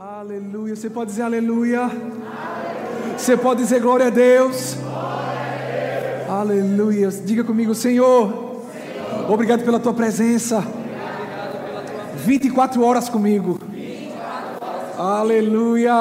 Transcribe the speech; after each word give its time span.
Aleluia. 0.00 0.76
Você 0.76 0.88
pode 0.88 1.10
dizer 1.10 1.22
aleluia? 1.22 1.80
aleluia. 1.80 3.18
Você 3.18 3.36
pode 3.36 3.62
dizer 3.62 3.80
glória 3.80 4.06
a 4.06 4.10
Deus? 4.10 4.74
Glória 4.74 5.00
a 5.00 6.18
Deus. 6.18 6.30
Aleluia. 6.30 7.10
Diga 7.10 7.42
comigo, 7.42 7.74
Senhor, 7.74 8.62
Senhor. 8.72 9.28
Obrigado 9.28 9.64
pela 9.64 9.80
tua 9.80 9.92
presença. 9.92 10.62
24 12.18 12.80
horas 12.80 13.08
comigo. 13.08 13.58
24 13.72 14.64
horas. 14.64 15.00
Aleluia. 15.00 15.94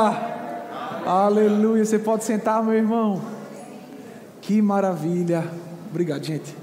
Aleluia. 1.04 1.84
Você 1.84 1.98
pode 1.98 2.24
sentar, 2.24 2.64
meu 2.64 2.76
irmão. 2.76 3.20
Que 4.42 4.62
maravilha. 4.62 5.44
Obrigado, 5.90 6.24
gente. 6.24 6.56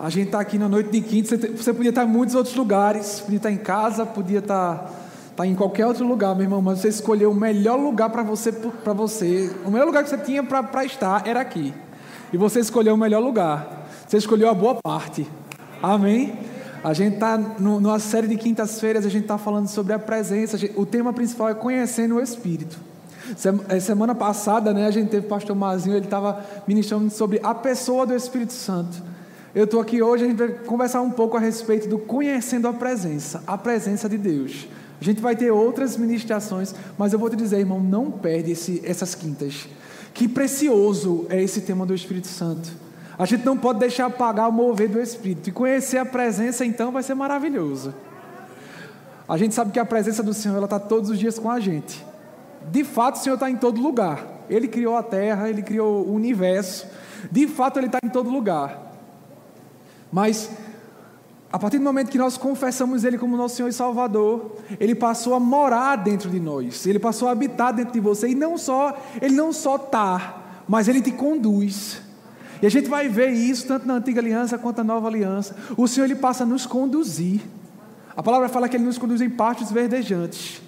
A 0.00 0.08
gente 0.08 0.28
está 0.28 0.40
aqui 0.40 0.56
na 0.56 0.66
noite 0.66 0.88
de 0.88 1.02
quinta. 1.02 1.36
Você 1.36 1.74
podia 1.74 1.90
estar 1.90 2.04
em 2.04 2.08
muitos 2.08 2.34
outros 2.34 2.56
lugares. 2.56 3.20
Podia 3.20 3.36
estar 3.36 3.50
em 3.50 3.58
casa, 3.58 4.06
podia 4.06 4.38
estar 4.38 4.97
Está 5.38 5.46
em 5.46 5.54
qualquer 5.54 5.86
outro 5.86 6.04
lugar, 6.04 6.34
meu 6.34 6.42
irmão, 6.42 6.60
mas 6.60 6.80
você 6.80 6.88
escolheu 6.88 7.30
o 7.30 7.34
melhor 7.34 7.76
lugar 7.76 8.10
para 8.10 8.24
você, 8.24 8.50
para 8.50 8.92
você. 8.92 9.48
O 9.64 9.70
melhor 9.70 9.84
lugar 9.84 10.02
que 10.02 10.10
você 10.10 10.18
tinha 10.18 10.42
para 10.42 10.84
estar 10.84 11.24
era 11.24 11.40
aqui. 11.40 11.72
E 12.32 12.36
você 12.36 12.58
escolheu 12.58 12.94
o 12.94 12.98
melhor 12.98 13.20
lugar. 13.20 13.86
Você 14.04 14.16
escolheu 14.16 14.48
a 14.48 14.54
boa 14.54 14.74
parte. 14.82 15.28
Amém? 15.80 16.36
A 16.82 16.92
gente 16.92 17.14
está 17.14 17.38
numa 17.38 18.00
série 18.00 18.26
de 18.26 18.36
quintas-feiras, 18.36 19.06
a 19.06 19.08
gente 19.08 19.22
está 19.22 19.38
falando 19.38 19.68
sobre 19.68 19.92
a 19.92 19.98
presença. 20.00 20.58
O 20.74 20.84
tema 20.84 21.12
principal 21.12 21.50
é 21.50 21.54
conhecendo 21.54 22.16
o 22.16 22.20
Espírito. 22.20 22.76
É, 23.68 23.78
semana 23.78 24.16
passada, 24.16 24.74
né, 24.74 24.88
a 24.88 24.90
gente 24.90 25.08
teve 25.08 25.24
o 25.26 25.28
pastor 25.28 25.54
Mazinho, 25.54 25.94
ele 25.94 26.06
estava 26.06 26.44
ministrando 26.66 27.10
sobre 27.10 27.38
a 27.44 27.54
pessoa 27.54 28.04
do 28.04 28.12
Espírito 28.12 28.54
Santo. 28.54 29.00
Eu 29.54 29.66
estou 29.66 29.80
aqui 29.80 30.02
hoje, 30.02 30.24
a 30.24 30.26
gente 30.26 30.36
vai 30.36 30.48
conversar 30.48 31.00
um 31.00 31.12
pouco 31.12 31.36
a 31.36 31.40
respeito 31.40 31.88
do 31.88 31.96
conhecendo 31.96 32.66
a 32.66 32.72
presença, 32.72 33.40
a 33.46 33.56
presença 33.56 34.08
de 34.08 34.18
Deus. 34.18 34.66
A 35.00 35.04
gente 35.04 35.20
vai 35.20 35.36
ter 35.36 35.50
outras 35.50 35.96
ministrações, 35.96 36.74
mas 36.96 37.12
eu 37.12 37.18
vou 37.18 37.30
te 37.30 37.36
dizer, 37.36 37.58
irmão, 37.58 37.80
não 37.80 38.10
perde 38.10 38.52
esse, 38.52 38.82
essas 38.84 39.14
quintas. 39.14 39.68
Que 40.12 40.26
precioso 40.26 41.26
é 41.28 41.40
esse 41.40 41.60
tema 41.60 41.86
do 41.86 41.94
Espírito 41.94 42.26
Santo. 42.26 42.68
A 43.16 43.24
gente 43.24 43.44
não 43.44 43.56
pode 43.56 43.78
deixar 43.78 44.06
apagar 44.06 44.48
o 44.48 44.52
mover 44.52 44.88
do 44.88 45.00
Espírito. 45.00 45.48
E 45.48 45.52
conhecer 45.52 45.98
a 45.98 46.04
presença, 46.04 46.64
então, 46.64 46.90
vai 46.90 47.02
ser 47.02 47.14
maravilhoso. 47.14 47.94
A 49.28 49.36
gente 49.36 49.54
sabe 49.54 49.70
que 49.72 49.78
a 49.78 49.84
presença 49.84 50.22
do 50.22 50.32
Senhor, 50.32 50.62
está 50.62 50.80
todos 50.80 51.10
os 51.10 51.18
dias 51.18 51.38
com 51.38 51.50
a 51.50 51.60
gente. 51.60 52.04
De 52.70 52.82
fato, 52.82 53.16
o 53.16 53.18
Senhor 53.18 53.34
está 53.34 53.50
em 53.50 53.56
todo 53.56 53.80
lugar. 53.80 54.24
Ele 54.48 54.66
criou 54.66 54.96
a 54.96 55.02
terra, 55.02 55.48
Ele 55.48 55.62
criou 55.62 56.06
o 56.06 56.14
universo. 56.14 56.86
De 57.30 57.46
fato, 57.46 57.78
Ele 57.78 57.86
está 57.86 57.98
em 58.02 58.08
todo 58.08 58.30
lugar. 58.30 58.92
Mas 60.10 60.50
a 61.50 61.58
partir 61.58 61.78
do 61.78 61.84
momento 61.84 62.10
que 62.10 62.18
nós 62.18 62.36
confessamos 62.36 63.04
Ele 63.04 63.16
como 63.16 63.36
nosso 63.36 63.56
Senhor 63.56 63.68
e 63.68 63.72
Salvador, 63.72 64.56
Ele 64.78 64.94
passou 64.94 65.34
a 65.34 65.40
morar 65.40 65.96
dentro 65.96 66.28
de 66.28 66.38
nós, 66.38 66.86
Ele 66.86 66.98
passou 66.98 67.28
a 67.28 67.32
habitar 67.32 67.72
dentro 67.72 67.92
de 67.92 68.00
você, 68.00 68.28
e 68.28 68.34
não 68.34 68.58
só, 68.58 68.96
Ele 69.20 69.34
não 69.34 69.52
só 69.52 69.76
está, 69.76 70.62
mas 70.68 70.88
Ele 70.88 71.00
te 71.00 71.10
conduz. 71.10 72.02
E 72.60 72.66
a 72.66 72.70
gente 72.70 72.88
vai 72.88 73.08
ver 73.08 73.30
isso 73.30 73.66
tanto 73.66 73.86
na 73.86 73.94
antiga 73.94 74.20
aliança 74.20 74.58
quanto 74.58 74.78
na 74.78 74.84
nova 74.84 75.08
aliança. 75.08 75.56
O 75.76 75.86
Senhor 75.86 76.06
Ele 76.06 76.16
passa 76.16 76.42
a 76.42 76.46
nos 76.46 76.66
conduzir. 76.66 77.40
A 78.16 78.22
palavra 78.22 78.48
fala 78.48 78.68
que 78.68 78.76
Ele 78.76 78.84
nos 78.84 78.98
conduz 78.98 79.20
em 79.20 79.30
pastos 79.30 79.70
verdejantes. 79.70 80.60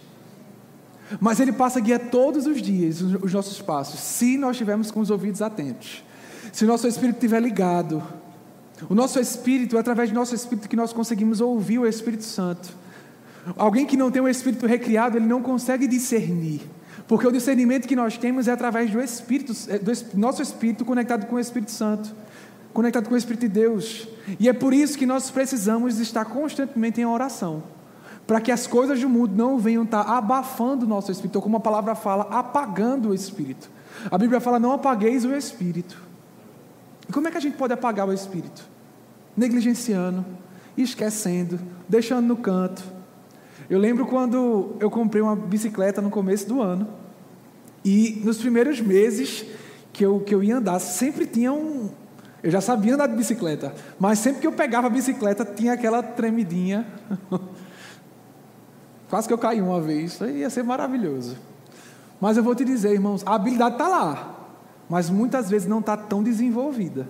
Mas 1.21 1.41
Ele 1.41 1.53
passa 1.53 1.79
a 1.79 1.83
guiar 1.83 1.99
todos 1.99 2.47
os 2.47 2.63
dias 2.63 3.03
os 3.03 3.33
nossos 3.35 3.61
passos, 3.61 4.01
se 4.01 4.39
nós 4.39 4.53
estivermos 4.53 4.91
com 4.91 5.01
os 5.01 5.11
ouvidos 5.11 5.43
atentos. 5.43 6.05
Se 6.53 6.65
o 6.65 6.69
nosso 6.69 6.87
espírito 6.87 7.17
estiver 7.17 7.41
ligado, 7.41 8.03
o 8.89 8.95
nosso 8.95 9.19
espírito, 9.21 9.77
é 9.77 9.81
através 9.81 10.11
do 10.11 10.15
nosso 10.15 10.35
espírito 10.35 10.69
que 10.69 10.77
nós 10.77 10.93
conseguimos 10.93 11.41
ouvir 11.41 11.79
o 11.79 11.87
Espírito 11.87 12.25
Santo. 12.25 12.71
Alguém 13.57 13.87
que 13.87 13.97
não 13.97 14.11
tem 14.11 14.23
o 14.23 14.29
espírito 14.29 14.67
recriado, 14.67 15.17
ele 15.17 15.27
não 15.27 15.43
consegue 15.43 15.87
discernir. 15.87 16.63
Porque 17.07 17.27
o 17.27 17.33
discernimento 17.33 17.89
que 17.89 17.97
nós 17.97 18.17
temos 18.17 18.47
é 18.47 18.53
através 18.53 18.91
do 18.91 19.01
Espírito, 19.01 19.53
é, 19.69 19.79
do 19.79 19.93
nosso 20.15 20.41
Espírito 20.43 20.85
conectado 20.85 21.27
com 21.27 21.37
o 21.37 21.41
Espírito 21.41 21.73
Santo, 21.73 22.15
conectado 22.73 23.09
com 23.09 23.15
o 23.15 23.19
Espírito 23.19 23.41
de 23.43 23.49
Deus. 23.49 24.07
E 24.39 24.49
é 24.49 24.53
por 24.53 24.73
isso 24.73 24.97
que 24.97 25.07
nós 25.07 25.31
precisamos 25.31 25.99
estar 25.99 26.25
constantemente 26.25 27.01
em 27.01 27.05
oração, 27.05 27.65
para 28.27 28.41
que 28.41 28.53
as 28.53 28.67
coisas 28.67 29.01
do 29.01 29.09
mundo 29.09 29.35
não 29.35 29.59
venham 29.59 29.83
estar 29.83 30.03
abafando 30.03 30.87
o 30.87 30.89
nosso 30.89 31.11
Espírito, 31.11 31.37
ou 31.37 31.43
como 31.43 31.57
a 31.57 31.61
palavra 31.61 31.97
fala, 31.97 32.29
apagando 32.31 33.09
o 33.09 33.15
Espírito. 33.15 33.69
A 34.09 34.17
Bíblia 34.17 34.41
fala: 34.41 34.61
não 34.61 34.73
apagueis 34.73 35.25
o 35.25 35.35
Espírito. 35.35 36.01
E 37.09 37.13
como 37.13 37.27
é 37.27 37.31
que 37.33 37.39
a 37.39 37.41
gente 37.41 37.57
pode 37.57 37.73
apagar 37.73 38.09
o 38.09 38.13
Espírito? 38.13 38.70
Negligenciando, 39.41 40.23
esquecendo, 40.77 41.59
deixando 41.89 42.27
no 42.27 42.37
canto. 42.37 42.85
Eu 43.71 43.79
lembro 43.79 44.05
quando 44.05 44.77
eu 44.79 44.91
comprei 44.91 45.23
uma 45.23 45.35
bicicleta 45.35 46.03
no 46.03 46.11
começo 46.11 46.47
do 46.47 46.61
ano. 46.61 46.87
E 47.83 48.21
nos 48.23 48.37
primeiros 48.37 48.83
meses 48.83 49.47
que 49.95 50.05
eu, 50.05 50.21
que 50.21 50.35
eu 50.35 50.45
ia 50.45 50.59
andar, 50.59 50.79
sempre 50.79 51.25
tinha 51.25 51.51
um. 51.51 51.89
Eu 52.43 52.51
já 52.51 52.61
sabia 52.61 52.95
andar 52.95 53.07
de 53.07 53.17
bicicleta, 53.17 53.75
mas 53.99 54.19
sempre 54.19 54.43
que 54.43 54.47
eu 54.47 54.53
pegava 54.53 54.89
a 54.89 54.91
bicicleta 54.91 55.43
tinha 55.43 55.73
aquela 55.73 56.03
tremidinha. 56.03 56.87
Quase 59.09 59.27
que 59.27 59.33
eu 59.33 59.39
caí 59.39 59.63
uma 59.63 59.81
vez. 59.81 60.13
Isso 60.13 60.27
ia 60.27 60.51
ser 60.51 60.65
maravilhoso. 60.65 61.39
Mas 62.21 62.37
eu 62.37 62.43
vou 62.43 62.55
te 62.55 62.63
dizer, 62.63 62.93
irmãos, 62.93 63.23
a 63.25 63.37
habilidade 63.37 63.77
está 63.77 63.89
lá 63.89 64.37
mas 64.91 65.09
muitas 65.09 65.49
vezes 65.49 65.69
não 65.69 65.79
está 65.79 65.97
tão 65.97 66.21
desenvolvida. 66.21 67.09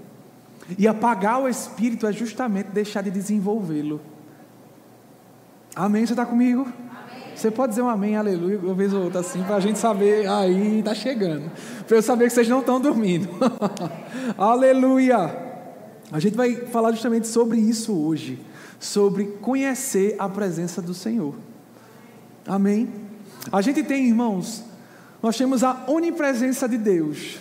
E 0.78 0.86
apagar 0.86 1.41
o 1.41 1.48
espírito 1.48 2.06
é 2.06 2.12
justamente 2.12 2.69
deixar 2.69 3.03
de 3.03 3.10
desenvolvê-lo. 3.10 4.00
Amém? 5.75 6.04
Você 6.04 6.12
está 6.12 6.26
comigo? 6.26 6.62
Amém. 6.62 7.36
Você 7.36 7.50
pode 7.50 7.70
dizer 7.70 7.82
um 7.82 7.88
amém, 7.88 8.16
aleluia, 8.16 8.58
uma 8.58 8.75
vez 8.75 8.92
ou 8.92 9.04
outra 9.04 9.20
assim, 9.20 9.42
para 9.42 9.56
a 9.56 9.60
gente 9.60 9.78
saber, 9.78 10.28
aí 10.28 10.80
está 10.80 10.94
chegando. 10.94 11.50
Para 11.86 11.97
eu 11.97 12.03
saber 12.03 12.26
que 12.26 12.34
vocês 12.34 12.48
não 12.48 12.60
estão 12.60 12.80
dormindo. 12.80 13.28
aleluia! 14.36 15.48
A 16.12 16.19
gente 16.19 16.36
vai 16.36 16.54
falar 16.54 16.91
justamente 16.91 17.28
sobre 17.28 17.59
isso 17.59 17.97
hoje. 17.97 18.38
Sobre 18.78 19.26
conhecer 19.41 20.16
a 20.19 20.28
presença 20.28 20.82
do 20.82 20.94
Senhor. 20.94 21.34
Amém? 22.47 22.88
A 23.53 23.60
gente 23.60 23.82
tem, 23.82 24.06
irmãos, 24.06 24.64
nós 25.22 25.36
temos 25.36 25.62
a 25.62 25.84
onipresença 25.86 26.69
de 26.69 26.78
Deus. 26.78 27.38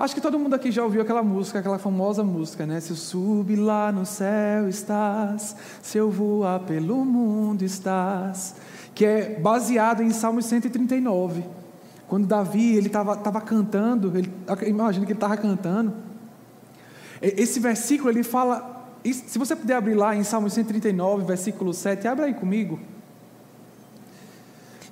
Acho 0.00 0.14
que 0.14 0.20
todo 0.22 0.38
mundo 0.38 0.54
aqui 0.54 0.72
já 0.72 0.82
ouviu 0.82 1.02
aquela 1.02 1.22
música, 1.22 1.58
aquela 1.58 1.78
famosa 1.78 2.24
música, 2.24 2.64
né? 2.64 2.80
Se 2.80 2.88
eu 2.88 2.96
subir 2.96 3.56
lá 3.56 3.92
no 3.92 4.06
céu 4.06 4.66
estás, 4.66 5.54
se 5.82 5.98
eu 5.98 6.10
voar 6.10 6.60
pelo 6.60 7.04
mundo 7.04 7.62
estás, 7.62 8.54
que 8.94 9.04
é 9.04 9.38
baseado 9.38 10.02
em 10.02 10.08
Salmos 10.08 10.46
139. 10.46 11.44
Quando 12.08 12.26
Davi 12.26 12.76
ele 12.76 12.86
estava 12.86 13.42
cantando, 13.42 14.16
ele, 14.16 14.32
imagina 14.66 15.04
que 15.04 15.12
ele 15.12 15.18
estava 15.18 15.36
cantando. 15.36 15.92
Esse 17.20 17.60
versículo 17.60 18.08
ele 18.08 18.22
fala, 18.22 18.96
se 19.04 19.38
você 19.38 19.54
puder 19.54 19.74
abrir 19.74 19.96
lá 19.96 20.16
em 20.16 20.24
Salmos 20.24 20.54
139, 20.54 21.26
versículo 21.26 21.74
7, 21.74 22.08
abre 22.08 22.24
aí 22.24 22.32
comigo. 22.32 22.80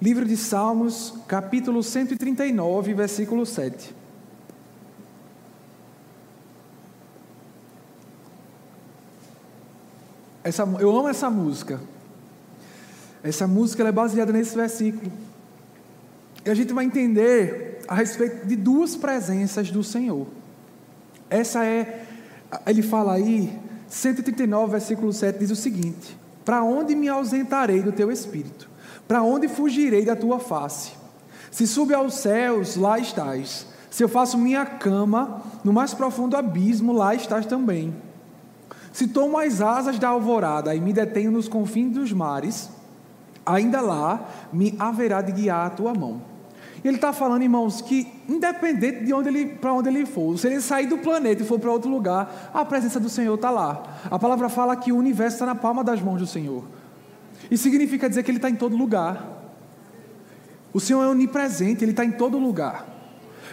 Livro 0.02 0.26
de 0.26 0.36
Salmos, 0.36 1.14
capítulo 1.26 1.82
139, 1.82 2.92
versículo 2.92 3.46
7. 3.46 3.96
Essa, 10.48 10.62
eu 10.80 10.96
amo 10.96 11.08
essa 11.08 11.28
música. 11.28 11.78
Essa 13.22 13.46
música 13.46 13.86
é 13.86 13.92
baseada 13.92 14.32
nesse 14.32 14.56
versículo. 14.56 15.12
E 16.42 16.48
a 16.48 16.54
gente 16.54 16.72
vai 16.72 16.86
entender 16.86 17.80
a 17.86 17.94
respeito 17.94 18.46
de 18.46 18.56
duas 18.56 18.96
presenças 18.96 19.70
do 19.70 19.84
Senhor. 19.84 20.26
Essa 21.28 21.66
é, 21.66 22.02
ele 22.66 22.80
fala 22.80 23.12
aí, 23.12 23.58
139, 23.88 24.72
versículo 24.72 25.12
7, 25.12 25.38
diz 25.38 25.50
o 25.50 25.56
seguinte: 25.56 26.16
Para 26.46 26.62
onde 26.64 26.94
me 26.94 27.10
ausentarei 27.10 27.82
do 27.82 27.92
teu 27.92 28.10
espírito? 28.10 28.70
Para 29.06 29.22
onde 29.22 29.48
fugirei 29.48 30.06
da 30.06 30.16
tua 30.16 30.40
face? 30.40 30.92
Se 31.50 31.66
subo 31.66 31.94
aos 31.94 32.14
céus, 32.14 32.74
lá 32.74 32.98
estás. 32.98 33.66
Se 33.90 34.02
eu 34.02 34.08
faço 34.08 34.38
minha 34.38 34.64
cama 34.64 35.42
no 35.62 35.74
mais 35.74 35.92
profundo 35.92 36.38
abismo, 36.38 36.94
lá 36.94 37.14
estás 37.14 37.44
também. 37.44 38.07
Se 38.92 39.08
tomo 39.08 39.38
as 39.38 39.60
asas 39.60 39.98
da 39.98 40.08
alvorada 40.08 40.74
e 40.74 40.80
me 40.80 40.92
detenho 40.92 41.30
nos 41.30 41.48
confins 41.48 41.92
dos 41.92 42.12
mares, 42.12 42.70
ainda 43.44 43.80
lá 43.80 44.28
me 44.52 44.74
haverá 44.78 45.22
de 45.22 45.32
guiar 45.32 45.66
a 45.66 45.70
tua 45.70 45.94
mão. 45.94 46.22
Ele 46.84 46.96
está 46.96 47.12
falando, 47.12 47.42
irmãos, 47.42 47.80
que 47.80 48.06
independente 48.28 49.04
de 49.04 49.12
onde 49.12 49.28
ele, 49.28 49.46
para 49.46 49.72
onde 49.72 49.88
ele 49.88 50.06
for, 50.06 50.38
se 50.38 50.46
ele 50.46 50.60
sair 50.60 50.86
do 50.86 50.98
planeta 50.98 51.42
e 51.42 51.46
for 51.46 51.58
para 51.58 51.70
outro 51.70 51.90
lugar, 51.90 52.50
a 52.54 52.64
presença 52.64 53.00
do 53.00 53.08
Senhor 53.08 53.34
está 53.34 53.50
lá. 53.50 53.82
A 54.10 54.18
palavra 54.18 54.48
fala 54.48 54.76
que 54.76 54.92
o 54.92 54.96
universo 54.96 55.36
está 55.36 55.46
na 55.46 55.54
palma 55.54 55.82
das 55.82 56.00
mãos 56.00 56.20
do 56.20 56.26
Senhor. 56.26 56.64
Isso 57.50 57.64
significa 57.64 58.08
dizer 58.08 58.22
que 58.22 58.30
ele 58.30 58.38
está 58.38 58.48
em 58.48 58.54
todo 58.54 58.76
lugar. 58.76 59.26
O 60.72 60.78
Senhor 60.78 61.02
é 61.02 61.08
onipresente, 61.08 61.84
ele 61.84 61.92
está 61.92 62.04
em 62.04 62.12
todo 62.12 62.38
lugar. 62.38 62.86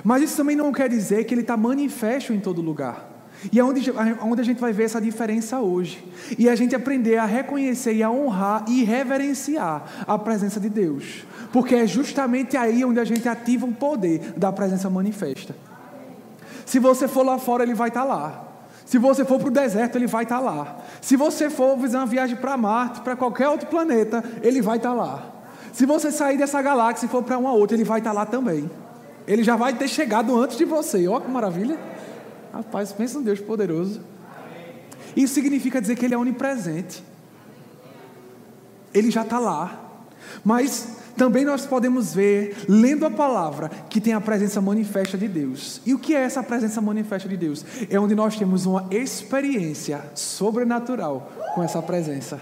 Mas 0.03 0.21
isso 0.21 0.37
também 0.37 0.55
não 0.55 0.71
quer 0.71 0.89
dizer 0.89 1.23
que 1.23 1.33
ele 1.33 1.41
está 1.41 1.57
manifesto 1.57 2.33
em 2.33 2.39
todo 2.39 2.61
lugar. 2.61 3.14
E 3.51 3.59
é 3.59 3.63
onde, 3.63 3.91
onde 4.21 4.41
a 4.41 4.43
gente 4.43 4.59
vai 4.59 4.71
ver 4.71 4.85
essa 4.85 4.99
diferença 4.99 5.59
hoje. 5.59 6.03
E 6.37 6.49
a 6.49 6.55
gente 6.55 6.75
aprender 6.75 7.17
a 7.17 7.25
reconhecer 7.25 7.93
e 7.93 8.03
a 8.03 8.09
honrar 8.09 8.65
e 8.67 8.83
reverenciar 8.83 10.05
a 10.07 10.17
presença 10.17 10.59
de 10.59 10.69
Deus. 10.69 11.25
Porque 11.51 11.75
é 11.75 11.87
justamente 11.87 12.57
aí 12.57 12.83
onde 12.83 12.99
a 12.99 13.05
gente 13.05 13.27
ativa 13.27 13.65
o 13.65 13.73
poder 13.73 14.33
da 14.35 14.51
presença 14.51 14.89
manifesta. 14.89 15.55
Se 16.65 16.79
você 16.79 17.07
for 17.07 17.23
lá 17.23 17.37
fora, 17.37 17.63
ele 17.63 17.75
vai 17.75 17.89
estar 17.89 18.03
lá. 18.03 18.43
Se 18.85 18.97
você 18.97 19.25
for 19.25 19.39
para 19.39 19.47
o 19.47 19.51
deserto, 19.51 19.97
ele 19.97 20.07
vai 20.07 20.23
estar 20.23 20.39
lá. 20.39 20.77
Se 21.01 21.15
você 21.15 21.49
for 21.49 21.77
fazer 21.79 21.97
uma 21.97 22.05
viagem 22.05 22.35
para 22.35 22.55
Marte, 22.55 23.01
para 23.01 23.15
qualquer 23.15 23.49
outro 23.49 23.67
planeta, 23.67 24.23
ele 24.41 24.61
vai 24.61 24.77
estar 24.77 24.93
lá. 24.93 25.31
Se 25.73 25.85
você 25.85 26.11
sair 26.11 26.37
dessa 26.37 26.61
galáxia 26.61 27.05
e 27.05 27.09
for 27.09 27.23
para 27.23 27.37
uma 27.37 27.51
outra, 27.51 27.75
ele 27.75 27.83
vai 27.83 27.99
estar 27.99 28.11
lá 28.11 28.25
também. 28.25 28.69
Ele 29.27 29.43
já 29.43 29.55
vai 29.55 29.73
ter 29.73 29.87
chegado 29.87 30.39
antes 30.39 30.57
de 30.57 30.65
você. 30.65 31.07
Olha 31.07 31.21
que 31.21 31.31
maravilha. 31.31 31.77
Rapaz, 32.55 32.93
pensa 32.93 33.19
um 33.19 33.21
Deus 33.21 33.41
poderoso. 33.41 33.99
Isso 35.13 35.33
significa 35.33 35.81
dizer 35.81 35.97
que 35.97 36.05
Ele 36.05 36.13
é 36.13 36.17
onipresente. 36.17 37.03
Ele 38.93 39.11
já 39.11 39.23
está 39.23 39.39
lá. 39.39 39.77
Mas 40.41 40.99
também 41.17 41.43
nós 41.43 41.65
podemos 41.65 42.13
ver, 42.13 42.55
lendo 42.69 43.05
a 43.05 43.11
palavra, 43.11 43.67
que 43.89 43.99
tem 43.99 44.13
a 44.13 44.21
presença 44.21 44.61
manifesta 44.61 45.17
de 45.17 45.27
Deus. 45.27 45.81
E 45.85 45.93
o 45.93 45.99
que 45.99 46.15
é 46.15 46.21
essa 46.21 46.41
presença 46.41 46.79
manifesta 46.79 47.27
de 47.27 47.35
Deus? 47.35 47.65
É 47.89 47.99
onde 47.99 48.15
nós 48.15 48.37
temos 48.37 48.65
uma 48.65 48.87
experiência 48.89 50.01
sobrenatural 50.15 51.33
com 51.55 51.61
essa 51.61 51.81
presença. 51.81 52.39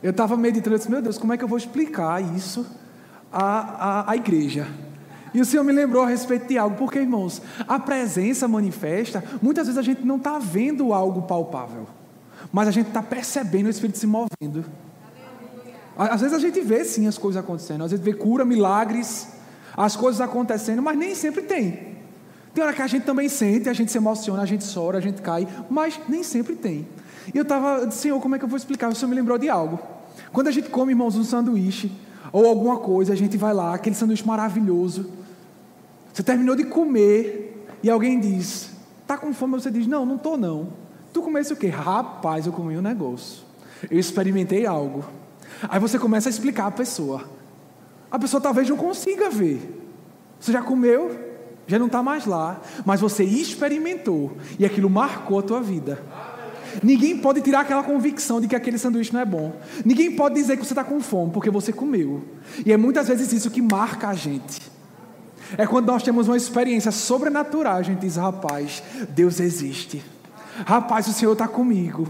Eu 0.00 0.12
estava 0.12 0.36
meditando, 0.36 0.76
eu 0.76 0.78
disse, 0.78 0.90
meu 0.90 1.02
Deus, 1.02 1.18
como 1.18 1.32
é 1.32 1.36
que 1.36 1.42
eu 1.42 1.48
vou 1.48 1.58
explicar 1.58 2.22
isso 2.36 2.64
à, 3.32 4.02
à, 4.02 4.10
à 4.12 4.16
igreja? 4.16 4.68
E 5.34 5.40
o 5.40 5.44
Senhor 5.44 5.64
me 5.64 5.72
lembrou 5.72 6.04
a 6.04 6.06
respeito 6.06 6.46
de 6.46 6.56
algo, 6.56 6.76
porque, 6.76 7.00
irmãos, 7.00 7.42
a 7.66 7.78
presença 7.78 8.46
manifesta, 8.46 9.22
muitas 9.42 9.66
vezes 9.66 9.78
a 9.78 9.82
gente 9.82 10.06
não 10.06 10.16
está 10.16 10.38
vendo 10.38 10.94
algo 10.94 11.22
palpável, 11.22 11.88
mas 12.52 12.68
a 12.68 12.70
gente 12.70 12.86
está 12.86 13.02
percebendo 13.02 13.66
o 13.66 13.70
Espírito 13.70 13.98
se 13.98 14.06
movendo. 14.06 14.64
Às 15.98 16.20
vezes 16.20 16.36
a 16.36 16.40
gente 16.40 16.60
vê 16.60 16.84
sim 16.84 17.08
as 17.08 17.18
coisas 17.18 17.42
acontecendo, 17.42 17.82
às 17.82 17.90
vezes 17.90 18.04
vê 18.04 18.12
cura, 18.12 18.44
milagres, 18.44 19.28
as 19.76 19.96
coisas 19.96 20.20
acontecendo, 20.20 20.80
mas 20.80 20.96
nem 20.96 21.16
sempre 21.16 21.42
tem. 21.42 21.94
Tem 22.54 22.62
hora 22.62 22.72
que 22.72 22.82
a 22.82 22.86
gente 22.86 23.04
também 23.04 23.28
sente, 23.28 23.68
a 23.68 23.72
gente 23.72 23.90
se 23.90 23.98
emociona, 23.98 24.42
a 24.42 24.46
gente 24.46 24.64
chora, 24.72 24.98
a 24.98 25.00
gente 25.00 25.20
cai, 25.20 25.48
mas 25.68 25.98
nem 26.08 26.22
sempre 26.22 26.54
tem. 26.54 26.86
E 27.34 27.36
eu 27.36 27.42
estava, 27.42 27.90
Senhor, 27.90 28.20
como 28.20 28.36
é 28.36 28.38
que 28.38 28.44
eu 28.44 28.48
vou 28.48 28.56
explicar? 28.56 28.88
O 28.88 28.94
Senhor 28.94 29.08
me 29.08 29.16
lembrou 29.16 29.36
de 29.36 29.48
algo. 29.48 29.80
Quando 30.32 30.46
a 30.46 30.52
gente 30.52 30.70
come, 30.70 30.92
irmãos, 30.92 31.16
um 31.16 31.24
sanduíche 31.24 31.90
ou 32.30 32.46
alguma 32.46 32.76
coisa, 32.78 33.12
a 33.12 33.16
gente 33.16 33.36
vai 33.36 33.52
lá, 33.52 33.74
aquele 33.74 33.96
sanduíche 33.96 34.24
maravilhoso. 34.24 35.23
Você 36.14 36.22
terminou 36.22 36.54
de 36.54 36.62
comer 36.62 37.66
e 37.82 37.90
alguém 37.90 38.20
diz: 38.20 38.70
Está 39.02 39.18
com 39.18 39.34
fome? 39.34 39.54
Você 39.54 39.70
diz: 39.70 39.84
Não, 39.84 40.06
não 40.06 40.14
estou 40.14 40.38
não. 40.38 40.68
Tu 41.12 41.20
comesse 41.20 41.52
o 41.52 41.56
quê? 41.56 41.66
Rapaz, 41.66 42.46
eu 42.46 42.52
comi 42.52 42.78
um 42.78 42.82
negócio. 42.82 43.42
Eu 43.90 43.98
experimentei 43.98 44.64
algo. 44.64 45.04
Aí 45.68 45.80
você 45.80 45.98
começa 45.98 46.28
a 46.28 46.30
explicar 46.30 46.66
a 46.66 46.70
pessoa. 46.70 47.28
A 48.10 48.18
pessoa 48.18 48.40
talvez 48.40 48.68
não 48.68 48.76
consiga 48.76 49.28
ver. 49.28 49.82
Você 50.38 50.52
já 50.52 50.62
comeu, 50.62 51.18
já 51.66 51.80
não 51.80 51.86
está 51.86 52.00
mais 52.00 52.26
lá, 52.26 52.60
mas 52.84 53.00
você 53.00 53.24
experimentou 53.24 54.36
e 54.58 54.64
aquilo 54.64 54.88
marcou 54.88 55.40
a 55.40 55.42
tua 55.42 55.60
vida. 55.60 56.00
Ninguém 56.82 57.18
pode 57.18 57.40
tirar 57.40 57.60
aquela 57.60 57.82
convicção 57.82 58.40
de 58.40 58.46
que 58.46 58.54
aquele 58.54 58.78
sanduíche 58.78 59.12
não 59.12 59.20
é 59.20 59.24
bom. 59.24 59.52
Ninguém 59.84 60.12
pode 60.12 60.36
dizer 60.36 60.56
que 60.56 60.64
você 60.64 60.72
está 60.72 60.84
com 60.84 61.00
fome 61.00 61.32
porque 61.32 61.50
você 61.50 61.72
comeu. 61.72 62.22
E 62.64 62.72
é 62.72 62.76
muitas 62.76 63.08
vezes 63.08 63.32
isso 63.32 63.50
que 63.50 63.60
marca 63.60 64.08
a 64.08 64.14
gente. 64.14 64.73
É 65.56 65.66
quando 65.66 65.86
nós 65.86 66.02
temos 66.02 66.28
uma 66.28 66.36
experiência 66.36 66.90
sobrenatural, 66.90 67.76
a 67.76 67.82
gente 67.82 68.00
diz: 68.00 68.16
rapaz, 68.16 68.82
Deus 69.10 69.40
existe. 69.40 70.02
Rapaz, 70.66 71.06
o 71.08 71.12
Senhor 71.12 71.32
está 71.32 71.48
comigo. 71.48 72.08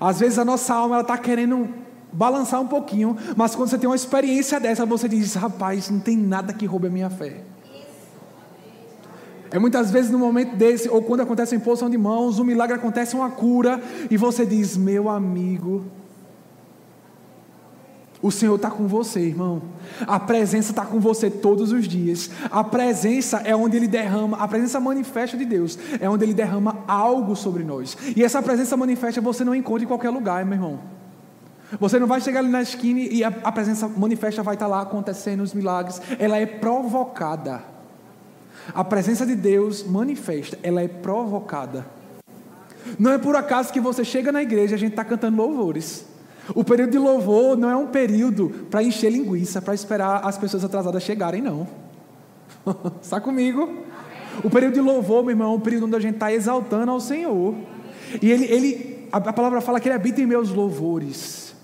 Às 0.00 0.20
vezes 0.20 0.38
a 0.38 0.44
nossa 0.44 0.74
alma 0.74 1.00
está 1.00 1.18
querendo 1.18 1.68
balançar 2.12 2.60
um 2.60 2.66
pouquinho, 2.66 3.16
mas 3.36 3.54
quando 3.54 3.68
você 3.68 3.78
tem 3.78 3.88
uma 3.88 3.96
experiência 3.96 4.58
dessa, 4.58 4.86
você 4.86 5.08
diz: 5.08 5.34
rapaz, 5.34 5.90
não 5.90 6.00
tem 6.00 6.16
nada 6.16 6.52
que 6.52 6.66
roube 6.66 6.86
a 6.86 6.90
minha 6.90 7.10
fé. 7.10 7.42
É 9.52 9.58
muitas 9.58 9.90
vezes 9.90 10.10
no 10.10 10.18
momento 10.18 10.54
desse, 10.54 10.88
ou 10.88 11.02
quando 11.02 11.22
acontece 11.22 11.54
a 11.54 11.58
imposição 11.58 11.90
de 11.90 11.98
mãos, 11.98 12.38
um 12.38 12.44
milagre 12.44 12.76
acontece, 12.76 13.16
uma 13.16 13.30
cura, 13.30 13.80
e 14.10 14.16
você 14.16 14.46
diz: 14.46 14.76
meu 14.76 15.08
amigo, 15.08 15.84
o 18.22 18.30
Senhor 18.30 18.56
está 18.56 18.70
com 18.70 18.86
você, 18.86 19.20
irmão. 19.20 19.62
A 20.06 20.20
presença 20.20 20.72
está 20.72 20.84
com 20.84 21.00
você 21.00 21.30
todos 21.30 21.72
os 21.72 21.88
dias. 21.88 22.30
A 22.50 22.62
presença 22.62 23.38
é 23.38 23.56
onde 23.56 23.76
Ele 23.76 23.88
derrama, 23.88 24.36
a 24.36 24.46
presença 24.46 24.78
manifesta 24.78 25.36
de 25.36 25.44
Deus 25.44 25.78
é 25.98 26.08
onde 26.08 26.24
Ele 26.24 26.34
derrama 26.34 26.84
algo 26.86 27.34
sobre 27.34 27.64
nós. 27.64 27.96
E 28.14 28.22
essa 28.22 28.42
presença 28.42 28.76
manifesta 28.76 29.20
você 29.20 29.42
não 29.42 29.54
encontra 29.54 29.84
em 29.84 29.88
qualquer 29.88 30.10
lugar, 30.10 30.44
meu 30.44 30.54
irmão. 30.54 30.80
Você 31.78 31.98
não 31.98 32.06
vai 32.06 32.20
chegar 32.20 32.40
ali 32.40 32.48
na 32.48 32.62
esquina 32.62 33.00
e 33.00 33.22
a, 33.22 33.28
a 33.28 33.52
presença 33.52 33.88
manifesta 33.88 34.42
vai 34.42 34.54
estar 34.54 34.66
lá 34.66 34.82
acontecendo 34.82 35.42
os 35.42 35.54
milagres. 35.54 36.02
Ela 36.18 36.36
é 36.36 36.44
provocada. 36.44 37.62
A 38.74 38.84
presença 38.84 39.24
de 39.24 39.34
Deus 39.34 39.82
manifesta, 39.82 40.58
ela 40.62 40.82
é 40.82 40.88
provocada. 40.88 41.86
Não 42.98 43.12
é 43.12 43.18
por 43.18 43.36
acaso 43.36 43.72
que 43.72 43.80
você 43.80 44.04
chega 44.04 44.30
na 44.32 44.42
igreja 44.42 44.74
e 44.74 44.76
a 44.76 44.78
gente 44.78 44.92
está 44.92 45.04
cantando 45.04 45.36
louvores. 45.36 46.04
O 46.54 46.64
período 46.64 46.90
de 46.90 46.98
louvor 46.98 47.56
não 47.56 47.70
é 47.70 47.76
um 47.76 47.86
período 47.86 48.66
para 48.70 48.82
encher 48.82 49.10
linguiça, 49.10 49.62
para 49.62 49.74
esperar 49.74 50.24
as 50.24 50.36
pessoas 50.36 50.64
atrasadas 50.64 51.02
chegarem, 51.02 51.40
não. 51.40 51.66
Está 53.00 53.20
comigo? 53.20 53.68
O 54.42 54.50
período 54.50 54.74
de 54.74 54.80
louvor, 54.80 55.22
meu 55.22 55.30
irmão, 55.30 55.52
é 55.52 55.56
um 55.56 55.60
período 55.60 55.86
onde 55.86 55.96
a 55.96 56.00
gente 56.00 56.14
está 56.14 56.32
exaltando 56.32 56.90
ao 56.90 57.00
Senhor. 57.00 57.54
E 58.20 58.30
ele, 58.30 58.44
ele, 58.46 59.08
a 59.12 59.32
palavra 59.32 59.60
fala 59.60 59.78
que 59.80 59.88
ele 59.88 59.94
habita 59.94 60.20
em 60.20 60.26
meus 60.26 60.50
louvores. 60.50 61.54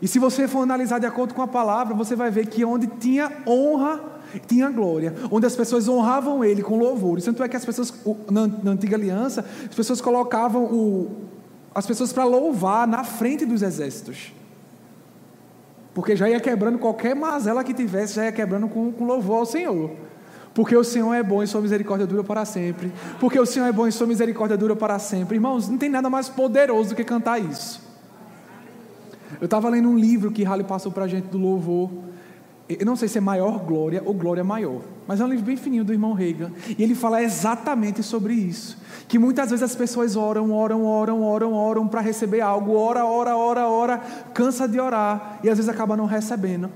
E 0.00 0.08
se 0.08 0.18
você 0.18 0.48
for 0.48 0.62
analisar 0.62 0.98
de 0.98 1.06
acordo 1.06 1.32
com 1.32 1.42
a 1.42 1.48
palavra, 1.48 1.94
você 1.94 2.16
vai 2.16 2.30
ver 2.30 2.46
que 2.46 2.64
onde 2.64 2.88
tinha 2.88 3.30
honra, 3.46 4.00
tinha 4.48 4.68
glória. 4.68 5.14
Onde 5.30 5.46
as 5.46 5.54
pessoas 5.54 5.86
honravam 5.88 6.44
ele 6.44 6.62
com 6.62 6.76
louvores. 6.76 7.24
Tanto 7.24 7.42
é 7.42 7.48
que 7.48 7.56
as 7.56 7.64
pessoas, 7.64 7.94
na, 8.28 8.48
na 8.48 8.72
antiga 8.72 8.96
aliança, 8.96 9.44
as 9.68 9.74
pessoas 9.74 10.00
colocavam 10.00 10.64
o, 10.64 11.10
as 11.74 11.86
pessoas 11.86 12.12
para 12.12 12.24
louvar 12.24 12.86
na 12.86 13.04
frente 13.04 13.46
dos 13.46 13.62
exércitos. 13.62 14.32
Porque 15.94 16.16
já 16.16 16.28
ia 16.28 16.40
quebrando 16.40 16.78
qualquer 16.78 17.14
mazela 17.14 17.62
que 17.62 17.74
tivesse, 17.74 18.14
já 18.14 18.24
ia 18.24 18.32
quebrando 18.32 18.68
com, 18.68 18.92
com 18.92 19.04
louvor 19.04 19.40
ao 19.40 19.46
Senhor. 19.46 19.90
Porque 20.54 20.76
o 20.76 20.84
Senhor 20.84 21.12
é 21.14 21.22
bom 21.22 21.42
e 21.42 21.46
sua 21.46 21.60
misericórdia 21.60 22.06
dura 22.06 22.22
para 22.22 22.44
sempre. 22.44 22.92
Porque 23.18 23.38
o 23.38 23.46
Senhor 23.46 23.66
é 23.66 23.72
bom 23.72 23.86
e 23.86 23.92
sua 23.92 24.06
misericórdia 24.06 24.56
dura 24.56 24.76
para 24.76 24.98
sempre. 24.98 25.36
Irmãos, 25.36 25.68
não 25.68 25.78
tem 25.78 25.88
nada 25.88 26.10
mais 26.10 26.28
poderoso 26.28 26.90
do 26.90 26.94
que 26.94 27.04
cantar 27.04 27.38
isso. 27.38 27.80
Eu 29.40 29.46
estava 29.46 29.68
lendo 29.68 29.88
um 29.88 29.98
livro 29.98 30.30
que 30.30 30.42
Raleigh 30.44 30.68
passou 30.68 30.92
para 30.92 31.04
a 31.04 31.08
gente 31.08 31.24
do 31.28 31.38
louvor. 31.38 31.90
Eu 32.78 32.86
não 32.86 32.96
sei 32.96 33.08
se 33.08 33.18
é 33.18 33.20
maior 33.20 33.58
glória 33.58 34.02
ou 34.04 34.14
glória 34.14 34.44
maior, 34.44 34.80
mas 35.06 35.20
é 35.20 35.24
um 35.24 35.28
livro 35.28 35.44
bem 35.44 35.56
fininho 35.56 35.84
do 35.84 35.92
irmão 35.92 36.12
Reagan. 36.12 36.50
E 36.78 36.82
ele 36.82 36.94
fala 36.94 37.22
exatamente 37.22 38.02
sobre 38.02 38.34
isso. 38.34 38.78
Que 39.08 39.18
muitas 39.18 39.50
vezes 39.50 39.62
as 39.62 39.74
pessoas 39.74 40.16
oram, 40.16 40.52
oram, 40.52 40.84
oram, 40.84 41.22
oram, 41.22 41.52
oram 41.54 41.88
para 41.88 42.00
receber 42.00 42.40
algo, 42.40 42.74
ora, 42.74 43.04
ora, 43.04 43.36
ora, 43.36 43.68
ora, 43.68 43.98
cansa 44.32 44.68
de 44.68 44.78
orar 44.78 45.40
e 45.42 45.48
às 45.48 45.56
vezes 45.56 45.68
acaba 45.68 45.96
não 45.96 46.06
recebendo. 46.06 46.70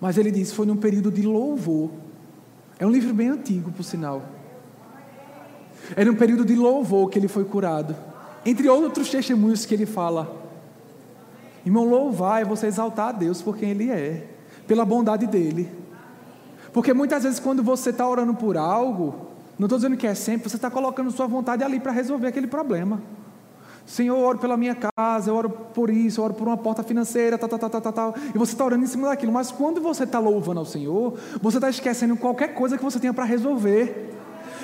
Mas 0.00 0.18
ele 0.18 0.30
diz: 0.30 0.52
foi 0.52 0.66
num 0.66 0.76
período 0.76 1.10
de 1.10 1.22
louvor. 1.22 1.90
É 2.78 2.86
um 2.86 2.90
livro 2.90 3.14
bem 3.14 3.28
antigo, 3.28 3.70
por 3.70 3.84
sinal. 3.84 4.22
Era 5.96 6.10
um 6.10 6.14
período 6.14 6.44
de 6.44 6.54
louvor 6.54 7.08
que 7.10 7.18
ele 7.18 7.28
foi 7.28 7.44
curado. 7.44 7.94
Entre 8.44 8.68
outros 8.68 9.10
testemunhos 9.10 9.64
que 9.64 9.74
ele 9.74 9.86
fala. 9.86 10.42
Irmão, 11.64 11.88
louvar 11.88 12.42
é 12.42 12.44
você 12.44 12.66
exaltar 12.66 13.10
a 13.10 13.12
Deus 13.12 13.40
por 13.40 13.56
quem 13.56 13.70
Ele 13.70 13.90
é, 13.90 14.26
pela 14.66 14.84
bondade 14.84 15.26
dEle. 15.26 15.68
Porque 16.72 16.94
muitas 16.94 17.22
vezes, 17.22 17.38
quando 17.38 17.62
você 17.62 17.90
está 17.90 18.08
orando 18.08 18.34
por 18.34 18.56
algo, 18.56 19.14
não 19.58 19.66
estou 19.66 19.78
dizendo 19.78 19.96
que 19.96 20.06
é 20.06 20.14
sempre, 20.14 20.48
você 20.48 20.56
está 20.56 20.70
colocando 20.70 21.10
sua 21.10 21.26
vontade 21.26 21.62
ali 21.62 21.78
para 21.78 21.92
resolver 21.92 22.26
aquele 22.26 22.46
problema. 22.46 23.00
Senhor, 23.84 24.16
eu 24.16 24.24
oro 24.24 24.38
pela 24.38 24.56
minha 24.56 24.74
casa, 24.74 25.30
eu 25.30 25.34
oro 25.34 25.50
por 25.50 25.90
isso, 25.90 26.20
eu 26.20 26.24
oro 26.24 26.34
por 26.34 26.46
uma 26.46 26.56
porta 26.56 26.82
financeira, 26.82 27.36
tal, 27.36 27.48
tal, 27.48 27.58
tal, 27.58 27.80
tal, 27.80 27.92
tal. 27.92 28.14
E 28.34 28.38
você 28.38 28.52
está 28.52 28.64
orando 28.64 28.84
em 28.84 28.86
cima 28.86 29.08
daquilo. 29.08 29.32
Mas 29.32 29.50
quando 29.50 29.80
você 29.80 30.04
está 30.04 30.18
louvando 30.18 30.60
ao 30.60 30.66
Senhor, 30.66 31.18
você 31.40 31.58
está 31.58 31.68
esquecendo 31.68 32.16
qualquer 32.16 32.54
coisa 32.54 32.78
que 32.78 32.84
você 32.84 32.98
tenha 32.98 33.12
para 33.12 33.24
resolver. 33.24 34.12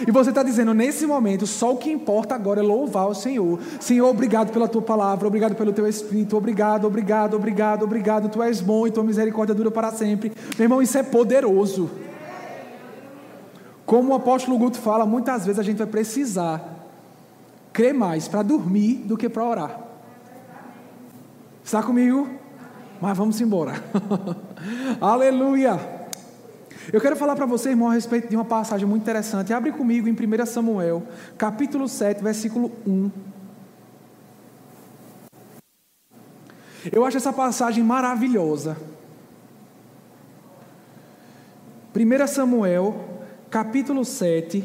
E 0.07 0.11
você 0.11 0.31
está 0.31 0.43
dizendo, 0.43 0.73
nesse 0.75 1.07
momento, 1.07 1.47
só 1.47 1.73
o 1.73 1.77
que 1.77 1.91
importa 1.91 2.35
agora 2.35 2.61
é 2.61 2.63
louvar 2.63 3.09
o 3.09 3.15
Senhor. 3.15 3.59
Senhor, 3.81 4.09
obrigado 4.09 4.53
pela 4.53 4.69
tua 4.69 4.83
palavra, 4.83 5.27
obrigado 5.27 5.55
pelo 5.55 5.73
teu 5.73 5.87
Espírito, 5.87 6.37
obrigado, 6.37 6.87
obrigado, 6.87 7.35
obrigado, 7.35 7.83
obrigado. 7.85 8.29
Tu 8.29 8.43
és 8.43 8.61
bom 8.61 8.87
e 8.87 8.91
tua 8.91 9.05
misericórdia 9.05 9.55
dura 9.55 9.71
para 9.71 9.91
sempre. 9.91 10.33
Meu 10.57 10.65
irmão, 10.65 10.83
isso 10.83 10.97
é 10.99 11.03
poderoso. 11.03 11.91
Como 13.85 14.13
o 14.13 14.15
apóstolo 14.15 14.59
Guto 14.59 14.79
fala, 14.79 15.07
muitas 15.07 15.47
vezes 15.47 15.59
a 15.59 15.63
gente 15.63 15.79
vai 15.79 15.87
precisar 15.87 16.63
crer 17.73 17.95
mais 17.95 18.29
para 18.29 18.43
dormir 18.43 19.05
do 19.07 19.17
que 19.17 19.29
para 19.29 19.45
orar. 19.45 19.81
Está 21.65 21.83
comigo? 21.83 22.29
Mas 23.01 23.17
vamos 23.17 23.41
embora. 23.41 23.75
Aleluia. 25.01 25.98
Eu 26.91 27.03
quero 27.03 27.17
falar 27.17 27.37
para 27.37 27.45
você, 27.45 27.71
irmão, 27.71 27.91
a 27.91 27.93
respeito 27.93 28.29
de 28.29 28.37
uma 28.37 28.47
passagem 28.47 28.87
muito 28.87 29.03
interessante. 29.03 29.53
Abre 29.53 29.73
comigo 29.73 30.09
em 30.09 30.13
1 30.13 30.47
Samuel, 30.47 31.07
capítulo 31.37 31.87
7, 31.87 32.23
versículo 32.23 32.73
1. 32.87 33.11
Eu 36.91 37.05
acho 37.05 37.19
essa 37.19 37.33
passagem 37.33 37.85
maravilhosa. 37.85 38.77
1 41.95 42.27
Samuel, 42.27 43.05
capítulo 43.51 44.03
7, 44.03 44.65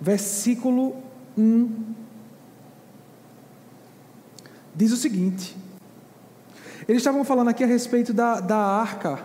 versículo 0.00 1.02
1, 1.36 1.94
diz 4.74 4.92
o 4.92 4.96
seguinte: 4.96 5.63
eles 6.86 7.00
estavam 7.00 7.24
falando 7.24 7.48
aqui 7.48 7.64
a 7.64 7.66
respeito 7.66 8.12
da, 8.12 8.40
da 8.40 8.56
arca. 8.56 9.18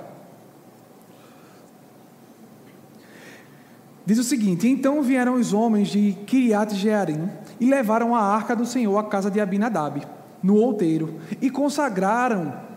Diz 4.06 4.18
o 4.18 4.24
seguinte: 4.24 4.68
Então 4.68 5.02
vieram 5.02 5.36
os 5.36 5.54
homens 5.54 5.90
de 5.90 6.14
Kiriat 6.26 6.74
Jearim 6.76 7.30
e 7.60 7.70
levaram 7.70 8.16
a 8.16 8.22
arca 8.22 8.56
do 8.56 8.66
Senhor 8.66 8.98
à 8.98 9.04
casa 9.04 9.30
de 9.30 9.40
Abinadab, 9.40 10.02
no 10.42 10.56
outeiro, 10.56 11.20
e 11.42 11.50
consagraram 11.50 12.70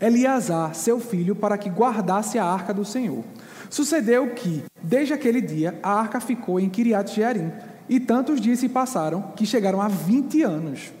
Eleazar, 0.00 0.74
seu 0.74 0.98
filho, 0.98 1.34
para 1.34 1.56
que 1.56 1.70
guardasse 1.70 2.38
a 2.38 2.44
arca 2.44 2.74
do 2.74 2.84
Senhor. 2.84 3.24
Sucedeu 3.70 4.30
que, 4.34 4.64
desde 4.82 5.14
aquele 5.14 5.40
dia, 5.40 5.78
a 5.82 5.92
arca 5.92 6.20
ficou 6.20 6.58
em 6.58 6.68
Kiriat 6.68 7.14
Jearim, 7.14 7.52
e 7.88 8.00
tantos 8.00 8.40
dias 8.40 8.58
se 8.58 8.68
passaram 8.68 9.32
que 9.36 9.46
chegaram 9.46 9.80
a 9.80 9.88
20 9.88 10.42
anos. 10.42 10.92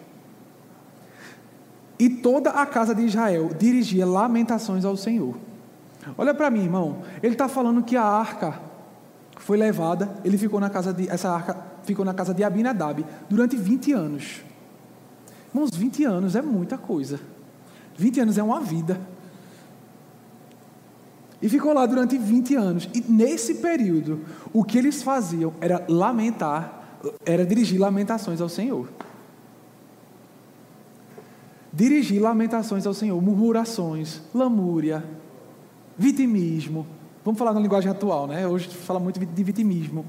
E 1.98 2.08
toda 2.08 2.50
a 2.50 2.66
casa 2.66 2.94
de 2.94 3.02
Israel 3.02 3.50
dirigia 3.56 4.04
lamentações 4.04 4.84
ao 4.84 4.96
Senhor. 4.96 5.36
Olha 6.18 6.34
para 6.34 6.50
mim, 6.50 6.64
irmão. 6.64 7.02
Ele 7.22 7.34
está 7.34 7.48
falando 7.48 7.82
que 7.82 7.96
a 7.96 8.02
arca 8.02 8.60
foi 9.36 9.56
levada, 9.56 10.14
ele 10.24 10.36
ficou 10.36 10.58
na 10.58 10.70
casa 10.70 10.92
de, 10.92 11.08
essa 11.08 11.30
arca 11.30 11.56
ficou 11.82 12.04
na 12.04 12.14
casa 12.14 12.34
de 12.34 12.42
Abinadab 12.42 13.04
durante 13.28 13.56
20 13.56 13.92
anos. 13.92 14.42
Irmãos, 15.52 15.70
20 15.72 16.04
anos 16.04 16.36
é 16.36 16.42
muita 16.42 16.76
coisa. 16.76 17.20
20 17.96 18.20
anos 18.20 18.38
é 18.38 18.42
uma 18.42 18.60
vida. 18.60 19.00
E 21.40 21.48
ficou 21.48 21.72
lá 21.72 21.86
durante 21.86 22.18
20 22.18 22.56
anos. 22.56 22.88
E 22.92 23.04
nesse 23.08 23.56
período, 23.56 24.20
o 24.52 24.64
que 24.64 24.78
eles 24.78 25.02
faziam 25.02 25.52
era 25.60 25.84
lamentar, 25.88 27.00
era 27.24 27.44
dirigir 27.46 27.78
lamentações 27.78 28.40
ao 28.40 28.48
Senhor 28.48 28.88
dirigir 31.74 32.22
lamentações 32.22 32.86
ao 32.86 32.94
Senhor, 32.94 33.20
murmurações, 33.20 34.20
lamúria, 34.32 35.04
vitimismo. 35.98 36.86
Vamos 37.24 37.38
falar 37.38 37.52
na 37.52 37.60
linguagem 37.60 37.90
atual, 37.90 38.26
né? 38.26 38.46
Hoje 38.46 38.68
fala 38.68 39.00
muito 39.00 39.18
de 39.18 39.44
vitimismo. 39.44 40.06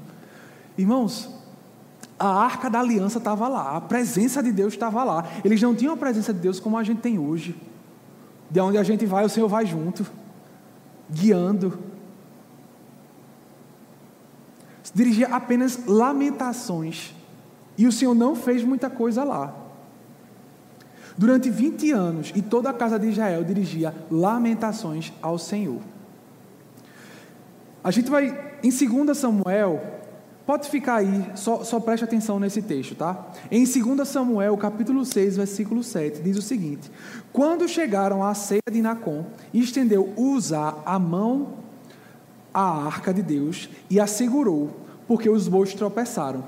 Irmãos, 0.78 1.30
a 2.18 2.28
arca 2.28 2.70
da 2.70 2.78
aliança 2.80 3.18
estava 3.18 3.48
lá, 3.48 3.76
a 3.76 3.80
presença 3.80 4.42
de 4.42 4.52
Deus 4.52 4.74
estava 4.74 5.02
lá. 5.02 5.26
Eles 5.44 5.60
não 5.60 5.74
tinham 5.74 5.94
a 5.94 5.96
presença 5.96 6.32
de 6.32 6.38
Deus 6.38 6.60
como 6.60 6.78
a 6.78 6.84
gente 6.84 7.00
tem 7.00 7.18
hoje. 7.18 7.56
De 8.48 8.60
onde 8.60 8.78
a 8.78 8.82
gente 8.82 9.04
vai, 9.04 9.24
o 9.24 9.28
Senhor 9.28 9.48
vai 9.48 9.66
junto, 9.66 10.06
guiando. 11.10 11.78
Dirigia 14.94 15.28
apenas 15.28 15.84
lamentações. 15.86 17.12
E 17.76 17.86
o 17.86 17.92
Senhor 17.92 18.14
não 18.14 18.36
fez 18.36 18.62
muita 18.62 18.88
coisa 18.88 19.24
lá. 19.24 19.65
Durante 21.18 21.48
20 21.48 21.90
anos, 21.92 22.32
e 22.34 22.42
toda 22.42 22.68
a 22.68 22.74
casa 22.74 22.98
de 22.98 23.08
Israel 23.08 23.42
dirigia 23.42 23.94
lamentações 24.10 25.12
ao 25.22 25.38
Senhor. 25.38 25.80
A 27.82 27.90
gente 27.90 28.10
vai 28.10 28.56
em 28.62 28.70
2 28.70 29.16
Samuel, 29.16 29.80
pode 30.44 30.68
ficar 30.68 30.96
aí, 30.96 31.24
só, 31.34 31.64
só 31.64 31.80
preste 31.80 32.04
atenção 32.04 32.38
nesse 32.38 32.60
texto, 32.60 32.94
tá? 32.94 33.28
Em 33.50 33.64
2 33.64 34.06
Samuel, 34.06 34.56
capítulo 34.56 35.04
6, 35.04 35.36
versículo 35.36 35.82
7, 35.82 36.20
diz 36.20 36.36
o 36.36 36.42
seguinte: 36.42 36.90
Quando 37.32 37.68
chegaram 37.68 38.22
à 38.22 38.34
ceia 38.34 38.60
de 38.70 38.82
Nacon, 38.82 39.24
estendeu 39.54 40.12
Uza 40.16 40.74
a 40.84 40.98
mão 40.98 41.54
à 42.52 42.86
arca 42.86 43.14
de 43.14 43.22
Deus 43.22 43.70
e 43.88 44.00
a 44.00 44.06
segurou, 44.06 44.70
porque 45.06 45.30
os 45.30 45.46
bois 45.48 45.72
tropeçaram. 45.72 46.44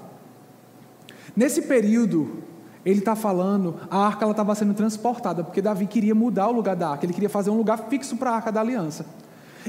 Nesse 1.36 1.62
período, 1.62 2.42
ele 2.84 3.00
está 3.00 3.14
falando, 3.16 3.76
a 3.90 4.06
arca 4.06 4.28
estava 4.30 4.54
sendo 4.54 4.74
transportada, 4.74 5.42
porque 5.44 5.62
Davi 5.62 5.86
queria 5.86 6.14
mudar 6.14 6.48
o 6.48 6.52
lugar 6.52 6.76
da 6.76 6.90
arca, 6.90 7.04
ele 7.04 7.12
queria 7.12 7.28
fazer 7.28 7.50
um 7.50 7.56
lugar 7.56 7.88
fixo 7.88 8.16
para 8.16 8.30
a 8.30 8.34
arca 8.36 8.52
da 8.52 8.60
aliança. 8.60 9.04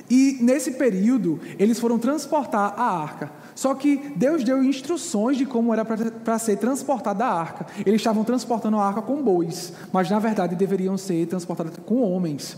E 0.09 0.37
nesse 0.41 0.71
período, 0.71 1.39
eles 1.57 1.79
foram 1.79 1.97
transportar 1.97 2.73
a 2.77 3.01
arca. 3.01 3.31
Só 3.55 3.73
que 3.73 3.97
Deus 4.15 4.43
deu 4.43 4.63
instruções 4.63 5.37
de 5.37 5.45
como 5.45 5.73
era 5.73 5.83
para 5.83 6.39
ser 6.39 6.57
transportada 6.57 7.25
a 7.25 7.33
arca. 7.33 7.65
Eles 7.85 7.99
estavam 7.99 8.23
transportando 8.23 8.77
a 8.77 8.85
arca 8.85 9.01
com 9.01 9.21
bois, 9.21 9.73
mas 9.91 10.09
na 10.09 10.19
verdade 10.19 10.55
deveriam 10.55 10.97
ser 10.97 11.25
transportadas 11.25 11.73
com 11.85 12.01
homens. 12.01 12.57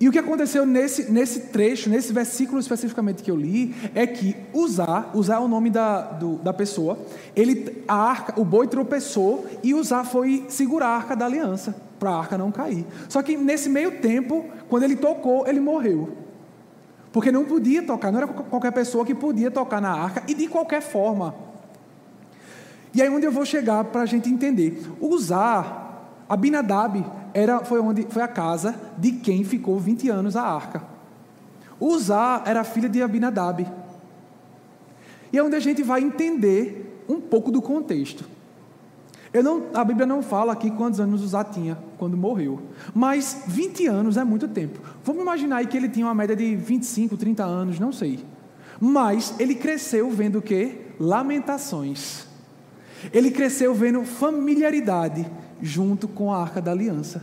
E 0.00 0.08
o 0.08 0.12
que 0.12 0.18
aconteceu 0.18 0.66
nesse, 0.66 1.10
nesse 1.10 1.40
trecho, 1.40 1.88
nesse 1.88 2.12
versículo 2.12 2.58
especificamente 2.58 3.22
que 3.22 3.30
eu 3.30 3.36
li, 3.36 3.74
é 3.94 4.06
que 4.06 4.36
Usar, 4.52 5.10
Usar 5.14 5.36
é 5.36 5.38
o 5.38 5.48
nome 5.48 5.70
da, 5.70 6.02
do, 6.02 6.36
da 6.36 6.52
pessoa, 6.52 6.98
ele, 7.34 7.82
a 7.86 7.94
arca, 7.94 8.40
o 8.40 8.44
boi 8.44 8.66
tropeçou 8.66 9.46
e 9.62 9.72
Usar 9.72 10.04
foi 10.04 10.44
segurar 10.48 10.88
a 10.88 10.96
arca 10.96 11.14
da 11.14 11.26
aliança, 11.26 11.74
para 11.98 12.10
a 12.10 12.18
arca 12.18 12.36
não 12.36 12.50
cair. 12.50 12.84
Só 13.08 13.22
que 13.22 13.36
nesse 13.36 13.68
meio 13.68 14.00
tempo, 14.00 14.44
quando 14.68 14.82
ele 14.82 14.96
tocou, 14.96 15.46
ele 15.46 15.60
morreu. 15.60 16.16
Porque 17.12 17.30
não 17.30 17.44
podia 17.44 17.82
tocar, 17.82 18.10
não 18.10 18.18
era 18.18 18.26
qualquer 18.26 18.72
pessoa 18.72 19.06
que 19.06 19.14
podia 19.14 19.50
tocar 19.50 19.80
na 19.80 19.92
arca 19.92 20.24
e 20.26 20.34
de 20.34 20.48
qualquer 20.48 20.82
forma. 20.82 21.34
E 22.92 23.00
aí 23.00 23.08
onde 23.08 23.26
eu 23.26 23.32
vou 23.32 23.44
chegar 23.44 23.84
para 23.84 24.02
a 24.02 24.06
gente 24.06 24.28
entender. 24.28 24.82
Usar, 25.00 26.10
Abinadab, 26.28 27.04
era, 27.34 27.64
foi, 27.64 27.80
onde, 27.80 28.06
foi 28.08 28.22
a 28.22 28.28
casa 28.28 28.74
de 28.96 29.12
quem 29.12 29.44
ficou 29.44 29.78
20 29.78 30.08
anos 30.08 30.36
a 30.36 30.42
arca. 30.42 30.84
Uzá 31.80 32.42
era 32.46 32.62
filha 32.62 32.88
de 32.88 33.02
Abinadab. 33.02 33.66
E 35.32 35.36
é 35.36 35.42
onde 35.42 35.56
a 35.56 35.60
gente 35.60 35.82
vai 35.82 36.00
entender 36.00 37.04
um 37.08 37.20
pouco 37.20 37.50
do 37.50 37.60
contexto. 37.60 38.24
Não, 39.42 39.64
a 39.74 39.84
Bíblia 39.84 40.06
não 40.06 40.22
fala 40.22 40.52
aqui 40.52 40.70
quantos 40.70 41.00
anos 41.00 41.20
Uzá 41.20 41.42
tinha 41.42 41.76
quando 41.98 42.16
morreu. 42.16 42.62
Mas 42.94 43.42
20 43.48 43.88
anos 43.88 44.16
é 44.16 44.22
muito 44.22 44.46
tempo. 44.46 44.78
Vamos 45.02 45.22
imaginar 45.22 45.56
aí 45.56 45.66
que 45.66 45.76
ele 45.76 45.88
tinha 45.88 46.06
uma 46.06 46.14
média 46.14 46.36
de 46.36 46.54
25, 46.54 47.16
30 47.16 47.42
anos, 47.42 47.80
não 47.80 47.90
sei. 47.90 48.24
Mas 48.80 49.34
ele 49.40 49.56
cresceu 49.56 50.08
vendo 50.10 50.38
o 50.38 50.42
quê? 50.42 50.82
Lamentações. 51.00 52.28
Ele 53.12 53.32
cresceu 53.32 53.74
vendo 53.74 54.04
familiaridade 54.04 55.26
junto 55.60 56.08
com 56.08 56.32
a 56.32 56.40
arca 56.40 56.60
da 56.60 56.70
aliança. 56.70 57.22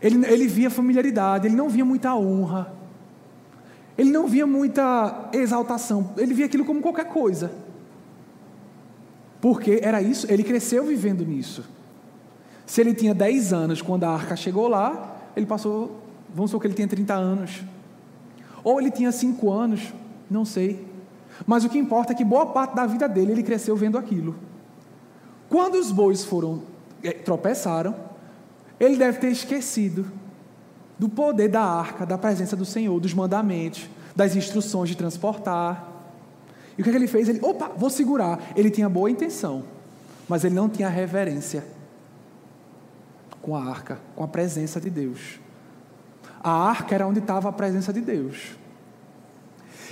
Ele, 0.00 0.26
ele 0.26 0.46
via 0.48 0.68
familiaridade, 0.68 1.46
ele 1.46 1.54
não 1.54 1.68
via 1.68 1.84
muita 1.84 2.14
honra, 2.14 2.74
ele 3.96 4.10
não 4.10 4.26
via 4.26 4.46
muita 4.46 5.30
exaltação, 5.32 6.12
ele 6.16 6.34
via 6.34 6.46
aquilo 6.46 6.64
como 6.64 6.80
qualquer 6.80 7.04
coisa. 7.06 7.52
Porque 9.40 9.80
era 9.82 10.02
isso, 10.02 10.26
ele 10.30 10.42
cresceu 10.42 10.84
vivendo 10.84 11.24
nisso. 11.24 11.64
Se 12.66 12.80
ele 12.80 12.94
tinha 12.94 13.14
10 13.14 13.52
anos 13.52 13.82
quando 13.82 14.04
a 14.04 14.10
arca 14.10 14.34
chegou 14.34 14.68
lá, 14.68 15.16
ele 15.36 15.46
passou, 15.46 16.00
vamos 16.34 16.50
supor 16.50 16.62
que 16.62 16.66
ele 16.68 16.74
tinha 16.74 16.88
30 16.88 17.14
anos. 17.14 17.62
Ou 18.64 18.80
ele 18.80 18.90
tinha 18.90 19.10
5 19.10 19.50
anos, 19.50 19.92
não 20.30 20.44
sei. 20.44 20.91
Mas 21.46 21.64
o 21.64 21.68
que 21.68 21.78
importa 21.78 22.12
é 22.12 22.16
que 22.16 22.24
boa 22.24 22.46
parte 22.46 22.74
da 22.74 22.86
vida 22.86 23.08
dele 23.08 23.32
ele 23.32 23.42
cresceu 23.42 23.76
vendo 23.76 23.98
aquilo. 23.98 24.34
Quando 25.48 25.74
os 25.74 25.90
bois 25.90 26.24
foram 26.24 26.62
é, 27.02 27.12
tropeçaram, 27.12 27.94
ele 28.78 28.96
deve 28.96 29.18
ter 29.18 29.28
esquecido 29.28 30.10
do 30.98 31.08
poder 31.08 31.48
da 31.48 31.62
arca, 31.62 32.06
da 32.06 32.16
presença 32.16 32.56
do 32.56 32.64
Senhor, 32.64 32.98
dos 33.00 33.12
mandamentos, 33.12 33.88
das 34.14 34.36
instruções 34.36 34.88
de 34.88 34.96
transportar. 34.96 35.88
E 36.76 36.80
o 36.80 36.84
que, 36.84 36.90
é 36.90 36.92
que 36.92 36.98
ele 36.98 37.06
fez? 37.06 37.28
Ele, 37.28 37.40
opa, 37.42 37.70
vou 37.76 37.90
segurar. 37.90 38.38
Ele 38.56 38.70
tinha 38.70 38.88
boa 38.88 39.10
intenção, 39.10 39.64
mas 40.28 40.44
ele 40.44 40.54
não 40.54 40.68
tinha 40.68 40.88
reverência 40.88 41.64
com 43.40 43.56
a 43.56 43.64
arca, 43.64 43.98
com 44.14 44.22
a 44.22 44.28
presença 44.28 44.80
de 44.80 44.88
Deus. 44.88 45.40
A 46.42 46.50
arca 46.50 46.94
era 46.94 47.06
onde 47.06 47.18
estava 47.18 47.48
a 47.48 47.52
presença 47.52 47.92
de 47.92 48.00
Deus. 48.00 48.56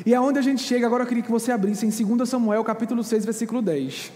E 0.04 0.14
aonde 0.14 0.38
a 0.38 0.42
gente 0.42 0.62
chega, 0.62 0.87
agora 0.87 1.02
eu 1.04 1.07
queria 1.07 1.23
que 1.23 1.30
você 1.30 1.52
abrisse 1.52 1.87
em 1.87 2.16
2 2.16 2.28
Samuel, 2.28 2.64
capítulo 2.64 3.04
6, 3.04 3.25
versículo 3.25 3.61
10. 3.61 4.12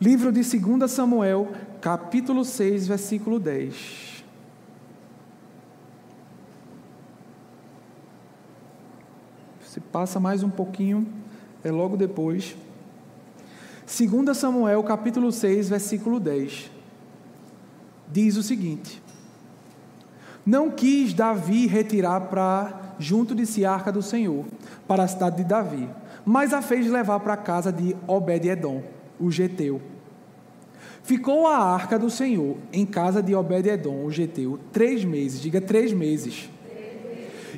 Livro 0.00 0.30
de 0.30 0.42
2 0.42 0.90
Samuel, 0.90 1.48
capítulo 1.80 2.44
6, 2.44 2.86
versículo 2.86 3.40
10. 3.40 4.08
Se 9.62 9.80
passa 9.80 10.20
mais 10.20 10.42
um 10.42 10.50
pouquinho, 10.50 11.06
é 11.64 11.70
logo 11.70 11.96
depois. 11.96 12.56
2 13.86 14.36
Samuel 14.36 14.82
capítulo 14.82 15.32
6, 15.32 15.68
versículo 15.70 16.20
10. 16.20 16.70
Diz 18.06 18.36
o 18.36 18.42
seguinte: 18.42 19.02
Não 20.44 20.70
quis 20.70 21.12
Davi 21.12 21.66
retirar 21.66 22.20
para 22.22 22.77
junto 22.98 23.34
de 23.34 23.46
si 23.46 23.64
a 23.64 23.72
arca 23.72 23.92
do 23.92 24.02
Senhor, 24.02 24.44
para 24.86 25.04
a 25.04 25.08
cidade 25.08 25.36
de 25.36 25.44
Davi, 25.44 25.88
mas 26.24 26.52
a 26.52 26.60
fez 26.60 26.90
levar 26.90 27.20
para 27.20 27.34
a 27.34 27.38
casa 27.38 27.72
de 27.72 27.96
Obed-edom, 28.06 28.82
o 29.18 29.30
geteu. 29.30 29.80
Ficou 31.02 31.46
a 31.46 31.56
arca 31.56 31.98
do 31.98 32.10
Senhor 32.10 32.56
em 32.72 32.84
casa 32.84 33.22
de 33.22 33.34
Obed-edom, 33.34 34.04
o 34.04 34.10
geteu, 34.10 34.58
três 34.72 35.04
meses, 35.04 35.40
diga 35.40 35.60
três 35.60 35.92
meses. 35.92 36.50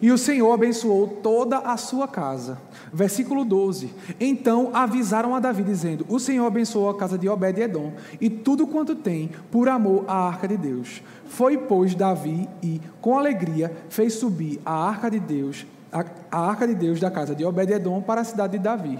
E 0.02 0.10
o 0.10 0.16
Senhor 0.16 0.50
abençoou 0.52 1.06
toda 1.06 1.58
a 1.58 1.76
sua 1.76 2.08
casa. 2.08 2.58
Versículo 2.92 3.44
12. 3.44 3.92
Então 4.18 4.70
avisaram 4.72 5.34
a 5.34 5.40
Davi, 5.40 5.62
dizendo: 5.62 6.06
O 6.08 6.18
Senhor 6.18 6.46
abençoou 6.46 6.88
a 6.88 6.96
casa 6.96 7.18
de 7.18 7.28
Obed-edom 7.28 7.92
e 8.20 8.30
tudo 8.30 8.66
quanto 8.66 8.94
tem, 8.94 9.30
por 9.50 9.68
amor 9.68 10.04
à 10.08 10.26
arca 10.26 10.48
de 10.48 10.56
Deus. 10.56 11.02
Foi, 11.26 11.58
pois, 11.58 11.94
Davi 11.94 12.48
e, 12.62 12.80
com 13.00 13.18
alegria, 13.18 13.76
fez 13.88 14.14
subir 14.14 14.60
a 14.64 14.72
arca 14.88 15.10
de 15.10 15.20
Deus, 15.20 15.66
a, 15.92 16.04
a 16.30 16.48
arca 16.48 16.66
de 16.66 16.74
Deus 16.74 16.98
da 16.98 17.10
casa 17.10 17.34
de 17.34 17.44
Obed-edom 17.44 18.00
para 18.00 18.22
a 18.22 18.24
cidade 18.24 18.56
de 18.56 18.64
Davi. 18.64 18.98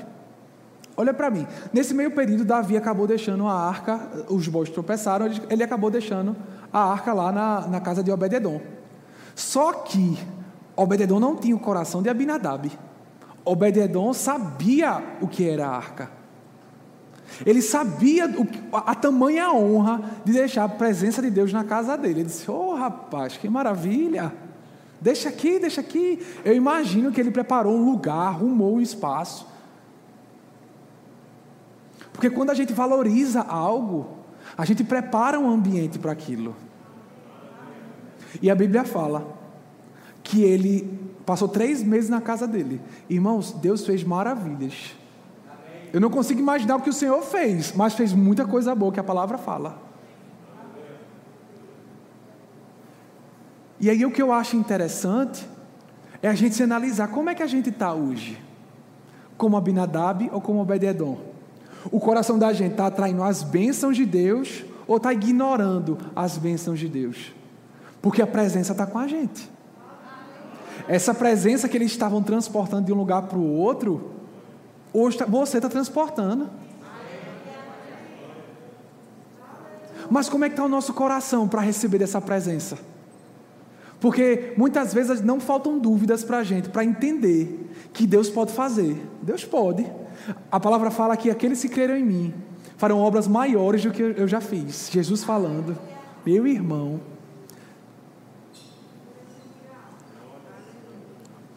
Olha 0.97 1.15
para 1.15 1.31
mim, 1.31 1.47
nesse 1.73 1.95
meio 1.95 2.11
período, 2.11 2.45
Davi 2.45 2.77
acabou 2.77 3.07
deixando 3.07 3.47
a 3.47 3.55
arca, 3.55 3.99
os 4.29 4.47
bois 4.49 4.69
tropeçaram, 4.69 5.25
ele, 5.25 5.41
ele 5.49 5.63
acabou 5.63 5.91
deixando 5.91 6.37
a 6.71 6.93
arca 6.93 7.15
lá 7.15 7.33
na, 7.33 7.67
na 7.67 7.81
casa 7.81 8.03
de 8.03 8.13
Obed-edom. 8.13 8.61
Só 9.35 9.73
que 9.73 10.19
Obededon 10.83 11.21
não 11.21 11.37
tinha 11.37 11.55
o 11.55 11.61
coração 11.61 12.03
de 12.03 12.09
Abinadab. 12.09 12.71
Obededon 13.45 14.15
sabia 14.15 15.19
o 15.21 15.29
que 15.29 15.47
era 15.47 15.67
a 15.67 15.77
arca. 15.77 16.11
Ele 17.45 17.61
sabia 17.61 18.25
a, 18.73 18.93
a 18.93 18.95
tamanha 18.95 19.53
honra 19.53 20.01
de 20.25 20.33
deixar 20.33 20.65
a 20.65 20.69
presença 20.69 21.21
de 21.21 21.31
Deus 21.31 21.53
na 21.53 21.65
casa 21.65 21.99
dele. 21.99 22.21
Ele 22.21 22.25
disse: 22.25 22.51
Oh, 22.51 22.75
rapaz, 22.75 23.37
que 23.37 23.47
maravilha! 23.47 24.33
Deixa 24.99 25.29
aqui, 25.29 25.59
deixa 25.59 25.83
aqui. 25.83 26.25
Eu 26.45 26.55
imagino 26.55 27.13
que 27.13 27.21
ele 27.21 27.31
preparou 27.31 27.77
um 27.77 27.85
lugar, 27.85 28.29
arrumou 28.29 28.77
um 28.77 28.81
espaço. 28.81 29.47
Porque 32.11 32.31
quando 32.31 32.51
a 32.51 32.55
gente 32.55 32.73
valoriza 32.73 33.43
algo, 33.43 34.17
a 34.57 34.65
gente 34.65 34.83
prepara 34.83 35.39
um 35.39 35.51
ambiente 35.51 35.99
para 35.99 36.13
aquilo. 36.13 36.57
E 38.41 38.51
a 38.51 38.55
Bíblia 38.55 38.85
fala 38.85 39.40
que 40.31 40.45
ele 40.45 40.89
passou 41.27 41.49
três 41.49 41.83
meses 41.83 42.09
na 42.09 42.21
casa 42.21 42.47
dele. 42.47 42.81
Irmãos, 43.09 43.51
Deus 43.51 43.85
fez 43.85 44.05
maravilhas. 44.05 44.95
Eu 45.93 46.01
não 46.01 46.09
consigo 46.09 46.39
imaginar 46.39 46.77
o 46.77 46.81
que 46.81 46.89
o 46.89 46.93
Senhor 46.93 47.21
fez, 47.23 47.73
mas 47.75 47.95
fez 47.95 48.13
muita 48.13 48.47
coisa 48.47 48.73
boa 48.73 48.93
que 48.93 49.01
a 49.01 49.05
palavra 49.05 49.37
fala. 49.37 49.83
E 53.81 53.91
aí 53.91 54.07
o 54.07 54.13
que 54.13 54.23
eu 54.23 54.33
acho 54.33 54.57
interessante 54.57 55.45
é 56.23 56.29
a 56.29 56.35
gente 56.35 56.55
se 56.55 56.63
analisar 56.63 57.09
como 57.09 57.29
é 57.29 57.35
que 57.35 57.43
a 57.43 57.47
gente 57.47 57.71
está 57.71 57.93
hoje. 57.93 58.41
Como 59.37 59.57
Abinadab 59.57 60.31
ou 60.33 60.41
como 60.41 60.61
Obededon? 60.61 61.19
O 61.91 61.99
coração 61.99 62.39
da 62.39 62.53
gente 62.53 62.73
está 62.73 62.87
atraindo 62.87 63.25
as 63.25 63.43
bênçãos 63.43 63.97
de 63.97 64.07
Deus 64.07 64.65
ou 64.87 64.99
está 64.99 65.13
ignorando 65.13 65.99
as 66.15 66.39
bênçãos 66.39 66.79
de 66.79 66.87
Deus? 66.87 67.33
Porque 68.01 68.23
a 68.23 68.29
presença 68.29 68.71
está 68.71 68.87
com 68.87 68.99
a 68.99 69.09
gente. 69.09 69.51
Essa 70.91 71.15
presença 71.15 71.69
que 71.69 71.77
eles 71.77 71.93
estavam 71.93 72.21
transportando 72.21 72.87
de 72.87 72.93
um 72.93 72.97
lugar 72.97 73.23
para 73.23 73.39
o 73.39 73.55
outro, 73.55 74.11
hoje 74.93 75.19
tá, 75.19 75.25
você 75.25 75.59
está 75.59 75.69
transportando. 75.69 76.51
Mas 80.11 80.29
como 80.29 80.45
é 80.45 80.49
que 80.49 80.55
está 80.55 80.65
o 80.65 80.69
nosso 80.69 80.93
coração 80.93 81.47
para 81.47 81.61
receber 81.61 82.03
essa 82.03 82.21
presença? 82.21 82.77
Porque 84.01 84.53
muitas 84.57 84.93
vezes 84.93 85.21
não 85.21 85.39
faltam 85.39 85.79
dúvidas 85.79 86.25
para 86.25 86.39
a 86.39 86.43
gente, 86.43 86.69
para 86.69 86.85
entender 86.85 87.71
que 87.93 88.05
Deus 88.05 88.29
pode 88.29 88.51
fazer. 88.51 89.01
Deus 89.23 89.45
pode. 89.45 89.87
A 90.51 90.59
palavra 90.59 90.91
fala 90.91 91.17
que 91.17 91.31
aqueles 91.31 91.63
que 91.63 91.69
creram 91.69 91.97
em 91.97 92.05
mim 92.05 92.35
farão 92.77 92.99
obras 92.99 93.29
maiores 93.29 93.85
do 93.85 93.93
que 93.93 94.03
eu 94.03 94.27
já 94.27 94.41
fiz. 94.41 94.91
Jesus 94.91 95.23
falando, 95.23 95.79
meu 96.27 96.49
irmão, 96.49 96.99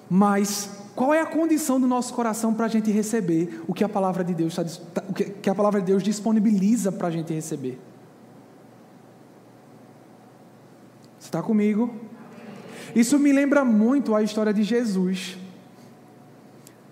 Mas 0.10 0.70
qual 0.96 1.13
é 1.13 1.22
a 1.22 1.26
condição 1.26 1.80
do 1.80 1.88
nosso 1.88 2.13
coração 2.13 2.54
para 2.54 2.66
a 2.66 2.70
gente 2.70 2.92
receber 2.92 3.63
o 3.68 3.74
que 3.74 3.84
a 3.84 3.89
palavra 3.89 4.24
de 4.24 4.34
Deus 4.34 4.58
está, 4.58 5.04
o 5.10 5.13
que 5.13 5.50
a 5.50 5.56
palavra 5.56 5.80
de 5.80 5.88
Deus 5.88 6.04
disponibiliza 6.04 6.92
para 6.92 7.08
a 7.08 7.12
gente 7.12 7.34
receber? 7.34 7.80
Você 11.20 11.28
está 11.28 11.42
comigo? 11.42 11.94
Isso 12.96 13.18
me 13.18 13.32
lembra 13.32 13.66
muito 13.66 14.13
a 14.13 14.22
história 14.22 14.54
de 14.54 14.62
Jesus. 14.62 15.38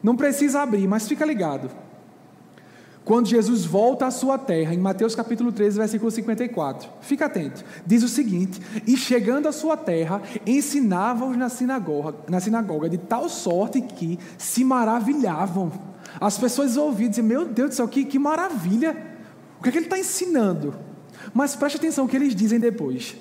Não 0.01 0.15
precisa 0.15 0.61
abrir, 0.61 0.87
mas 0.87 1.07
fica 1.07 1.23
ligado. 1.25 1.69
Quando 3.11 3.27
Jesus 3.27 3.65
volta 3.65 4.05
à 4.05 4.09
sua 4.09 4.37
terra, 4.37 4.73
em 4.73 4.77
Mateus 4.77 5.13
capítulo 5.13 5.51
13, 5.51 5.77
versículo 5.79 6.09
54. 6.09 6.89
Fica 7.01 7.25
atento. 7.25 7.61
Diz 7.85 8.03
o 8.03 8.07
seguinte: 8.07 8.61
E 8.87 8.95
chegando 8.95 9.49
à 9.49 9.51
sua 9.51 9.75
terra, 9.75 10.21
ensinava-os 10.47 11.35
na 11.35 11.49
sinagoga, 11.49 12.15
na 12.29 12.39
sinagoga 12.39 12.87
de 12.87 12.97
tal 12.97 13.27
sorte 13.27 13.81
que 13.81 14.17
se 14.37 14.63
maravilhavam. 14.63 15.73
As 16.21 16.37
pessoas 16.37 16.77
ouviam 16.77 17.09
diziam: 17.09 17.27
Meu 17.27 17.43
Deus 17.43 17.71
do 17.71 17.75
céu, 17.75 17.87
que, 17.89 18.05
que 18.05 18.17
maravilha! 18.17 18.95
O 19.59 19.63
que, 19.63 19.67
é 19.67 19.71
que 19.73 19.77
ele 19.79 19.87
está 19.87 19.99
ensinando? 19.99 20.73
Mas 21.33 21.53
preste 21.53 21.75
atenção 21.75 22.05
o 22.05 22.07
que 22.07 22.15
eles 22.15 22.33
dizem 22.33 22.61
depois. 22.61 23.17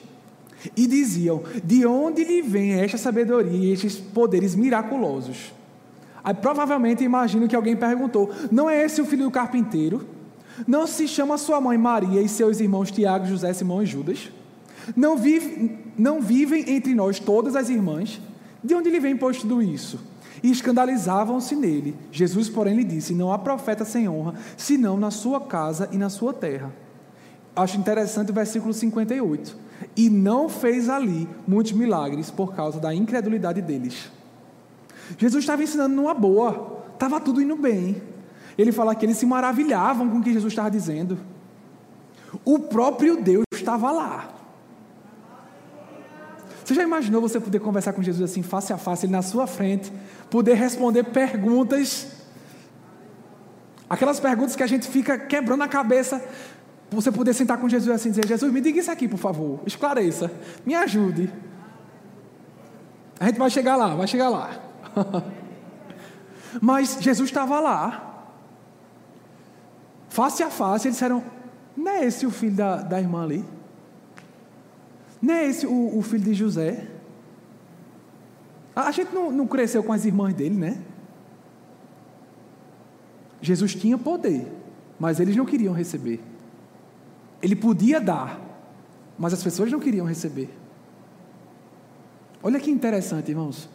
E 0.77 0.87
diziam: 0.87 1.43
De 1.65 1.85
onde 1.85 2.23
lhe 2.23 2.43
vem 2.43 2.75
esta 2.75 2.97
sabedoria 2.97 3.59
e 3.59 3.73
estes 3.73 3.97
poderes 3.97 4.55
miraculosos? 4.55 5.53
Aí 6.23 6.35
provavelmente 6.35 7.05
imagino 7.05 7.49
que 7.49 7.57
alguém 7.57 7.77
perguntou: 7.77 8.31
não 8.51 8.69
é 8.69 8.85
esse 8.85 9.01
o 9.01 9.05
filho 9.05 9.25
do 9.25 9.31
carpinteiro? 9.31 10.07
Não 10.67 10.87
se 10.87 11.09
chama 11.09 11.39
sua 11.39 11.61
mãe 11.61 11.79
Maria 11.79 12.21
e 12.21 12.29
seus 12.29 12.61
irmãos 12.61 12.91
Tiago, 12.91 13.27
José, 13.27 13.53
Simão 13.53 13.83
e 13.83 13.87
Judas? 13.87 14.31
Não, 14.97 15.17
vive, 15.17 15.79
não 15.97 16.21
vivem 16.21 16.69
entre 16.71 16.95
nós 16.95 17.19
todas 17.19 17.57
as 17.57 17.69
irmãs? 17.69 18.21
De 18.63 18.75
onde 18.75 18.91
lhe 18.91 19.01
vem 19.01 19.17
pois 19.17 19.39
tudo 19.39 19.63
isso? 19.63 20.01
E 20.43 20.51
escandalizavam-se 20.51 21.55
nele. 21.55 21.97
Jesus, 22.11 22.49
porém, 22.49 22.77
lhe 22.77 22.85
disse: 22.85 23.15
Não 23.15 23.33
há 23.33 23.39
profeta 23.39 23.85
sem 23.85 24.09
honra, 24.09 24.35
senão 24.57 24.97
na 24.97 25.11
sua 25.11 25.41
casa 25.41 25.89
e 25.93 25.99
na 25.99 26.09
sua 26.09 26.33
terra. 26.33 26.73
Acho 27.55 27.79
interessante 27.79 28.31
o 28.31 28.35
versículo 28.35 28.73
58. 28.73 29.57
E 29.97 30.09
não 30.09 30.49
fez 30.49 30.89
ali 30.89 31.29
muitos 31.47 31.73
milagres 31.73 32.31
por 32.31 32.55
causa 32.55 32.79
da 32.79 32.95
incredulidade 32.95 33.61
deles. 33.63 34.11
Jesus 35.19 35.43
estava 35.43 35.63
ensinando 35.63 35.95
numa 35.95 36.15
boa, 36.15 36.85
estava 36.93 37.21
tudo 37.21 37.41
indo 37.41 37.57
bem. 37.57 38.03
Ele 38.57 38.73
fala 38.73 38.95
que 38.95 39.07
eles 39.07 39.17
se 39.17 39.27
maravilhavam 39.27 40.09
com 40.09 40.19
o 40.19 40.23
que 40.23 40.33
Jesus 40.33 40.53
estava 40.53 40.71
dizendo. 40.71 41.19
O 42.45 42.59
próprio 42.59 43.23
Deus 43.23 43.45
estava 43.53 43.91
lá. 43.91 44.29
Você 46.65 46.75
já 46.75 46.83
imaginou 46.83 47.21
você 47.21 47.41
poder 47.41 47.59
conversar 47.59 47.93
com 47.93 48.03
Jesus 48.03 48.31
assim, 48.31 48.43
face 48.43 48.73
a 48.73 48.79
face, 48.79 49.07
ele 49.07 49.13
na 49.13 49.23
sua 49.23 49.47
frente, 49.47 49.93
poder 50.31 50.55
responder 50.55 51.05
perguntas, 51.05 52.07
aquelas 53.89 54.21
perguntas 54.21 54.55
que 54.55 54.63
a 54.63 54.69
gente 54.69 54.87
fica 54.87 55.19
quebrando 55.19 55.65
a 55.65 55.69
cabeça, 55.69 56.23
você 56.89 57.11
poder 57.11 57.35
sentar 57.35 57.59
com 57.59 57.69
Jesus 57.69 57.93
assim 57.93 58.11
e 58.11 58.13
dizer: 58.13 58.29
Jesus, 58.29 58.53
me 58.53 58.61
diga 58.61 58.79
isso 58.79 58.91
aqui, 58.91 59.09
por 59.09 59.19
favor, 59.19 59.61
esclareça, 59.67 60.31
me 60.65 60.75
ajude. 60.75 61.33
A 63.19 63.27
gente 63.27 63.39
vai 63.39 63.51
chegar 63.51 63.75
lá, 63.75 63.95
vai 63.97 64.07
chegar 64.07 64.29
lá. 64.29 64.70
Mas 66.61 66.99
Jesus 67.01 67.29
estava 67.29 67.61
lá, 67.61 68.27
face 70.09 70.43
a 70.43 70.51
face, 70.51 70.89
eles 70.89 70.97
disseram: 70.97 71.23
Não 71.77 71.91
é 71.93 72.05
esse 72.05 72.27
o 72.27 72.31
filho 72.31 72.57
da, 72.57 72.77
da 72.77 73.01
irmã 73.01 73.23
ali? 73.25 73.45
Não 75.21 75.35
é 75.35 75.47
esse 75.47 75.67
o, 75.67 75.99
o 75.99 76.03
filho 76.03 76.25
de 76.25 76.35
José? 76.35 76.89
A, 78.75 78.91
gente 78.91 79.15
não, 79.15 79.31
não 79.31 79.47
cresceu 79.47 79.83
com 79.83 79.93
as 79.93 80.05
irmãs 80.05 80.35
dele, 80.35 80.55
né? 80.55 80.81
Jesus 83.43 83.75
tinha 83.75 83.99
poder, 83.99 84.51
mas 84.99 85.21
eles 85.21 85.37
não 85.37 85.45
queriam 85.45 85.75
receber. 85.75 86.21
Ele 87.43 87.57
podia 87.57 88.01
dar, 88.01 88.41
mas 89.19 89.33
as 89.33 89.43
pessoas 89.43 89.71
não 89.71 89.81
queriam 89.81 90.07
receber. 90.07 90.51
Olha 92.43 92.59
que 92.59 92.71
interessante, 92.71 93.31
irmãos. 93.31 93.69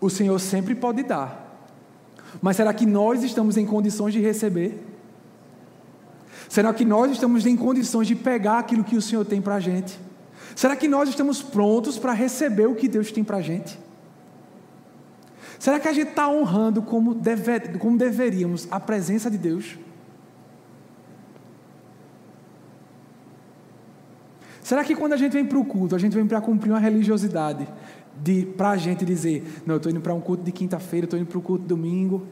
O 0.00 0.10
Senhor 0.10 0.38
sempre 0.38 0.74
pode 0.74 1.02
dar. 1.02 1.44
Mas 2.40 2.56
será 2.56 2.72
que 2.74 2.86
nós 2.86 3.22
estamos 3.22 3.56
em 3.56 3.64
condições 3.64 4.12
de 4.12 4.20
receber? 4.20 4.84
Será 6.48 6.72
que 6.72 6.84
nós 6.84 7.10
estamos 7.10 7.46
em 7.46 7.56
condições 7.56 8.06
de 8.06 8.14
pegar 8.14 8.58
aquilo 8.58 8.84
que 8.84 8.96
o 8.96 9.02
Senhor 9.02 9.24
tem 9.24 9.40
para 9.40 9.56
a 9.56 9.60
gente? 9.60 9.98
Será 10.54 10.76
que 10.76 10.88
nós 10.88 11.08
estamos 11.08 11.42
prontos 11.42 11.98
para 11.98 12.12
receber 12.12 12.66
o 12.66 12.74
que 12.74 12.88
Deus 12.88 13.10
tem 13.10 13.24
para 13.24 13.38
a 13.38 13.42
gente? 13.42 13.78
Será 15.58 15.80
que 15.80 15.88
a 15.88 15.92
gente 15.92 16.10
está 16.10 16.28
honrando 16.28 16.82
como, 16.82 17.14
deve, 17.14 17.78
como 17.78 17.96
deveríamos 17.96 18.68
a 18.70 18.78
presença 18.78 19.30
de 19.30 19.38
Deus? 19.38 19.78
Será 24.62 24.82
que 24.82 24.96
quando 24.96 25.12
a 25.12 25.16
gente 25.16 25.32
vem 25.32 25.44
para 25.44 25.58
o 25.58 25.64
culto, 25.64 25.94
a 25.94 25.98
gente 25.98 26.14
vem 26.14 26.26
para 26.26 26.40
cumprir 26.40 26.70
uma 26.72 26.80
religiosidade, 26.80 27.68
para 28.56 28.70
a 28.70 28.76
gente 28.76 29.04
dizer, 29.04 29.62
não, 29.66 29.74
eu 29.74 29.76
estou 29.76 29.90
indo 29.90 30.00
para 30.00 30.14
um 30.14 30.20
culto 30.20 30.42
de 30.42 30.52
quinta-feira, 30.52 31.04
estou 31.04 31.18
indo 31.18 31.26
para 31.26 31.38
o 31.38 31.42
culto 31.42 31.62
de 31.62 31.68
domingo, 31.68 32.26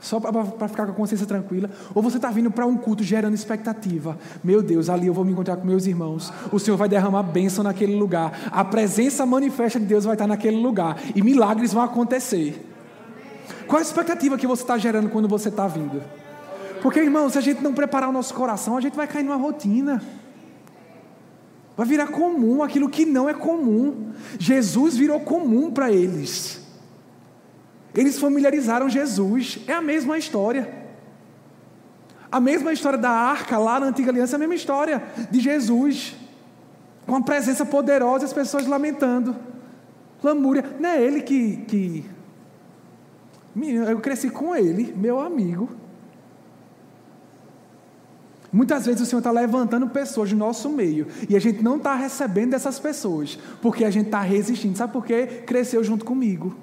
só 0.00 0.20
para 0.20 0.68
ficar 0.68 0.86
com 0.86 0.92
a 0.92 0.94
consciência 0.94 1.26
tranquila, 1.26 1.70
ou 1.94 2.02
você 2.02 2.16
está 2.16 2.30
vindo 2.30 2.50
para 2.50 2.64
um 2.66 2.76
culto 2.76 3.02
gerando 3.02 3.34
expectativa. 3.34 4.16
Meu 4.44 4.62
Deus, 4.62 4.88
ali 4.88 5.08
eu 5.08 5.14
vou 5.14 5.24
me 5.24 5.32
encontrar 5.32 5.56
com 5.56 5.66
meus 5.66 5.86
irmãos. 5.86 6.32
O 6.52 6.58
Senhor 6.58 6.76
vai 6.76 6.88
derramar 6.88 7.22
bênção 7.24 7.64
naquele 7.64 7.96
lugar. 7.96 8.48
A 8.52 8.64
presença 8.64 9.26
manifesta 9.26 9.80
de 9.80 9.86
Deus 9.86 10.04
vai 10.04 10.14
estar 10.14 10.26
naquele 10.26 10.56
lugar. 10.56 10.98
E 11.14 11.22
milagres 11.22 11.72
vão 11.72 11.82
acontecer. 11.82 12.64
Qual 13.66 13.78
a 13.78 13.82
expectativa 13.82 14.38
que 14.38 14.46
você 14.46 14.62
está 14.62 14.78
gerando 14.78 15.08
quando 15.08 15.26
você 15.26 15.48
está 15.48 15.66
vindo? 15.66 16.00
Porque, 16.80 17.00
irmão, 17.00 17.28
se 17.28 17.36
a 17.36 17.40
gente 17.40 17.60
não 17.60 17.74
preparar 17.74 18.08
o 18.08 18.12
nosso 18.12 18.32
coração, 18.34 18.76
a 18.76 18.80
gente 18.80 18.94
vai 18.94 19.08
cair 19.08 19.24
numa 19.24 19.36
rotina. 19.36 20.00
Vai 21.78 21.86
virar 21.86 22.08
comum 22.08 22.60
aquilo 22.60 22.88
que 22.88 23.06
não 23.06 23.28
é 23.28 23.34
comum. 23.34 24.10
Jesus 24.36 24.96
virou 24.96 25.20
comum 25.20 25.70
para 25.70 25.92
eles. 25.92 26.60
Eles 27.94 28.18
familiarizaram 28.18 28.88
Jesus. 28.88 29.60
É 29.64 29.74
a 29.74 29.80
mesma 29.80 30.18
história. 30.18 30.68
A 32.32 32.40
mesma 32.40 32.72
história 32.72 32.98
da 32.98 33.10
arca 33.10 33.56
lá 33.58 33.78
na 33.78 33.86
antiga 33.86 34.10
aliança, 34.10 34.34
é 34.34 34.36
a 34.36 34.40
mesma 34.40 34.56
história 34.56 35.04
de 35.30 35.38
Jesus. 35.38 36.16
Com 37.06 37.14
a 37.14 37.22
presença 37.22 37.64
poderosa, 37.64 38.24
as 38.24 38.32
pessoas 38.32 38.66
lamentando. 38.66 39.36
Lamúria. 40.20 40.64
Não 40.80 40.88
é 40.88 41.00
ele 41.00 41.22
que. 41.22 41.58
que... 41.58 42.04
Eu 43.88 44.00
cresci 44.00 44.30
com 44.30 44.52
ele, 44.52 44.92
meu 44.96 45.20
amigo. 45.20 45.70
Muitas 48.50 48.86
vezes 48.86 49.02
o 49.02 49.06
Senhor 49.06 49.20
está 49.20 49.30
levantando 49.30 49.88
pessoas 49.88 50.30
do 50.30 50.36
nosso 50.36 50.70
meio 50.70 51.06
e 51.28 51.36
a 51.36 51.38
gente 51.38 51.62
não 51.62 51.76
está 51.76 51.94
recebendo 51.94 52.54
essas 52.54 52.78
pessoas 52.78 53.38
porque 53.60 53.84
a 53.84 53.90
gente 53.90 54.06
está 54.06 54.20
resistindo. 54.20 54.76
Sabe 54.76 54.92
por 54.92 55.04
quê? 55.04 55.42
Cresceu 55.46 55.84
junto 55.84 56.04
comigo. 56.04 56.56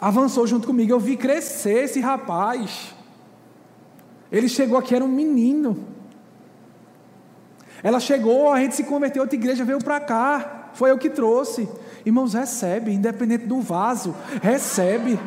Avançou 0.00 0.46
junto 0.48 0.66
comigo. 0.66 0.92
Eu 0.92 0.98
vi 0.98 1.16
crescer 1.16 1.84
esse 1.84 2.00
rapaz. 2.00 2.92
Ele 4.32 4.48
chegou 4.48 4.76
aqui, 4.76 4.96
era 4.96 5.04
um 5.04 5.08
menino. 5.08 5.86
Ela 7.84 8.00
chegou, 8.00 8.52
a 8.52 8.58
gente 8.58 8.74
se 8.74 8.84
converteu, 8.84 9.22
outra 9.22 9.36
igreja 9.36 9.64
veio 9.64 9.78
para 9.78 10.00
cá. 10.00 10.70
Foi 10.74 10.90
eu 10.90 10.98
que 10.98 11.08
trouxe. 11.08 11.68
Irmãos, 12.04 12.34
recebe, 12.34 12.92
independente 12.92 13.46
do 13.46 13.60
vaso, 13.60 14.14
recebe. 14.42 15.18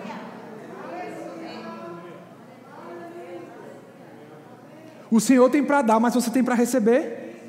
O 5.16 5.20
Senhor 5.22 5.50
tem 5.50 5.64
para 5.64 5.82
dar, 5.82 5.98
mas 5.98 6.14
você 6.14 6.30
tem 6.30 6.44
para 6.44 6.56
receber? 6.56 7.40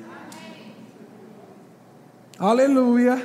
Aleluia. 2.38 3.20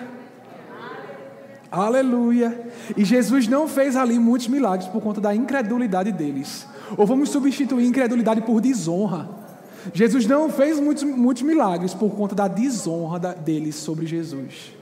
Aleluia. 1.71 2.71
E 2.97 3.06
Jesus 3.06 3.47
não 3.47 3.67
fez 3.67 3.95
ali 3.95 4.17
muitos 4.17 4.47
milagres 4.47 4.89
por 4.89 4.99
conta 4.99 5.21
da 5.21 5.36
incredulidade 5.36 6.12
deles. 6.12 6.65
Ou 6.97 7.06
vamos 7.06 7.30
substituir 7.30 7.86
incredulidade 7.86 8.41
por 8.41 8.60
desonra. 8.60 9.30
Jesus 9.93 10.25
não 10.25 10.49
fez 10.49 10.80
muitos, 10.80 11.04
muitos 11.04 11.43
milagres 11.43 11.93
por 11.93 12.10
conta 12.15 12.34
da 12.34 12.47
desonra 12.47 13.19
deles 13.19 13.75
sobre 13.75 14.08
Jesus. 14.08 14.73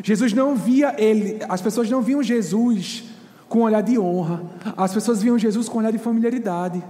Jesus 0.00 0.32
não 0.32 0.54
via 0.54 0.94
ele, 0.96 1.40
as 1.48 1.60
pessoas 1.60 1.90
não 1.90 2.02
viam 2.02 2.22
Jesus 2.22 3.02
com 3.48 3.62
olhar 3.62 3.80
de 3.80 3.98
honra, 3.98 4.44
as 4.76 4.94
pessoas 4.94 5.20
viam 5.20 5.36
Jesus 5.36 5.68
com 5.68 5.78
olhar 5.78 5.90
de 5.90 5.98
familiaridade. 5.98 6.84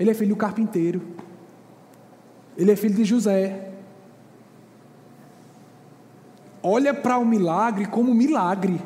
Ele 0.00 0.10
é 0.10 0.14
filho 0.14 0.30
do 0.30 0.36
carpinteiro. 0.36 1.25
Ele 2.56 2.72
é 2.72 2.76
filho 2.76 2.94
de 2.94 3.04
José. 3.04 3.70
Olha 6.62 6.94
para 6.94 7.18
o 7.18 7.24
milagre 7.24 7.86
como 7.86 8.14
milagre. 8.14 8.80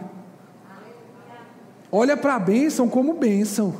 Olha 1.90 2.16
para 2.16 2.34
a 2.34 2.38
bênção 2.38 2.88
como 2.88 3.14
bênção. 3.14 3.74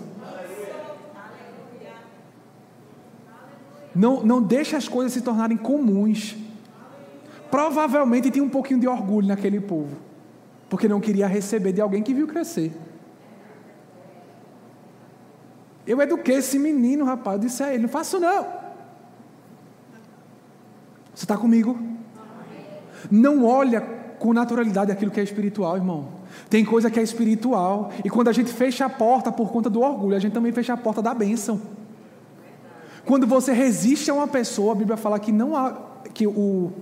Não, 3.94 4.22
não 4.22 4.40
deixa 4.40 4.76
as 4.76 4.88
coisas 4.88 5.12
se 5.12 5.20
tornarem 5.20 5.57
comuns. 5.57 6.37
Provavelmente 7.50 8.31
tinha 8.31 8.44
um 8.44 8.48
pouquinho 8.48 8.79
de 8.79 8.87
orgulho 8.87 9.26
naquele 9.26 9.61
povo, 9.61 9.96
porque 10.68 10.88
não 10.88 11.00
queria 11.00 11.26
receber 11.26 11.72
de 11.72 11.81
alguém 11.81 12.03
que 12.03 12.14
viu 12.14 12.26
crescer. 12.26 12.72
Eu 15.85 16.00
eduquei 16.00 16.37
esse 16.37 16.59
menino, 16.59 17.05
rapaz. 17.05 17.37
Eu 17.37 17.48
disse 17.48 17.62
a 17.62 17.74
ele: 17.74 17.83
não 17.83 17.88
faço 17.88 18.20
não. 18.20 18.60
Você 21.20 21.26
está 21.26 21.37
comigo? 21.37 21.78
Não 23.11 23.44
olha 23.44 23.83
com 24.18 24.33
naturalidade 24.33 24.90
aquilo 24.90 25.11
que 25.11 25.20
é 25.20 25.22
espiritual, 25.22 25.76
irmão. 25.76 26.09
Tem 26.48 26.64
coisa 26.64 26.90
que 26.90 26.98
é 26.98 27.02
espiritual. 27.02 27.92
E 28.02 28.09
quando 28.09 28.28
a 28.28 28.33
gente 28.33 28.50
fecha 28.50 28.87
a 28.87 28.88
porta 28.88 29.30
por 29.30 29.52
conta 29.52 29.68
do 29.68 29.83
orgulho, 29.83 30.16
a 30.16 30.18
gente 30.18 30.33
também 30.33 30.50
fecha 30.50 30.72
a 30.72 30.78
porta 30.78 31.02
da 31.02 31.12
bênção. 31.12 31.61
Quando 33.04 33.26
você 33.26 33.52
resiste 33.52 34.11
a 34.11 34.14
uma 34.14 34.26
pessoa, 34.26 34.72
a 34.72 34.74
Bíblia 34.74 34.96
fala 34.96 35.18
que 35.18 35.30
não 35.30 35.54
há. 35.54 35.76
que 36.14 36.26
o 36.26 36.72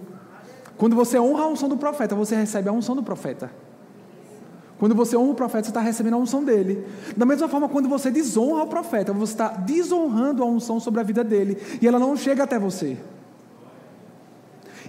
Quando 0.76 0.94
você 0.94 1.18
honra 1.18 1.42
a 1.42 1.48
unção 1.48 1.68
do 1.68 1.76
profeta, 1.76 2.14
você 2.14 2.36
recebe 2.36 2.68
a 2.68 2.72
unção 2.72 2.94
do 2.94 3.02
profeta. 3.02 3.50
Quando 4.78 4.94
você 4.94 5.16
honra 5.16 5.32
o 5.32 5.34
profeta, 5.34 5.64
você 5.64 5.70
está 5.70 5.80
recebendo 5.80 6.14
a 6.14 6.18
unção 6.18 6.44
dele. 6.44 6.86
Da 7.16 7.26
mesma 7.26 7.48
forma, 7.48 7.68
quando 7.68 7.88
você 7.88 8.08
desonra 8.08 8.62
o 8.62 8.68
profeta, 8.68 9.12
você 9.12 9.32
está 9.32 9.48
desonrando 9.48 10.44
a 10.44 10.46
unção 10.46 10.78
sobre 10.78 11.00
a 11.00 11.02
vida 11.02 11.24
dele. 11.24 11.60
E 11.82 11.88
ela 11.88 11.98
não 11.98 12.16
chega 12.16 12.44
até 12.44 12.56
você. 12.56 12.96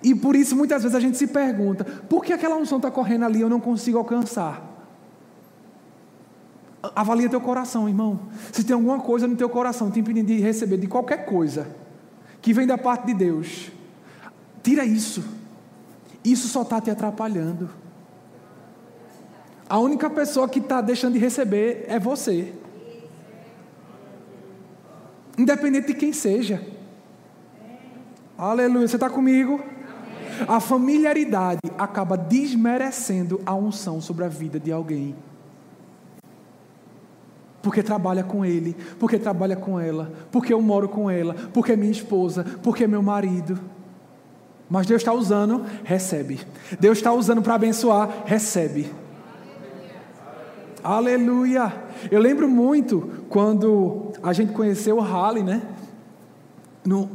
E 0.01 0.15
por 0.15 0.35
isso 0.35 0.55
muitas 0.55 0.83
vezes 0.83 0.95
a 0.95 0.99
gente 0.99 1.17
se 1.17 1.27
pergunta: 1.27 1.83
por 1.83 2.23
que 2.23 2.33
aquela 2.33 2.55
unção 2.55 2.77
está 2.77 2.89
correndo 2.89 3.25
ali 3.25 3.39
e 3.39 3.41
eu 3.41 3.49
não 3.49 3.59
consigo 3.59 3.97
alcançar? 3.97 4.67
Avalia 6.95 7.29
teu 7.29 7.41
coração, 7.41 7.89
irmão. 7.89 8.19
Se 8.53 8.63
tem 8.63 8.73
alguma 8.73 8.99
coisa 8.99 9.27
no 9.27 9.35
teu 9.35 9.49
coração 9.49 9.91
te 9.91 9.99
impedindo 9.99 10.27
de 10.27 10.39
receber 10.39 10.77
de 10.77 10.87
qualquer 10.87 11.25
coisa 11.25 11.67
que 12.41 12.53
vem 12.53 12.65
da 12.65 12.77
parte 12.77 13.07
de 13.07 13.13
Deus, 13.13 13.69
tira 14.63 14.85
isso. 14.85 15.23
Isso 16.23 16.47
só 16.47 16.61
está 16.61 16.79
te 16.79 16.89
atrapalhando. 16.89 17.69
A 19.67 19.77
única 19.77 20.09
pessoa 20.09 20.47
que 20.47 20.59
está 20.59 20.79
deixando 20.81 21.13
de 21.13 21.19
receber 21.19 21.85
é 21.87 21.99
você. 21.99 22.53
Independente 25.37 25.87
de 25.87 25.93
quem 25.93 26.11
seja. 26.11 26.65
Aleluia. 28.37 28.87
Você 28.87 28.95
está 28.95 29.09
comigo? 29.09 29.61
A 30.47 30.59
familiaridade 30.59 31.59
acaba 31.77 32.17
desmerecendo 32.17 33.41
a 33.45 33.53
unção 33.53 34.01
sobre 34.01 34.25
a 34.25 34.27
vida 34.27 34.59
de 34.59 34.71
alguém. 34.71 35.15
Porque 37.61 37.83
trabalha 37.83 38.23
com 38.23 38.45
ele, 38.45 38.75
porque 38.99 39.19
trabalha 39.19 39.55
com 39.55 39.79
ela, 39.79 40.11
porque 40.31 40.53
eu 40.53 40.61
moro 40.61 40.87
com 40.87 41.09
ela, 41.09 41.35
porque 41.53 41.73
é 41.73 41.75
minha 41.75 41.91
esposa, 41.91 42.45
porque 42.63 42.85
é 42.85 42.87
meu 42.87 43.01
marido. 43.01 43.59
Mas 44.69 44.85
Deus 44.85 45.01
está 45.01 45.11
usando, 45.11 45.65
recebe. 45.83 46.39
Deus 46.79 46.99
está 46.99 47.11
usando 47.11 47.41
para 47.41 47.55
abençoar, 47.55 48.23
recebe. 48.25 48.89
Aleluia. 50.83 51.73
Eu 52.09 52.21
lembro 52.21 52.47
muito 52.47 53.25
quando 53.29 54.13
a 54.23 54.31
gente 54.31 54.53
conheceu 54.53 54.97
o 54.97 55.01
Halley, 55.01 55.43
né? 55.43 55.61
No, 56.85 57.09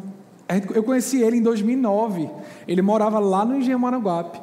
eu 0.75 0.83
conheci 0.83 1.23
ele 1.23 1.39
em 1.39 1.43
2009. 1.43 2.29
Ele 2.67 2.83
morava 2.83 3.19
lá 3.19 3.45
no 3.45 3.57
Engenho 3.57 3.79
Maranguape. 3.79 4.41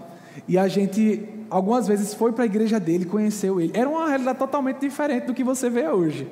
E 0.48 0.58
a 0.58 0.68
gente, 0.68 1.28
algumas 1.50 1.88
vezes, 1.88 2.14
foi 2.14 2.32
para 2.32 2.44
a 2.44 2.46
igreja 2.46 2.80
dele, 2.80 3.06
conheceu 3.06 3.60
ele. 3.60 3.72
Era 3.74 3.90
uma 3.90 4.08
realidade 4.08 4.40
totalmente 4.40 4.80
diferente 4.80 5.26
do 5.26 5.34
que 5.34 5.44
você 5.44 5.70
vê 5.70 5.88
hoje. 5.88 6.28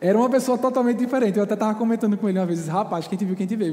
Era 0.00 0.16
uma 0.16 0.28
pessoa 0.28 0.56
totalmente 0.56 0.98
diferente. 0.98 1.36
Eu 1.36 1.44
até 1.44 1.54
estava 1.54 1.74
comentando 1.74 2.16
com 2.16 2.28
ele 2.28 2.38
uma 2.38 2.46
vez, 2.46 2.68
rapaz, 2.68 3.08
quem 3.08 3.18
te 3.18 3.24
viu, 3.24 3.34
quem 3.34 3.46
te 3.46 3.56
vê. 3.56 3.72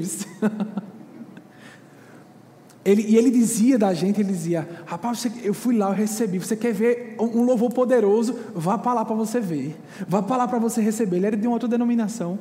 ele, 2.84 3.02
e 3.02 3.16
ele 3.16 3.30
dizia 3.30 3.78
da 3.78 3.94
gente, 3.94 4.20
ele 4.20 4.32
dizia, 4.32 4.68
rapaz, 4.86 5.20
você, 5.20 5.32
eu 5.42 5.54
fui 5.54 5.76
lá, 5.76 5.88
eu 5.88 5.94
recebi. 5.94 6.38
Você 6.38 6.56
quer 6.56 6.72
ver 6.72 7.16
um, 7.18 7.40
um 7.40 7.44
louvor 7.44 7.72
poderoso? 7.72 8.36
Vá 8.54 8.76
para 8.76 8.94
lá 8.94 9.04
para 9.04 9.14
você 9.14 9.40
ver. 9.40 9.76
Vá 10.08 10.20
para 10.20 10.36
lá 10.36 10.48
para 10.48 10.58
você 10.58 10.80
receber. 10.80 11.16
Ele 11.16 11.26
era 11.26 11.36
de 11.36 11.46
uma 11.46 11.54
outra 11.54 11.68
denominação. 11.68 12.38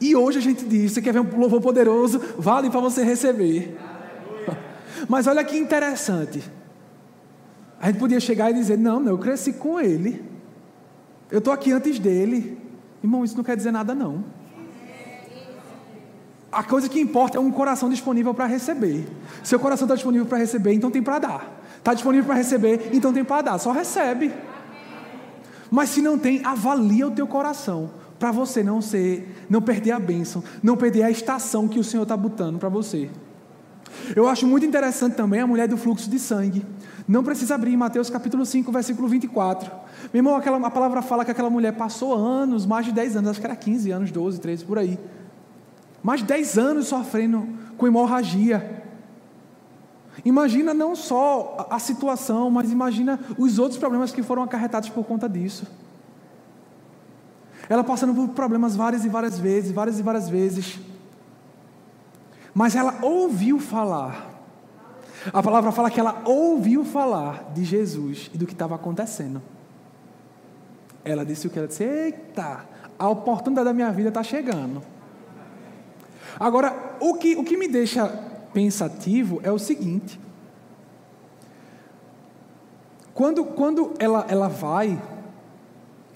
E 0.00 0.14
hoje 0.14 0.38
a 0.38 0.42
gente 0.42 0.64
diz: 0.64 0.92
você 0.92 1.02
quer 1.02 1.12
ver 1.12 1.20
um 1.20 1.38
louvor 1.38 1.60
poderoso? 1.60 2.20
Vale 2.38 2.70
para 2.70 2.80
você 2.80 3.02
receber. 3.02 3.76
Mas 5.08 5.26
olha 5.26 5.44
que 5.44 5.56
interessante. 5.56 6.42
A 7.80 7.86
gente 7.86 7.98
podia 7.98 8.20
chegar 8.20 8.50
e 8.50 8.54
dizer: 8.54 8.76
não, 8.76 9.00
não, 9.00 9.12
eu 9.12 9.18
cresci 9.18 9.52
com 9.52 9.80
ele. 9.80 10.24
Eu 11.30 11.38
estou 11.38 11.52
aqui 11.52 11.72
antes 11.72 11.98
dele. 11.98 12.58
Irmão, 13.02 13.24
isso 13.24 13.36
não 13.36 13.44
quer 13.44 13.56
dizer 13.56 13.70
nada, 13.70 13.94
não. 13.94 14.24
A 16.52 16.64
coisa 16.64 16.88
que 16.88 17.00
importa 17.00 17.38
é 17.38 17.40
um 17.40 17.50
coração 17.50 17.88
disponível 17.88 18.34
para 18.34 18.46
receber. 18.46 19.06
Seu 19.42 19.58
coração 19.58 19.86
está 19.86 19.94
disponível 19.94 20.26
para 20.26 20.38
receber, 20.38 20.72
então 20.72 20.90
tem 20.90 21.02
para 21.02 21.18
dar. 21.20 21.62
Está 21.78 21.94
disponível 21.94 22.26
para 22.26 22.34
receber, 22.34 22.90
então 22.92 23.12
tem 23.12 23.24
para 23.24 23.42
dar, 23.42 23.58
só 23.58 23.70
recebe. 23.70 24.32
Mas 25.70 25.90
se 25.90 26.02
não 26.02 26.18
tem, 26.18 26.44
avalia 26.44 27.06
o 27.06 27.12
teu 27.12 27.26
coração 27.26 27.90
para 28.18 28.32
você 28.32 28.62
não 28.62 28.82
ser, 28.82 29.46
não 29.48 29.62
perder 29.62 29.92
a 29.92 29.98
bênção, 29.98 30.42
não 30.62 30.76
perder 30.76 31.04
a 31.04 31.10
estação 31.10 31.68
que 31.68 31.78
o 31.78 31.84
Senhor 31.84 32.02
está 32.02 32.16
botando 32.16 32.58
para 32.58 32.68
você. 32.68 33.08
Eu 34.14 34.28
acho 34.28 34.46
muito 34.46 34.66
interessante 34.66 35.14
também 35.14 35.40
a 35.40 35.46
mulher 35.46 35.68
do 35.68 35.76
fluxo 35.76 36.08
de 36.08 36.18
sangue. 36.18 36.64
Não 37.06 37.24
precisa 37.24 37.54
abrir 37.54 37.76
Mateus 37.76 38.08
capítulo 38.08 38.46
5, 38.46 38.70
versículo 38.70 39.08
24. 39.08 39.70
Meu 40.12 40.20
irmão, 40.20 40.36
aquela, 40.36 40.64
a 40.64 40.70
palavra 40.70 41.02
fala 41.02 41.24
que 41.24 41.30
aquela 41.30 41.50
mulher 41.50 41.72
passou 41.72 42.14
anos, 42.14 42.66
mais 42.66 42.86
de 42.86 42.92
10 42.92 43.16
anos, 43.16 43.30
acho 43.30 43.40
que 43.40 43.46
era 43.46 43.56
15 43.56 43.90
anos, 43.90 44.10
12, 44.10 44.40
13, 44.40 44.64
por 44.64 44.78
aí. 44.78 44.98
Mais 46.02 46.20
de 46.20 46.26
10 46.26 46.58
anos 46.58 46.86
sofrendo 46.86 47.48
com 47.76 47.86
hemorragia. 47.86 48.84
Imagina 50.24 50.74
não 50.74 50.94
só 50.94 51.66
a 51.70 51.78
situação, 51.78 52.50
mas 52.50 52.70
imagina 52.70 53.18
os 53.38 53.58
outros 53.58 53.78
problemas 53.78 54.12
que 54.12 54.22
foram 54.22 54.42
acarretados 54.42 54.88
por 54.88 55.04
conta 55.04 55.28
disso. 55.28 55.66
Ela 57.68 57.84
passando 57.84 58.14
por 58.14 58.28
problemas 58.30 58.74
várias 58.74 59.04
e 59.04 59.08
várias 59.08 59.38
vezes, 59.38 59.72
várias 59.72 59.98
e 59.98 60.02
várias 60.02 60.28
vezes. 60.28 60.78
Mas 62.54 62.74
ela 62.74 62.98
ouviu 63.02 63.58
falar. 63.58 64.28
A 65.32 65.42
palavra 65.42 65.70
fala 65.70 65.90
que 65.90 66.00
ela 66.00 66.22
ouviu 66.24 66.84
falar 66.84 67.50
de 67.52 67.64
Jesus 67.64 68.30
e 68.32 68.38
do 68.38 68.46
que 68.46 68.52
estava 68.52 68.74
acontecendo. 68.74 69.42
Ela 71.04 71.24
disse 71.24 71.46
o 71.46 71.50
que? 71.50 71.58
Ela 71.58 71.68
disse: 71.68 71.84
Eita, 71.84 72.64
a 72.98 73.08
oportunidade 73.08 73.66
da 73.66 73.74
minha 73.74 73.90
vida 73.92 74.08
está 74.08 74.22
chegando. 74.22 74.82
Agora, 76.38 76.96
o 77.00 77.14
que, 77.14 77.36
o 77.36 77.44
que 77.44 77.56
me 77.56 77.68
deixa 77.68 78.06
pensativo 78.52 79.40
é 79.42 79.52
o 79.52 79.58
seguinte: 79.58 80.18
quando, 83.12 83.44
quando 83.44 83.94
ela, 83.98 84.26
ela 84.28 84.48
vai 84.48 85.00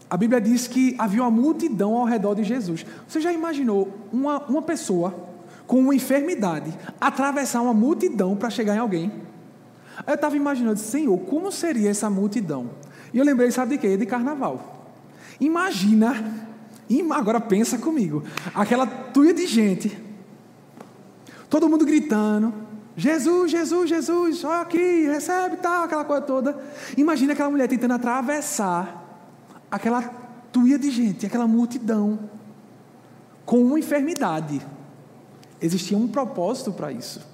a 0.08 0.16
Bíblia 0.16 0.40
diz 0.40 0.68
que 0.68 0.94
havia 0.96 1.22
uma 1.22 1.30
multidão 1.30 1.96
ao 1.96 2.04
redor 2.04 2.36
de 2.36 2.44
Jesus. 2.44 2.86
Você 3.08 3.20
já 3.20 3.32
imaginou 3.32 3.92
uma, 4.12 4.38
uma 4.46 4.62
pessoa 4.62 5.12
com 5.66 5.80
uma 5.80 5.94
enfermidade 5.94 6.72
atravessar 7.00 7.62
uma 7.62 7.74
multidão 7.74 8.36
para 8.36 8.50
chegar 8.50 8.74
em 8.74 8.78
alguém? 8.78 9.12
Eu 10.06 10.14
estava 10.14 10.36
imaginando, 10.36 10.78
Senhor, 10.78 11.18
como 11.20 11.50
seria 11.52 11.90
essa 11.90 12.10
multidão? 12.10 12.70
E 13.12 13.18
eu 13.18 13.24
lembrei, 13.24 13.50
sabe 13.50 13.76
de 13.76 13.78
quê? 13.78 13.96
De 13.96 14.06
carnaval. 14.06 14.90
Imagina, 15.40 16.48
agora 17.10 17.40
pensa 17.40 17.78
comigo, 17.78 18.22
aquela 18.54 18.86
tuia 18.86 19.32
de 19.32 19.46
gente, 19.46 19.96
todo 21.48 21.68
mundo 21.68 21.84
gritando, 21.84 22.52
Jesus, 22.96 23.50
Jesus, 23.50 23.88
Jesus, 23.88 24.44
ó 24.44 24.62
aqui, 24.62 25.06
recebe 25.06 25.56
tal, 25.56 25.84
aquela 25.84 26.04
coisa 26.04 26.22
toda. 26.22 26.58
Imagina 26.96 27.32
aquela 27.32 27.50
mulher 27.50 27.68
tentando 27.68 27.94
atravessar 27.94 29.02
aquela 29.70 30.02
tuia 30.52 30.78
de 30.78 30.90
gente, 30.90 31.26
aquela 31.26 31.48
multidão, 31.48 32.30
com 33.44 33.64
uma 33.64 33.78
enfermidade. 33.78 34.64
Existia 35.64 35.96
um 35.96 36.06
propósito 36.06 36.70
para 36.72 36.92
isso. 36.92 37.26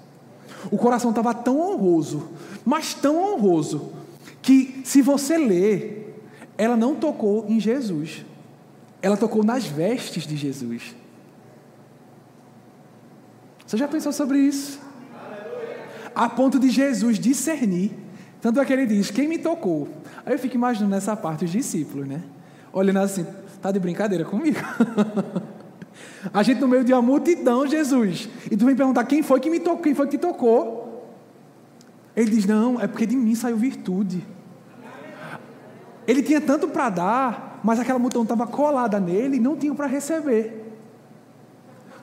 O 0.71 0.77
coração 0.77 1.09
estava 1.09 1.33
tão 1.33 1.59
honroso, 1.59 2.29
mas 2.63 2.93
tão 2.93 3.33
honroso, 3.33 3.91
que 4.41 4.81
se 4.85 5.01
você 5.01 5.37
ler, 5.37 6.23
ela 6.57 6.77
não 6.77 6.95
tocou 6.95 7.45
em 7.49 7.59
Jesus, 7.59 8.25
ela 9.01 9.17
tocou 9.17 9.43
nas 9.43 9.65
vestes 9.65 10.25
de 10.25 10.37
Jesus. 10.37 10.95
Você 13.67 13.75
já 13.75 13.85
pensou 13.85 14.13
sobre 14.13 14.39
isso? 14.39 14.79
A 16.15 16.29
ponto 16.29 16.57
de 16.57 16.69
Jesus 16.69 17.19
discernir. 17.19 17.91
Tanto 18.39 18.61
é 18.61 18.65
que 18.65 18.71
ele 18.71 18.85
diz: 18.85 19.11
Quem 19.11 19.27
me 19.27 19.39
tocou? 19.39 19.89
Aí 20.25 20.33
eu 20.33 20.39
fico 20.39 20.55
imaginando 20.55 20.91
nessa 20.91 21.17
parte 21.17 21.43
os 21.43 21.51
discípulos, 21.51 22.07
né? 22.07 22.23
Olhando 22.71 22.99
assim, 22.99 23.25
tá 23.61 23.73
de 23.73 23.79
brincadeira 23.79 24.23
comigo? 24.23 24.59
A 26.33 26.43
gente 26.43 26.61
no 26.61 26.67
meio 26.67 26.83
de 26.83 26.93
uma 26.93 27.01
multidão, 27.01 27.65
Jesus. 27.65 28.29
E 28.49 28.55
tu 28.55 28.65
vem 28.65 28.75
perguntar 28.75 29.03
quem 29.05 29.23
foi 29.23 29.39
que 29.39 29.49
me 29.49 29.59
tocou, 29.59 29.79
quem 29.79 29.95
foi 29.95 30.07
que 30.07 30.17
te 30.17 30.21
tocou? 30.21 31.07
Ele 32.15 32.29
diz: 32.31 32.45
Não, 32.45 32.79
é 32.79 32.87
porque 32.87 33.05
de 33.05 33.15
mim 33.15 33.35
saiu 33.35 33.57
virtude. 33.57 34.25
Ele 36.07 36.21
tinha 36.21 36.41
tanto 36.41 36.67
para 36.67 36.89
dar, 36.89 37.59
mas 37.63 37.79
aquela 37.79 37.99
multidão 37.99 38.23
estava 38.23 38.45
colada 38.47 38.99
nele 38.99 39.37
e 39.37 39.39
não 39.39 39.55
tinha 39.55 39.73
para 39.73 39.87
receber. 39.87 40.73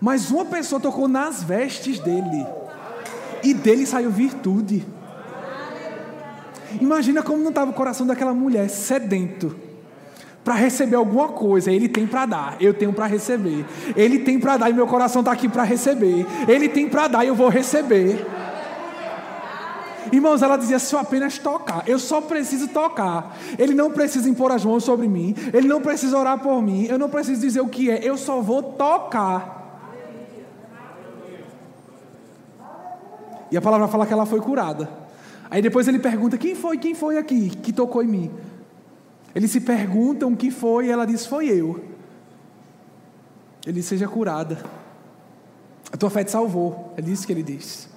Mas 0.00 0.30
uma 0.30 0.44
pessoa 0.44 0.80
tocou 0.80 1.08
nas 1.08 1.42
vestes 1.42 1.98
dele. 1.98 2.46
E 3.42 3.54
dele 3.54 3.86
saiu 3.86 4.10
virtude. 4.10 4.86
Imagina 6.80 7.22
como 7.22 7.42
não 7.42 7.50
estava 7.50 7.70
o 7.70 7.74
coração 7.74 8.06
daquela 8.06 8.34
mulher 8.34 8.68
sedento 8.68 9.67
para 10.44 10.54
receber 10.54 10.96
alguma 10.96 11.28
coisa. 11.28 11.70
Ele 11.70 11.88
tem 11.88 12.06
para 12.06 12.26
dar, 12.26 12.56
eu 12.60 12.72
tenho 12.72 12.92
para 12.92 13.06
receber. 13.06 13.64
Ele 13.96 14.20
tem 14.20 14.38
para 14.38 14.56
dar 14.56 14.70
e 14.70 14.72
meu 14.72 14.86
coração 14.86 15.20
está 15.20 15.32
aqui 15.32 15.48
para 15.48 15.62
receber. 15.62 16.26
Ele 16.46 16.68
tem 16.68 16.88
para 16.88 17.08
dar 17.08 17.24
e 17.24 17.28
eu 17.28 17.34
vou 17.34 17.48
receber. 17.48 18.26
Irmãos, 20.12 20.42
ela 20.42 20.56
dizia: 20.56 20.78
se 20.78 20.94
eu 20.94 20.98
apenas 20.98 21.38
tocar, 21.38 21.82
eu 21.86 21.98
só 21.98 22.20
preciso 22.20 22.68
tocar. 22.68 23.36
Ele 23.58 23.74
não 23.74 23.90
precisa 23.90 24.28
impor 24.28 24.52
as 24.52 24.64
mãos 24.64 24.84
sobre 24.84 25.08
mim, 25.08 25.34
ele 25.52 25.68
não 25.68 25.80
precisa 25.80 26.18
orar 26.18 26.38
por 26.38 26.62
mim, 26.62 26.86
eu 26.86 26.98
não 26.98 27.08
preciso 27.08 27.40
dizer 27.40 27.60
o 27.60 27.68
que 27.68 27.90
é, 27.90 28.00
eu 28.02 28.16
só 28.16 28.40
vou 28.40 28.62
tocar. 28.62 29.56
E 33.50 33.56
a 33.56 33.62
palavra 33.62 33.88
fala 33.88 34.06
que 34.06 34.12
ela 34.12 34.26
foi 34.26 34.40
curada. 34.40 34.88
Aí 35.50 35.62
depois 35.62 35.88
ele 35.88 35.98
pergunta: 35.98 36.36
quem 36.36 36.54
foi, 36.54 36.78
quem 36.78 36.94
foi 36.94 37.18
aqui 37.18 37.50
que 37.50 37.72
tocou 37.72 38.02
em 38.02 38.06
mim? 38.06 38.30
Eles 39.34 39.50
se 39.50 39.60
perguntam 39.60 40.32
o 40.32 40.36
que 40.36 40.50
foi 40.50 40.86
e 40.86 40.90
ela 40.90 41.06
diz: 41.06 41.26
Foi 41.26 41.48
eu. 41.48 41.84
Ele 43.66 43.82
Seja 43.82 44.08
curada. 44.08 44.58
A 45.92 45.96
tua 45.96 46.10
fé 46.10 46.22
te 46.22 46.30
salvou. 46.30 46.92
É 46.96 47.00
isso 47.00 47.26
que 47.26 47.32
ele 47.32 47.42
diz. 47.42 47.88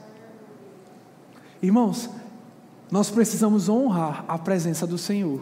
Irmãos, 1.61 2.09
nós 2.89 3.09
precisamos 3.09 3.69
honrar 3.69 4.25
a 4.27 4.37
presença 4.37 4.87
do 4.87 4.97
Senhor. 4.97 5.41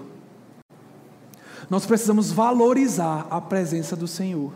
Nós 1.69 1.85
precisamos 1.85 2.31
valorizar 2.31 3.27
a 3.29 3.39
presença 3.39 3.95
do 3.95 4.07
Senhor. 4.07 4.51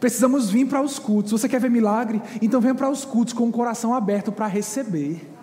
Precisamos 0.00 0.50
vir 0.50 0.66
para 0.66 0.82
os 0.82 0.98
cultos. 0.98 1.32
Você 1.32 1.48
quer 1.48 1.60
ver 1.60 1.70
milagre? 1.70 2.20
Então 2.42 2.60
venha 2.60 2.74
para 2.74 2.90
os 2.90 3.04
cultos 3.04 3.32
com 3.32 3.48
o 3.48 3.52
coração 3.52 3.94
aberto 3.94 4.32
para 4.32 4.46
receber. 4.46 5.37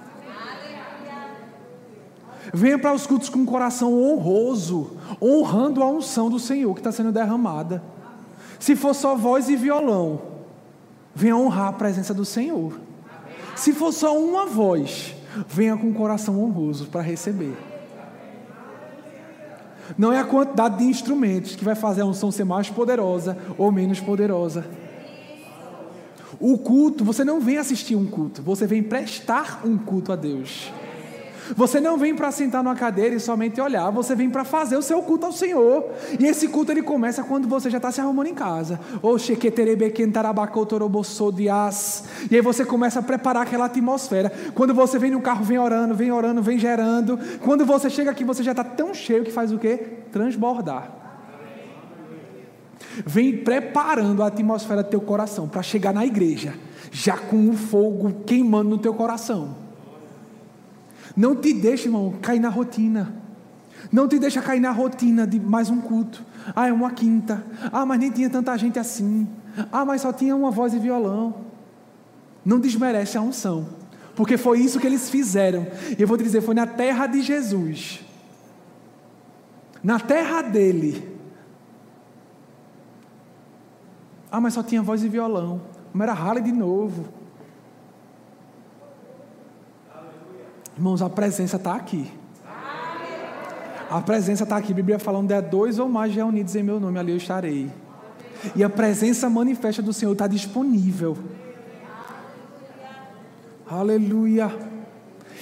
Venha 2.55 2.79
para 2.79 2.93
os 2.93 3.05
cultos 3.05 3.27
com 3.27 3.39
um 3.39 3.45
coração 3.45 3.93
honroso, 4.01 4.91
honrando 5.21 5.83
a 5.83 5.89
unção 5.89 6.29
do 6.29 6.39
Senhor 6.39 6.73
que 6.73 6.79
está 6.79 6.89
sendo 6.89 7.11
derramada. 7.11 7.83
Se 8.57 8.77
for 8.77 8.95
só 8.95 9.13
voz 9.13 9.49
e 9.49 9.57
violão, 9.57 10.21
venha 11.13 11.35
honrar 11.35 11.67
a 11.67 11.73
presença 11.73 12.13
do 12.13 12.23
Senhor. 12.23 12.79
Se 13.57 13.73
for 13.73 13.91
só 13.91 14.17
uma 14.17 14.45
voz, 14.45 15.13
venha 15.49 15.75
com 15.75 15.87
um 15.87 15.93
coração 15.93 16.41
honroso 16.41 16.85
para 16.85 17.01
receber. 17.01 17.57
Não 19.97 20.13
é 20.13 20.21
a 20.21 20.23
quantidade 20.23 20.77
de 20.77 20.85
instrumentos 20.85 21.57
que 21.57 21.65
vai 21.65 21.75
fazer 21.75 22.03
a 22.03 22.05
unção 22.05 22.31
ser 22.31 22.45
mais 22.45 22.69
poderosa 22.69 23.37
ou 23.57 23.69
menos 23.69 23.99
poderosa. 23.99 24.65
O 26.39 26.57
culto, 26.57 27.03
você 27.03 27.25
não 27.25 27.41
vem 27.41 27.57
assistir 27.57 27.97
um 27.97 28.05
culto, 28.05 28.41
você 28.41 28.65
vem 28.65 28.81
prestar 28.81 29.59
um 29.65 29.77
culto 29.77 30.13
a 30.13 30.15
Deus. 30.15 30.71
Você 31.55 31.79
não 31.79 31.97
vem 31.97 32.15
para 32.15 32.31
sentar 32.31 32.63
numa 32.63 32.75
cadeira 32.75 33.15
e 33.15 33.19
somente 33.19 33.61
olhar, 33.61 33.89
você 33.91 34.15
vem 34.15 34.29
para 34.29 34.43
fazer 34.43 34.77
o 34.77 34.81
seu 34.81 35.01
culto 35.01 35.27
ao 35.27 35.31
Senhor. 35.31 35.85
E 36.19 36.25
esse 36.25 36.47
culto 36.47 36.71
ele 36.71 36.81
começa 36.81 37.23
quando 37.23 37.47
você 37.47 37.69
já 37.69 37.77
está 37.77 37.91
se 37.91 38.01
arrumando 38.01 38.27
em 38.27 38.33
casa. 38.33 38.79
E 42.31 42.35
aí 42.35 42.41
você 42.41 42.65
começa 42.65 42.99
a 42.99 43.03
preparar 43.03 43.43
aquela 43.43 43.65
atmosfera. 43.65 44.31
Quando 44.53 44.73
você 44.73 44.97
vem 44.97 45.11
no 45.11 45.21
carro, 45.21 45.43
vem 45.43 45.59
orando, 45.59 45.93
vem 45.93 46.11
orando, 46.11 46.41
vem 46.41 46.57
gerando. 46.57 47.19
Quando 47.41 47.65
você 47.65 47.89
chega 47.89 48.11
aqui, 48.11 48.23
você 48.23 48.41
já 48.41 48.51
está 48.51 48.63
tão 48.63 48.93
cheio 48.93 49.23
que 49.23 49.31
faz 49.31 49.51
o 49.51 49.59
quê? 49.59 49.77
Transbordar. 50.11 50.91
Vem 53.05 53.37
preparando 53.37 54.23
a 54.23 54.27
atmosfera 54.27 54.81
do 54.81 54.89
teu 54.89 55.01
coração 55.01 55.47
para 55.47 55.61
chegar 55.61 55.93
na 55.93 56.05
igreja, 56.05 56.53
já 56.91 57.17
com 57.17 57.49
o 57.49 57.53
fogo 57.53 58.23
queimando 58.25 58.69
no 58.69 58.77
teu 58.77 58.93
coração. 58.93 59.64
Não 61.15 61.35
te 61.35 61.53
deixe, 61.53 61.87
irmão, 61.87 62.15
cair 62.21 62.39
na 62.39 62.49
rotina. 62.49 63.13
Não 63.91 64.07
te 64.07 64.19
deixa 64.19 64.41
cair 64.41 64.59
na 64.59 64.71
rotina 64.71 65.25
de 65.25 65.39
mais 65.39 65.69
um 65.69 65.79
culto. 65.79 66.23
Ah, 66.55 66.67
é 66.67 66.73
uma 66.73 66.91
quinta. 66.91 67.43
Ah, 67.71 67.85
mas 67.85 67.99
nem 67.99 68.11
tinha 68.11 68.29
tanta 68.29 68.57
gente 68.57 68.77
assim. 68.77 69.27
Ah, 69.71 69.85
mas 69.85 70.01
só 70.01 70.11
tinha 70.11 70.35
uma 70.35 70.51
voz 70.51 70.73
e 70.73 70.79
violão. 70.79 71.35
Não 72.43 72.59
desmerece 72.59 73.17
a 73.17 73.21
unção. 73.21 73.67
Porque 74.15 74.37
foi 74.37 74.59
isso 74.59 74.79
que 74.79 74.87
eles 74.87 75.09
fizeram. 75.09 75.67
E 75.97 76.01
eu 76.01 76.07
vou 76.07 76.17
te 76.17 76.23
dizer, 76.23 76.41
foi 76.41 76.55
na 76.55 76.65
terra 76.67 77.07
de 77.07 77.21
Jesus. 77.21 78.01
Na 79.83 79.99
terra 79.99 80.41
dele. 80.41 81.15
Ah, 84.31 84.41
mas 84.41 84.53
só 84.53 84.63
tinha 84.63 84.81
voz 84.81 85.03
e 85.03 85.09
violão. 85.09 85.61
Como 85.91 86.03
era 86.03 86.13
rale 86.13 86.41
de 86.41 86.51
novo. 86.51 87.05
Irmãos, 90.75 91.01
a 91.01 91.09
presença 91.09 91.55
está 91.55 91.73
aqui. 91.73 92.11
A 93.89 94.01
presença 94.01 94.43
está 94.43 94.57
aqui. 94.57 94.73
A 94.73 94.75
Bíblia 94.75 94.99
falando 94.99 95.29
de 95.29 95.41
dois 95.41 95.79
ou 95.79 95.87
mais 95.87 96.13
reunidos 96.13 96.53
em 96.55 96.63
meu 96.63 96.81
nome, 96.81 96.99
ali 96.99 97.11
eu 97.11 97.17
estarei. 97.17 97.71
E 98.53 98.63
a 98.63 98.69
presença 98.69 99.29
manifesta 99.29 99.81
do 99.81 99.93
Senhor 99.93 100.11
está 100.11 100.27
disponível. 100.27 101.17
Aleluia. 103.65 104.53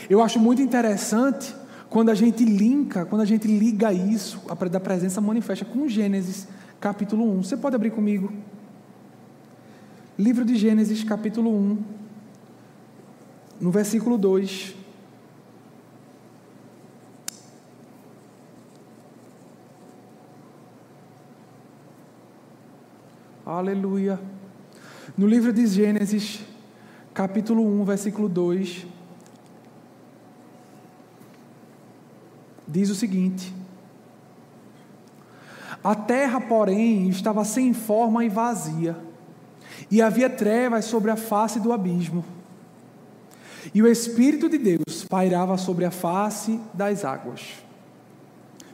Eu 0.08 0.22
acho 0.22 0.40
muito 0.40 0.62
interessante 0.62 1.56
quando 1.90 2.10
a 2.10 2.16
gente 2.16 2.46
linka, 2.46 3.04
quando 3.06 3.22
a 3.22 3.26
gente 3.26 3.48
liga 3.48 3.92
isso, 3.92 4.40
a 4.48 4.54
da 4.66 4.80
presença 4.80 5.20
manifesta 5.20 5.66
com 5.66 5.88
Gênesis, 5.88 6.48
capítulo 6.80 7.38
1. 7.40 7.44
Você 7.44 7.58
pode 7.58 7.76
abrir 7.76 7.90
comigo? 7.90 8.32
Livro 10.18 10.46
de 10.46 10.56
Gênesis, 10.56 11.04
capítulo 11.04 11.50
1, 11.50 11.78
no 13.60 13.72
versículo 13.72 14.16
2. 14.16 14.83
Aleluia. 23.58 24.20
No 25.16 25.28
livro 25.28 25.54
de 25.54 25.68
Gênesis, 25.68 26.40
capítulo 27.14 27.64
1, 27.82 27.86
versículo 27.86 28.28
2, 28.28 28.88
diz 32.68 32.90
o 32.90 32.96
seguinte: 32.96 33.54
A 35.84 35.94
terra, 35.94 36.42
porém, 36.42 37.08
estava 37.10 37.46
sem 37.46 37.76
forma 37.76 38.26
e 38.26 38.30
vazia, 38.30 38.98
e 39.92 40.02
havia 40.02 40.32
trevas 40.32 40.86
sobre 40.86 41.12
a 41.12 41.16
face 41.16 41.60
do 41.60 41.72
abismo. 41.72 42.26
E 43.72 43.84
o 43.84 43.88
Espírito 43.88 44.50
de 44.50 44.58
Deus 44.58 45.06
pairava 45.08 45.60
sobre 45.60 45.86
a 45.86 45.92
face 45.92 46.60
das 46.74 47.06
águas. 47.06 47.63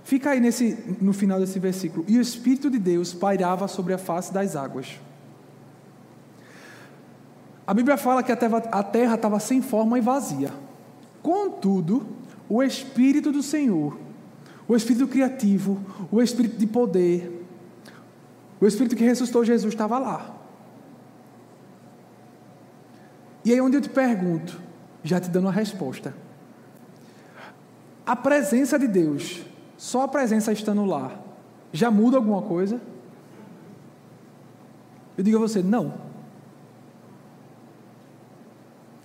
Fica 0.09 0.31
aí 0.31 0.39
nesse, 0.39 0.75
no 0.99 1.13
final 1.13 1.39
desse 1.39 1.59
versículo. 1.59 2.03
E 2.07 2.17
o 2.17 2.21
Espírito 2.21 2.67
de 2.67 2.79
Deus 2.79 3.13
pairava 3.13 3.67
sobre 3.67 3.93
a 3.93 3.97
face 3.99 4.33
das 4.33 4.55
águas. 4.55 4.99
A 7.67 7.75
Bíblia 7.75 7.95
fala 7.95 8.23
que 8.23 8.31
a 8.31 8.83
terra 8.83 9.13
estava 9.13 9.39
sem 9.39 9.61
forma 9.61 9.99
e 9.99 10.01
vazia. 10.01 10.51
Contudo, 11.21 12.07
o 12.49 12.63
Espírito 12.63 13.31
do 13.31 13.43
Senhor, 13.43 13.99
o 14.67 14.75
Espírito 14.75 15.07
criativo, 15.07 15.79
o 16.11 16.19
Espírito 16.19 16.57
de 16.57 16.65
poder, 16.65 17.45
o 18.59 18.65
Espírito 18.65 18.95
que 18.95 19.03
ressuscitou 19.03 19.45
Jesus 19.45 19.71
estava 19.71 19.99
lá. 19.99 20.35
E 23.45 23.53
aí 23.53 23.61
onde 23.61 23.77
eu 23.77 23.81
te 23.81 23.89
pergunto, 23.89 24.59
já 25.03 25.19
te 25.19 25.29
dando 25.29 25.49
a 25.49 25.51
resposta. 25.51 26.15
A 28.03 28.15
presença 28.15 28.79
de 28.79 28.87
Deus 28.87 29.47
só 29.79 30.01
a 30.01 30.07
presença 30.09 30.51
estando 30.51 30.83
lá 30.83 31.17
já 31.71 31.89
muda 31.89 32.17
alguma 32.17 32.41
coisa? 32.41 32.81
Eu 35.17 35.23
digo 35.23 35.37
a 35.37 35.39
você, 35.39 35.63
não. 35.63 35.93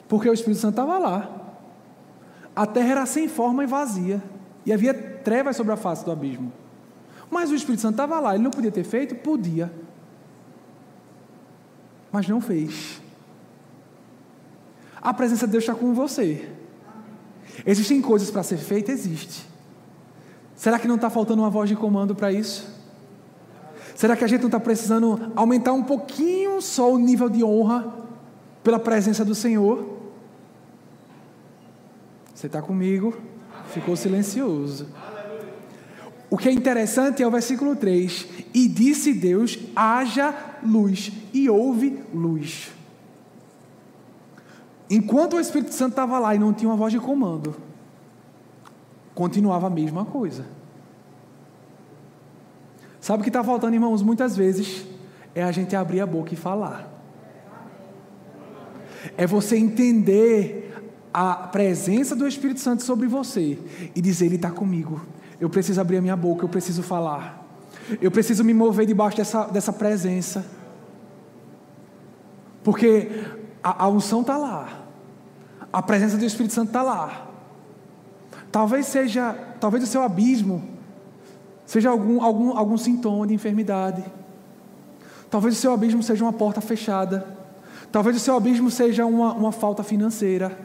Porque 0.09 0.29
o 0.29 0.33
Espírito 0.33 0.61
Santo 0.61 0.73
estava 0.73 0.99
lá. 0.99 1.31
A 2.57 2.67
terra 2.67 2.91
era 2.91 3.07
sem 3.07 3.29
forma 3.29 3.63
e 3.63 3.69
vazia. 3.69 4.21
E 4.67 4.73
havia 4.73 4.93
trevas 4.93 5.55
sobre 5.57 5.73
a 5.73 5.77
face 5.77 6.05
do 6.05 6.11
abismo. 6.11 6.53
Mas 7.31 7.53
o 7.53 7.55
Espírito 7.55 7.81
Santo 7.81 7.93
estava 7.93 8.19
lá. 8.19 8.35
Ele 8.35 8.43
não 8.43 8.51
podia 8.51 8.73
ter 8.73 8.83
feito? 8.83 9.15
Podia. 9.15 9.73
Mas 12.11 12.27
não 12.27 12.41
fez. 12.41 13.01
A 15.01 15.15
presença 15.15 15.47
de 15.47 15.53
Deus 15.53 15.63
está 15.63 15.75
com 15.77 15.95
você. 15.95 16.51
Existem 17.65 18.03
coisas 18.03 18.29
para 18.29 18.43
ser 18.43 18.57
feitas? 18.57 18.99
Existe. 18.99 19.54
Será 20.65 20.79
que 20.79 20.89
não 20.89 20.95
está 20.95 21.11
faltando 21.11 21.43
uma 21.43 21.51
voz 21.51 21.69
de 21.69 21.77
comando 21.77 22.15
para 22.15 22.33
isso? 22.33 22.67
Será 23.95 24.17
que 24.17 24.25
a 24.25 24.27
gente 24.27 24.41
não 24.41 24.49
está 24.49 24.59
precisando 24.59 25.31
aumentar 25.37 25.75
um 25.75 25.83
pouquinho 25.83 26.59
só 26.63 26.91
o 26.91 26.97
nível 26.97 27.29
de 27.29 27.45
honra 27.45 27.93
pela 28.63 28.79
presença 28.79 29.27
do 29.27 29.35
Senhor? 29.35 29.87
Você 32.35 32.47
está 32.47 32.63
comigo? 32.63 33.15
Ficou 33.75 33.95
silencioso. 33.95 34.89
O 36.31 36.39
que 36.39 36.49
é 36.49 36.53
interessante 36.53 37.23
é 37.23 37.27
o 37.27 37.31
versículo 37.31 37.77
3: 37.77 38.27
E 38.55 38.67
disse 38.67 39.13
Deus: 39.13 39.59
haja 39.77 40.35
luz, 40.63 41.13
e 41.35 41.51
houve 41.51 42.03
luz. 42.11 42.71
Enquanto 44.89 45.37
o 45.37 45.41
Espírito 45.41 45.75
Santo 45.75 45.91
estava 45.91 46.19
lá 46.19 46.35
e 46.35 46.39
não 46.39 46.55
tinha 46.55 46.71
uma 46.71 46.77
voz 46.77 46.91
de 46.91 46.99
comando, 46.99 47.55
continuava 49.15 49.67
a 49.67 49.71
mesma 49.71 50.07
coisa. 50.07 50.54
Sabe 53.05 53.21
o 53.21 53.23
que 53.23 53.29
está 53.29 53.45
faltando, 53.45 53.75
irmãos? 53.75 54.01
Muitas 54.01 54.35
vezes 54.35 54.87
é 55.35 55.43
a 55.43 55.53
gente 55.53 55.77
abrir 55.77 56.01
a 56.01 56.07
boca 56.07 56.33
e 56.33 56.37
falar. 56.39 56.89
É 59.15 59.27
você 59.27 59.59
entender 59.59 60.83
a 61.13 61.35
presença 61.35 62.17
do 62.17 62.27
Espírito 62.27 62.61
Santo 62.61 62.83
sobre 62.83 63.07
você 63.07 63.59
e 63.95 64.01
dizer: 64.01 64.25
Ele 64.25 64.37
está 64.37 64.51
comigo. 64.51 65.05
Eu 65.39 65.51
preciso 65.51 65.83
abrir 65.83 65.99
a 65.99 66.01
minha 66.01 66.17
boca, 66.17 66.47
eu 66.47 66.49
preciso 66.49 66.83
falar. 66.83 67.47
Eu 68.01 68.11
preciso 68.11 68.43
me 68.43 68.55
mover 68.55 68.87
debaixo 68.87 69.19
dessa, 69.19 69.45
dessa 69.49 69.71
presença. 69.71 70.43
Porque 72.63 73.11
a, 73.63 73.85
a 73.85 73.89
unção 73.91 74.23
está 74.23 74.39
lá. 74.39 74.87
A 75.71 75.83
presença 75.83 76.17
do 76.17 76.25
Espírito 76.25 76.55
Santo 76.55 76.69
está 76.69 76.83
lá. 76.83 77.29
Talvez 78.51 78.87
seja, 78.87 79.35
talvez 79.61 79.85
o 79.85 79.87
seu 79.87 80.01
abismo 80.01 80.73
seja 81.67 81.91
algum, 81.91 82.23
algum, 82.23 82.57
algum 82.57 82.77
sintoma 82.77 83.27
de 83.27 83.35
enfermidade. 83.35 84.05
Talvez 85.31 85.57
o 85.57 85.61
seu 85.61 85.73
abismo 85.73 86.03
seja 86.03 86.25
uma 86.25 86.33
porta 86.33 86.61
fechada. 86.61 87.27
Talvez 87.91 88.17
o 88.17 88.21
seu 88.21 88.37
abismo 88.37 88.71
seja 88.71 89.07
uma, 89.07 89.33
uma 89.33 89.53
falta 89.53 89.83
financeira. 89.83 90.57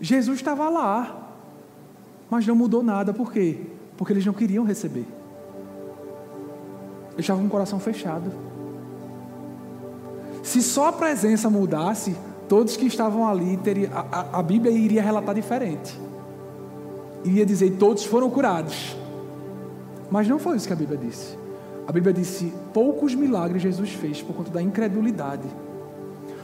Jesus 0.00 0.38
estava 0.38 0.68
lá, 0.68 1.32
mas 2.28 2.46
não 2.46 2.54
mudou 2.54 2.82
nada. 2.82 3.14
Por 3.14 3.32
quê? 3.32 3.60
Porque 3.96 4.12
eles 4.12 4.26
não 4.26 4.32
queriam 4.32 4.64
receber. 4.64 5.06
Eles 7.12 7.20
estavam 7.20 7.42
com 7.42 7.48
o 7.48 7.50
coração 7.50 7.80
fechado. 7.80 8.30
Se 10.42 10.62
só 10.62 10.88
a 10.88 10.92
presença 10.92 11.48
mudasse, 11.48 12.14
todos 12.48 12.76
que 12.76 12.86
estavam 12.86 13.26
ali, 13.26 13.56
teria, 13.56 13.90
a, 13.92 14.38
a 14.38 14.42
Bíblia 14.42 14.72
iria 14.72 15.02
relatar 15.02 15.34
diferente. 15.34 15.98
Iria 17.26 17.44
dizer: 17.44 17.72
todos 17.72 18.04
foram 18.04 18.30
curados. 18.30 18.96
Mas 20.10 20.28
não 20.28 20.38
foi 20.38 20.56
isso 20.56 20.66
que 20.66 20.72
a 20.72 20.76
Bíblia 20.76 20.96
disse. 20.96 21.36
A 21.86 21.92
Bíblia 21.92 22.12
disse: 22.12 22.52
poucos 22.72 23.14
milagres 23.14 23.60
Jesus 23.60 23.90
fez 23.90 24.22
por 24.22 24.34
conta 24.34 24.50
da 24.50 24.62
incredulidade, 24.62 25.48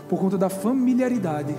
por 0.09 0.19
conta 0.19 0.37
da 0.37 0.49
familiaridade. 0.49 1.55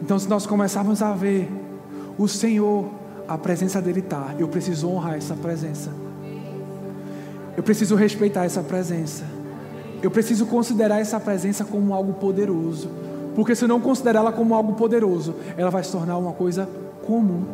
Então, 0.00 0.18
se 0.18 0.28
nós 0.28 0.46
começarmos 0.46 1.02
a 1.02 1.12
ver 1.12 1.50
o 2.16 2.28
Senhor, 2.28 2.90
a 3.26 3.38
presença 3.38 3.80
dele 3.80 4.00
está, 4.00 4.34
eu 4.38 4.46
preciso 4.46 4.88
honrar 4.88 5.14
essa 5.14 5.34
presença. 5.34 5.90
Eu 7.56 7.62
preciso 7.62 7.96
respeitar 7.96 8.44
essa 8.44 8.62
presença. 8.62 9.24
Eu 10.02 10.10
preciso 10.10 10.44
considerar 10.46 11.00
essa 11.00 11.18
presença 11.18 11.64
como 11.64 11.94
algo 11.94 12.12
poderoso. 12.14 12.90
Porque 13.34 13.54
se 13.54 13.66
não 13.66 13.80
considerá-la 13.80 14.32
como 14.32 14.54
algo 14.54 14.74
poderoso, 14.74 15.34
ela 15.56 15.70
vai 15.70 15.82
se 15.82 15.90
tornar 15.90 16.16
uma 16.16 16.32
coisa 16.32 16.68
comum. 17.06 17.44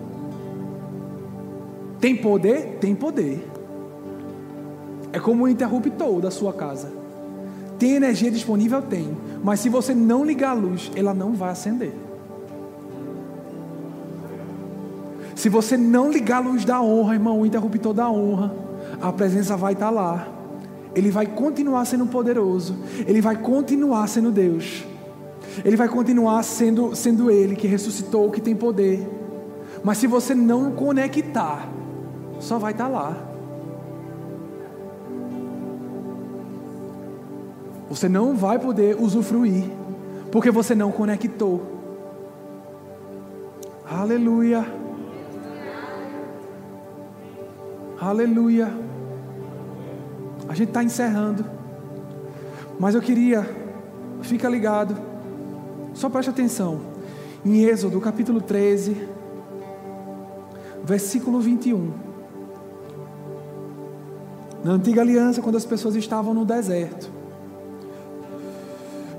Tem 2.01 2.17
poder? 2.17 2.79
Tem 2.81 2.95
poder. 2.95 3.47
É 5.13 5.19
como 5.19 5.45
um 5.45 5.49
interruptor 5.49 6.21
da 6.21 6.31
sua 6.31 6.53
casa. 6.53 6.91
Tem 7.79 7.95
energia 7.95 8.31
disponível? 8.31 8.83
Tem. 8.83 9.17
Mas 9.43 9.61
se 9.61 9.69
você 9.69 9.95
não 9.95 10.25
ligar 10.25 10.51
a 10.51 10.55
luz, 10.55 10.91
ela 10.95 11.15
não 11.15 11.33
vai 11.33 11.51
acender. 11.51 11.93
Se 15.35 15.49
você 15.49 15.77
não 15.77 16.11
ligar 16.11 16.37
a 16.37 16.41
luz 16.41 16.65
da 16.65 16.83
honra, 16.83 17.15
irmão, 17.15 17.41
o 17.41 17.47
interruptor 17.47 17.95
da 17.95 18.11
honra, 18.11 18.55
a 19.01 19.11
presença 19.11 19.57
vai 19.57 19.73
estar 19.73 19.89
lá. 19.89 20.29
Ele 20.95 21.11
vai 21.11 21.27
continuar 21.27 21.85
sendo 21.87 22.05
poderoso. 22.07 22.77
Ele 23.07 23.21
vai 23.21 23.37
continuar 23.37 24.07
sendo 24.07 24.31
Deus. 24.31 24.85
Ele 25.65 25.77
vai 25.77 25.89
continuar 25.89 26.43
sendo, 26.43 26.95
sendo 26.95 27.31
Ele 27.31 27.57
que 27.57 27.67
ressuscitou, 27.67 28.31
que 28.31 28.41
tem 28.41 28.55
poder. 28.55 29.07
Mas 29.83 29.99
se 29.99 30.07
você 30.07 30.35
não 30.35 30.73
conectar, 30.73 31.69
só 32.39 32.59
vai 32.59 32.73
estar 32.73 32.89
lá. 32.89 33.17
Você 37.89 38.09
não 38.09 38.37
vai 38.37 38.59
poder 38.59 38.97
usufruir, 39.01 39.65
porque 40.31 40.51
você 40.51 40.75
não 40.75 40.93
conectou. 40.93 41.63
Aleluia. 43.91 44.65
Aleluia. 48.01 48.73
A 50.49 50.55
gente 50.55 50.69
está 50.69 50.83
encerrando. 50.85 51.45
Mas 52.79 52.95
eu 52.95 53.03
queria 53.03 53.61
fica 54.23 54.49
ligado, 54.49 54.97
só 55.95 56.09
preste 56.09 56.31
atenção. 56.31 56.81
Em 57.45 57.65
Êxodo, 57.65 58.01
capítulo 58.01 58.41
13, 58.41 58.97
versículo 60.85 61.41
21. 61.41 61.91
Na 64.63 64.73
antiga 64.73 65.01
aliança, 65.01 65.41
quando 65.41 65.57
as 65.57 65.65
pessoas 65.65 65.97
estavam 65.97 66.35
no 66.35 66.45
deserto. 66.45 67.11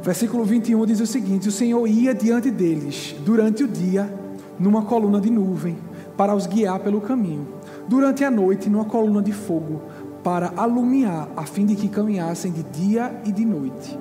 Versículo 0.04 0.44
21 0.44 0.86
diz 0.86 1.00
o 1.00 1.06
seguinte: 1.06 1.48
O 1.48 1.52
Senhor 1.52 1.86
ia 1.88 2.14
diante 2.14 2.50
deles 2.50 3.16
durante 3.24 3.64
o 3.64 3.68
dia 3.68 4.12
numa 4.60 4.84
coluna 4.84 5.20
de 5.20 5.30
nuvem 5.30 5.78
para 6.16 6.36
os 6.36 6.46
guiar 6.46 6.80
pelo 6.80 7.02
caminho, 7.02 7.48
durante 7.88 8.24
a 8.24 8.30
noite 8.30 8.70
numa 8.70 8.86
coluna 8.86 9.22
de 9.22 9.32
fogo 9.32 9.82
para 10.24 10.54
alumiar, 10.56 11.28
a 11.36 11.44
fim 11.44 11.66
de 11.66 11.76
que 11.76 11.90
caminhassem 11.90 12.52
de 12.52 12.62
dia 12.64 13.22
e 13.26 13.32
de 13.32 13.44
noite. 13.44 13.98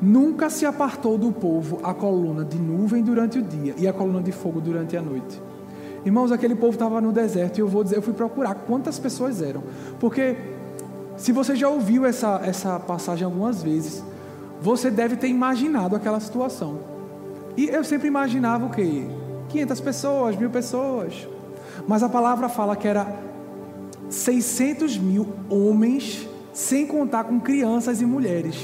Nunca 0.00 0.50
se 0.50 0.66
apartou 0.66 1.16
do 1.16 1.32
povo 1.32 1.80
a 1.82 1.94
coluna 1.94 2.44
de 2.44 2.58
nuvem 2.58 3.02
durante 3.02 3.38
o 3.38 3.42
dia 3.42 3.74
e 3.78 3.88
a 3.88 3.92
coluna 3.92 4.22
de 4.22 4.32
fogo 4.32 4.60
durante 4.60 4.96
a 4.96 5.02
noite. 5.02 5.40
Irmãos, 6.04 6.30
aquele 6.30 6.54
povo 6.54 6.72
estava 6.72 7.00
no 7.00 7.12
deserto 7.12 7.58
e 7.58 7.60
eu 7.60 7.66
vou 7.68 7.82
dizer, 7.82 7.96
eu 7.96 8.02
fui 8.02 8.12
procurar 8.12 8.54
quantas 8.54 8.98
pessoas 8.98 9.42
eram, 9.42 9.62
porque 9.98 10.36
se 11.16 11.32
você 11.32 11.56
já 11.56 11.68
ouviu 11.68 12.04
essa, 12.04 12.40
essa 12.44 12.78
passagem 12.78 13.24
algumas 13.24 13.62
vezes, 13.62 14.04
você 14.60 14.90
deve 14.90 15.16
ter 15.16 15.28
imaginado 15.28 15.96
aquela 15.96 16.20
situação. 16.20 16.78
E 17.56 17.68
eu 17.68 17.82
sempre 17.82 18.06
imaginava 18.06 18.66
o 18.66 18.70
quê? 18.70 19.04
500 19.48 19.80
pessoas, 19.80 20.36
mil 20.36 20.50
pessoas. 20.50 21.26
Mas 21.88 22.02
a 22.02 22.08
palavra 22.08 22.48
fala 22.48 22.76
que 22.76 22.86
era 22.86 23.06
600 24.10 24.98
mil 24.98 25.26
homens, 25.48 26.28
sem 26.52 26.86
contar 26.86 27.24
com 27.24 27.40
crianças 27.40 28.00
e 28.00 28.06
mulheres. 28.06 28.56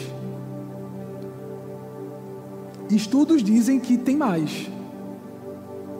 Estudos 2.96 3.42
dizem 3.42 3.80
que 3.80 3.96
tem 3.96 4.16
mais, 4.16 4.70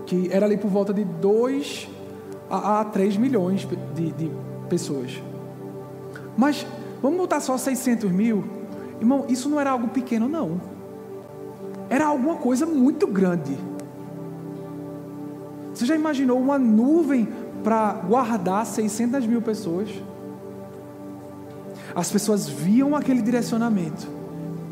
que 0.07 0.29
era 0.31 0.47
ali 0.47 0.57
por 0.57 0.71
volta 0.71 0.93
de 0.93 1.05
2 1.05 1.89
a, 2.51 2.81
a 2.81 2.85
3 2.85 3.17
milhões 3.17 3.67
de, 3.95 4.13
de 4.13 4.31
pessoas. 4.69 5.23
Mas 6.37 6.67
vamos 7.01 7.19
botar 7.19 7.41
só 7.41 7.57
600 7.57 8.11
mil? 8.11 8.45
Irmão, 9.01 9.25
isso 9.29 9.49
não 9.49 9.59
era 9.59 9.71
algo 9.71 9.89
pequeno, 9.89 10.29
não. 10.29 10.61
Era 11.89 12.07
alguma 12.07 12.37
coisa 12.37 12.67
muito 12.67 13.07
grande. 13.07 13.57
Você 15.73 15.87
já 15.87 15.95
imaginou 15.95 16.39
uma 16.39 16.59
nuvem 16.59 17.27
para 17.65 17.95
guardar 17.95 18.67
600 18.67 19.27
mil 19.27 19.41
pessoas? 19.41 19.89
As 21.95 22.11
pessoas 22.11 22.49
viam 22.49 22.95
aquele 22.95 23.23
direcionamento 23.23 24.07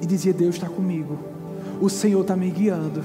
e 0.01 0.07
diziam: 0.07 0.37
Deus 0.37 0.57
está 0.57 0.69
comigo, 0.69 1.19
o 1.81 1.89
Senhor 1.89 2.21
está 2.21 2.37
me 2.37 2.51
guiando. 2.51 3.03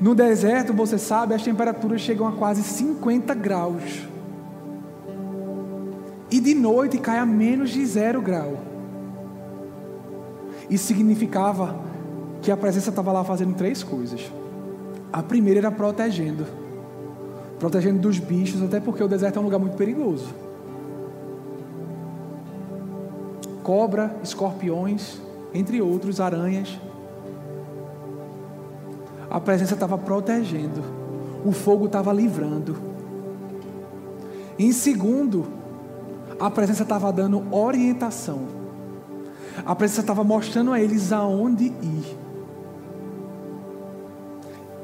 No 0.00 0.14
deserto, 0.14 0.72
você 0.72 0.98
sabe, 0.98 1.34
as 1.34 1.42
temperaturas 1.42 2.00
chegam 2.00 2.26
a 2.26 2.32
quase 2.32 2.62
50 2.62 3.34
graus. 3.34 4.02
E 6.30 6.40
de 6.40 6.54
noite 6.54 6.98
cai 6.98 7.18
a 7.18 7.26
menos 7.26 7.70
de 7.70 7.84
zero 7.86 8.20
grau. 8.20 8.58
Isso 10.68 10.86
significava 10.86 11.78
que 12.40 12.50
a 12.50 12.56
presença 12.56 12.90
estava 12.90 13.12
lá 13.12 13.22
fazendo 13.22 13.54
três 13.54 13.82
coisas. 13.82 14.32
A 15.12 15.22
primeira 15.22 15.60
era 15.60 15.70
protegendo 15.70 16.62
protegendo 17.62 18.00
dos 18.00 18.18
bichos, 18.18 18.60
até 18.60 18.80
porque 18.80 19.04
o 19.04 19.06
deserto 19.06 19.36
é 19.36 19.40
um 19.40 19.44
lugar 19.44 19.60
muito 19.60 19.76
perigoso. 19.76 20.34
Cobra, 23.62 24.16
escorpiões, 24.20 25.20
entre 25.54 25.80
outros, 25.80 26.20
aranhas. 26.20 26.78
A 29.30 29.40
presença 29.40 29.74
estava 29.74 29.96
protegendo, 29.96 30.82
o 31.44 31.52
fogo 31.52 31.86
estava 31.86 32.12
livrando. 32.12 32.76
Em 34.58 34.72
segundo, 34.72 35.46
a 36.38 36.50
presença 36.50 36.82
estava 36.82 37.12
dando 37.12 37.42
orientação. 37.54 38.40
A 39.64 39.74
presença 39.74 40.00
estava 40.00 40.24
mostrando 40.24 40.72
a 40.72 40.80
eles 40.80 41.12
aonde 41.12 41.66
ir. 41.66 42.18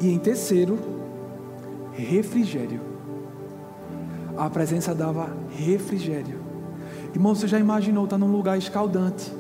E 0.01 0.12
em 0.12 0.19
terceiro, 0.19 0.79
refrigério. 1.93 2.81
A 4.37 4.49
presença 4.49 4.95
dava 4.95 5.29
refrigério. 5.51 6.41
Irmão, 7.12 7.35
você 7.35 7.49
já 7.49 7.59
imaginou 7.59 8.05
estar 8.05 8.19
num 8.19 8.31
lugar 8.31 8.57
escaldante? 8.57 9.33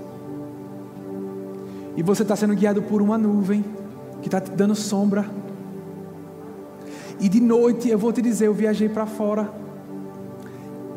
E 1.98 2.02
você 2.02 2.22
está 2.22 2.36
sendo 2.36 2.54
guiado 2.54 2.80
por 2.80 3.02
uma 3.02 3.18
nuvem 3.18 3.64
que 4.22 4.28
está 4.28 4.40
te 4.40 4.52
dando 4.52 4.72
sombra. 4.76 5.28
E 7.18 7.28
de 7.28 7.40
noite, 7.40 7.88
eu 7.88 7.98
vou 7.98 8.12
te 8.12 8.22
dizer, 8.22 8.46
eu 8.46 8.54
viajei 8.54 8.88
para 8.88 9.04
fora. 9.04 9.52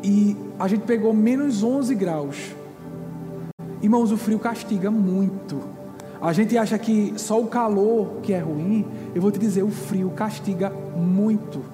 E 0.00 0.36
a 0.60 0.68
gente 0.68 0.82
pegou 0.82 1.12
menos 1.12 1.64
11 1.64 1.92
graus. 1.96 2.54
Irmãos, 3.82 4.12
o 4.12 4.16
frio 4.16 4.38
castiga 4.38 4.92
muito. 4.92 5.60
A 6.20 6.32
gente 6.32 6.56
acha 6.56 6.78
que 6.78 7.14
só 7.16 7.40
o 7.40 7.48
calor 7.48 8.20
que 8.22 8.32
é 8.32 8.38
ruim, 8.38 8.86
eu 9.12 9.20
vou 9.20 9.32
te 9.32 9.40
dizer, 9.40 9.64
o 9.64 9.70
frio 9.70 10.10
castiga 10.10 10.70
muito. 10.70 11.64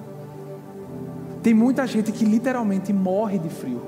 Tem 1.43 1.53
muita 1.53 1.85
gente 1.85 2.11
que 2.11 2.25
literalmente 2.25 2.91
morre 2.91 3.37
de 3.37 3.49
frio. 3.49 3.83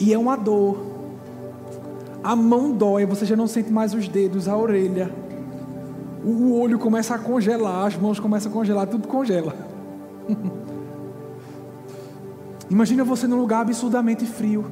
E 0.00 0.14
é 0.14 0.18
uma 0.18 0.34
dor. 0.34 0.91
A 2.22 2.36
mão 2.36 2.70
dói, 2.70 3.04
você 3.04 3.26
já 3.26 3.34
não 3.34 3.46
sente 3.46 3.72
mais 3.72 3.94
os 3.94 4.08
dedos, 4.08 4.46
a 4.46 4.56
orelha. 4.56 5.12
O 6.24 6.58
olho 6.60 6.78
começa 6.78 7.14
a 7.14 7.18
congelar, 7.18 7.86
as 7.86 7.96
mãos 7.96 8.20
começam 8.20 8.50
a 8.50 8.54
congelar, 8.54 8.86
tudo 8.86 9.08
congela. 9.08 9.54
Imagina 12.70 13.02
você 13.04 13.26
num 13.26 13.38
lugar 13.38 13.62
absurdamente 13.62 14.24
frio 14.24 14.64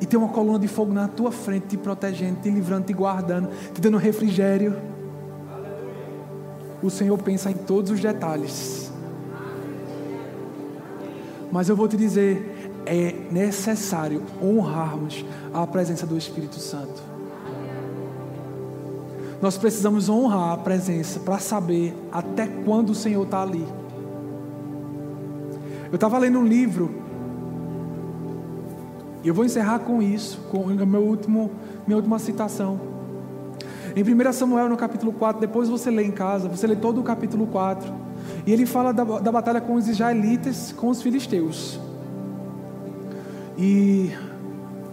e 0.00 0.06
tem 0.06 0.18
uma 0.18 0.28
coluna 0.28 0.58
de 0.58 0.68
fogo 0.68 0.92
na 0.92 1.06
tua 1.06 1.30
frente, 1.30 1.66
te 1.68 1.76
protegendo, 1.76 2.40
te 2.40 2.50
livrando, 2.50 2.86
te 2.86 2.92
guardando, 2.92 3.48
te 3.72 3.80
dando 3.80 3.96
refrigério. 3.98 4.76
O 6.82 6.90
Senhor 6.90 7.16
pensa 7.18 7.50
em 7.50 7.54
todos 7.54 7.90
os 7.90 8.00
detalhes. 8.00 8.90
Mas 11.50 11.68
eu 11.68 11.76
vou 11.76 11.88
te 11.88 11.96
dizer, 11.96 12.55
é 12.86 13.14
necessário 13.30 14.22
honrarmos 14.42 15.24
a 15.52 15.66
presença 15.66 16.06
do 16.06 16.16
Espírito 16.16 16.58
Santo. 16.60 17.02
Nós 19.42 19.58
precisamos 19.58 20.08
honrar 20.08 20.52
a 20.52 20.56
presença 20.56 21.20
para 21.20 21.38
saber 21.38 21.94
até 22.10 22.46
quando 22.46 22.90
o 22.90 22.94
Senhor 22.94 23.24
está 23.24 23.42
ali. 23.42 23.66
Eu 25.90 25.96
estava 25.96 26.18
lendo 26.18 26.38
um 26.38 26.46
livro 26.46 26.94
e 29.22 29.28
eu 29.28 29.34
vou 29.34 29.44
encerrar 29.44 29.80
com 29.80 30.00
isso, 30.00 30.40
com 30.50 30.58
o 30.58 30.86
meu 30.86 31.02
último, 31.02 31.50
minha 31.86 31.96
última 31.96 32.18
citação. 32.18 32.80
Em 33.94 34.02
1 34.02 34.32
Samuel, 34.32 34.68
no 34.68 34.76
capítulo 34.76 35.12
4, 35.12 35.40
depois 35.40 35.68
você 35.68 35.90
lê 35.90 36.04
em 36.04 36.12
casa, 36.12 36.48
você 36.48 36.66
lê 36.66 36.76
todo 36.76 37.00
o 37.00 37.02
capítulo 37.02 37.46
4. 37.46 37.92
E 38.46 38.52
ele 38.52 38.66
fala 38.66 38.92
da, 38.92 39.04
da 39.04 39.32
batalha 39.32 39.60
com 39.60 39.74
os 39.74 39.88
israelitas, 39.88 40.72
com 40.72 40.88
os 40.88 41.02
filisteus. 41.02 41.80
E 43.56 44.12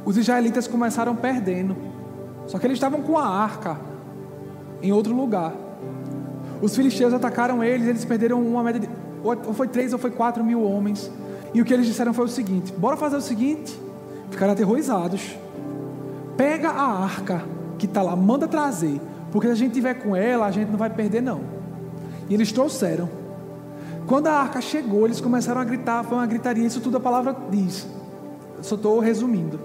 os 0.05 0.17
israelitas 0.17 0.67
começaram 0.67 1.15
perdendo. 1.15 1.75
Só 2.47 2.59
que 2.59 2.65
eles 2.65 2.77
estavam 2.77 3.01
com 3.01 3.17
a 3.17 3.25
arca 3.25 3.77
em 4.81 4.91
outro 4.91 5.15
lugar. 5.15 5.53
Os 6.61 6.75
filisteus 6.75 7.13
atacaram 7.13 7.63
eles, 7.63 7.87
eles 7.87 8.05
perderam 8.05 8.41
uma 8.41 8.63
média 8.63 8.81
de. 8.81 8.89
Ou 9.23 9.53
foi 9.53 9.67
três 9.67 9.93
ou 9.93 9.99
foi 9.99 10.11
quatro 10.11 10.43
mil 10.43 10.61
homens. 10.63 11.09
E 11.53 11.61
o 11.61 11.65
que 11.65 11.73
eles 11.73 11.85
disseram 11.85 12.13
foi 12.13 12.25
o 12.25 12.29
seguinte: 12.29 12.73
bora 12.73 12.97
fazer 12.97 13.15
o 13.15 13.21
seguinte 13.21 13.77
ficaram 14.33 14.53
aterrorizados. 14.53 15.37
Pega 16.35 16.69
a 16.69 17.03
arca 17.03 17.43
que 17.77 17.85
está 17.85 18.01
lá, 18.01 18.15
manda 18.15 18.47
trazer, 18.47 18.99
porque 19.31 19.47
se 19.47 19.53
a 19.53 19.55
gente 19.55 19.73
tiver 19.73 19.93
com 19.95 20.15
ela, 20.15 20.45
a 20.45 20.51
gente 20.51 20.69
não 20.69 20.77
vai 20.77 20.89
perder 20.89 21.21
não. 21.21 21.41
E 22.29 22.33
eles 22.33 22.51
trouxeram. 22.51 23.09
Quando 24.07 24.27
a 24.27 24.33
arca 24.33 24.59
chegou, 24.59 25.05
eles 25.05 25.21
começaram 25.21 25.61
a 25.61 25.63
gritar, 25.63 26.03
foi 26.03 26.17
uma 26.17 26.25
gritaria, 26.25 26.65
isso 26.65 26.81
tudo 26.81 26.97
a 26.97 26.99
palavra 26.99 27.35
diz. 27.49 27.87
Só 28.63 28.75
estou 28.75 28.99
resumindo. 28.99 29.59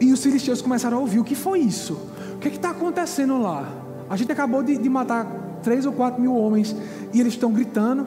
E 0.00 0.12
os 0.12 0.22
filisteus 0.22 0.62
começaram 0.62 0.96
a 0.96 1.00
ouvir: 1.00 1.18
o 1.18 1.24
que 1.24 1.34
foi 1.34 1.58
isso? 1.58 1.98
O 2.34 2.38
que 2.38 2.48
é 2.48 2.52
está 2.52 2.70
acontecendo 2.70 3.40
lá? 3.42 3.68
A 4.08 4.16
gente 4.16 4.32
acabou 4.32 4.62
de, 4.62 4.78
de 4.78 4.88
matar 4.88 5.60
três 5.62 5.84
ou 5.84 5.92
quatro 5.92 6.22
mil 6.22 6.34
homens 6.34 6.74
e 7.12 7.20
eles 7.20 7.34
estão 7.34 7.52
gritando. 7.52 8.06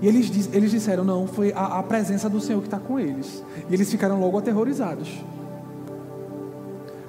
E 0.00 0.08
eles, 0.08 0.48
eles 0.52 0.70
disseram: 0.70 1.04
não, 1.04 1.26
foi 1.26 1.52
a, 1.52 1.78
a 1.78 1.82
presença 1.82 2.28
do 2.28 2.40
Senhor 2.40 2.60
que 2.60 2.66
está 2.66 2.78
com 2.78 2.98
eles. 2.98 3.44
E 3.68 3.74
eles 3.74 3.90
ficaram 3.90 4.18
logo 4.18 4.38
aterrorizados. 4.38 5.22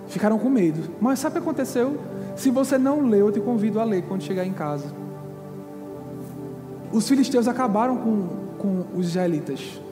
Ficaram 0.08 0.38
com 0.38 0.50
medo. 0.50 0.92
Mas 1.00 1.20
sabe 1.20 1.38
o 1.38 1.42
que 1.42 1.48
aconteceu? 1.48 1.98
Se 2.36 2.50
você 2.50 2.78
não 2.78 3.08
leu, 3.08 3.28
eu 3.28 3.32
te 3.32 3.40
convido 3.40 3.80
a 3.80 3.86
ler 3.86 4.04
quando 4.04 4.22
chegar 4.22 4.46
em 4.46 4.54
casa. 4.54 4.86
Os 6.92 7.08
filisteus 7.08 7.48
acabaram 7.48 7.98
com, 7.98 8.28
com 8.58 8.86
os 8.98 9.08
israelitas. 9.08 9.85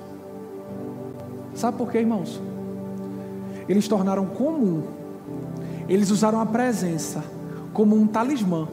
Sabe 1.54 1.78
por 1.78 1.92
quê, 1.92 2.00
irmãos? 2.00 2.42
eles 3.68 3.88
tornaram 3.88 4.26
comum. 4.26 4.84
Eles 5.88 6.10
usaram 6.10 6.40
a 6.40 6.46
presença 6.46 7.24
como 7.74 7.96
um 7.96 8.08
talismã, 8.08 8.68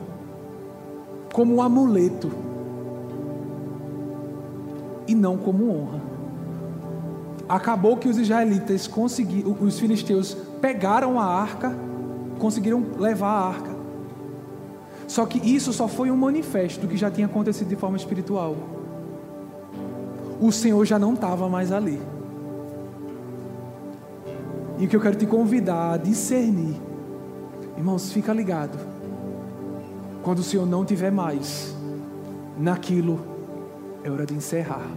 como 1.32 1.54
um 1.54 1.62
amuleto, 1.62 2.30
e 5.06 5.14
não 5.14 5.36
como 5.36 5.70
honra. 5.70 6.00
Acabou 7.48 7.96
que 7.96 8.08
os 8.08 8.16
israelitas 8.16 8.86
conseguiram, 8.86 9.56
os 9.60 9.78
filisteus 9.78 10.36
pegaram 10.60 11.18
a 11.18 11.24
arca, 11.24 11.76
conseguiram 12.38 12.84
levar 12.96 13.30
a 13.30 13.48
arca. 13.48 13.80
Só 15.08 15.26
que 15.26 15.38
isso 15.38 15.72
só 15.72 15.88
foi 15.88 16.12
um 16.12 16.16
manifesto 16.16 16.82
do 16.82 16.88
que 16.88 16.96
já 16.96 17.10
tinha 17.10 17.26
acontecido 17.26 17.66
de 17.66 17.74
forma 17.74 17.96
espiritual. 17.96 18.54
O 20.40 20.52
Senhor 20.52 20.84
já 20.84 20.98
não 20.98 21.14
estava 21.14 21.48
mais 21.48 21.72
ali. 21.72 22.00
E 24.80 24.86
o 24.86 24.88
que 24.88 24.96
eu 24.96 25.00
quero 25.00 25.14
te 25.14 25.26
convidar 25.26 25.92
a 25.92 25.96
discernir, 25.98 26.74
irmãos, 27.76 28.10
fica 28.10 28.32
ligado. 28.32 28.78
Quando 30.22 30.38
o 30.38 30.42
Senhor 30.42 30.64
não 30.64 30.86
tiver 30.86 31.12
mais 31.12 31.76
naquilo, 32.56 33.20
é 34.02 34.10
hora 34.10 34.24
de 34.24 34.32
encerrar. 34.32 34.88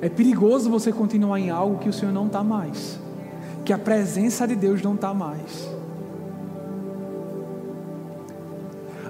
É 0.00 0.08
perigoso 0.08 0.68
você 0.68 0.92
continuar 0.92 1.38
em 1.38 1.48
algo 1.48 1.78
que 1.78 1.88
o 1.88 1.92
Senhor 1.92 2.10
não 2.10 2.26
está 2.26 2.42
mais, 2.42 2.98
que 3.64 3.72
a 3.72 3.78
presença 3.78 4.48
de 4.48 4.56
Deus 4.56 4.82
não 4.82 4.96
está 4.96 5.14
mais. 5.14 5.70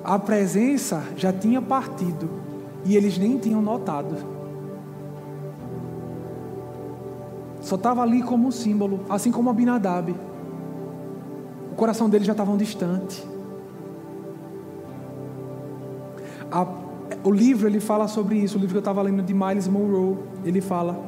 A 0.04 0.18
presença 0.18 1.02
já 1.16 1.32
tinha 1.32 1.62
partido 1.62 2.28
e 2.84 2.94
eles 2.94 3.16
nem 3.16 3.38
tinham 3.38 3.62
notado. 3.62 4.39
Só 7.70 7.76
estava 7.76 8.02
ali 8.02 8.20
como 8.20 8.48
um 8.48 8.50
símbolo, 8.50 9.04
assim 9.08 9.30
como 9.30 9.48
Abinadab. 9.48 10.12
O 11.70 11.74
coração 11.76 12.10
deles 12.10 12.26
já 12.26 12.32
estava 12.32 12.56
distante. 12.56 13.24
A, 16.50 16.66
o 17.22 17.30
livro 17.30 17.68
ele 17.68 17.78
fala 17.78 18.08
sobre 18.08 18.38
isso. 18.38 18.58
O 18.58 18.60
livro 18.60 18.72
que 18.72 18.78
eu 18.78 18.80
estava 18.80 19.00
lendo 19.02 19.22
de 19.22 19.32
Miles 19.32 19.68
Monroe, 19.68 20.18
ele 20.44 20.60
fala: 20.60 21.00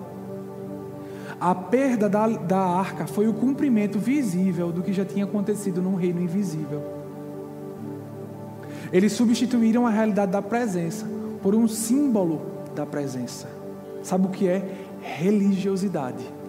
a 1.40 1.52
perda 1.52 2.08
da, 2.08 2.28
da 2.28 2.60
arca 2.60 3.08
foi 3.08 3.26
o 3.26 3.34
cumprimento 3.34 3.98
visível 3.98 4.70
do 4.70 4.84
que 4.84 4.92
já 4.92 5.04
tinha 5.04 5.24
acontecido 5.24 5.82
num 5.82 5.96
reino 5.96 6.20
invisível. 6.20 6.80
Eles 8.92 9.10
substituíram 9.14 9.84
a 9.84 9.90
realidade 9.90 10.30
da 10.30 10.40
presença 10.40 11.10
por 11.42 11.56
um 11.56 11.66
símbolo 11.66 12.40
da 12.72 12.86
presença. 12.86 13.48
Sabe 14.00 14.26
o 14.26 14.30
que 14.30 14.46
é? 14.46 14.62
Religiosidade. 15.00 16.41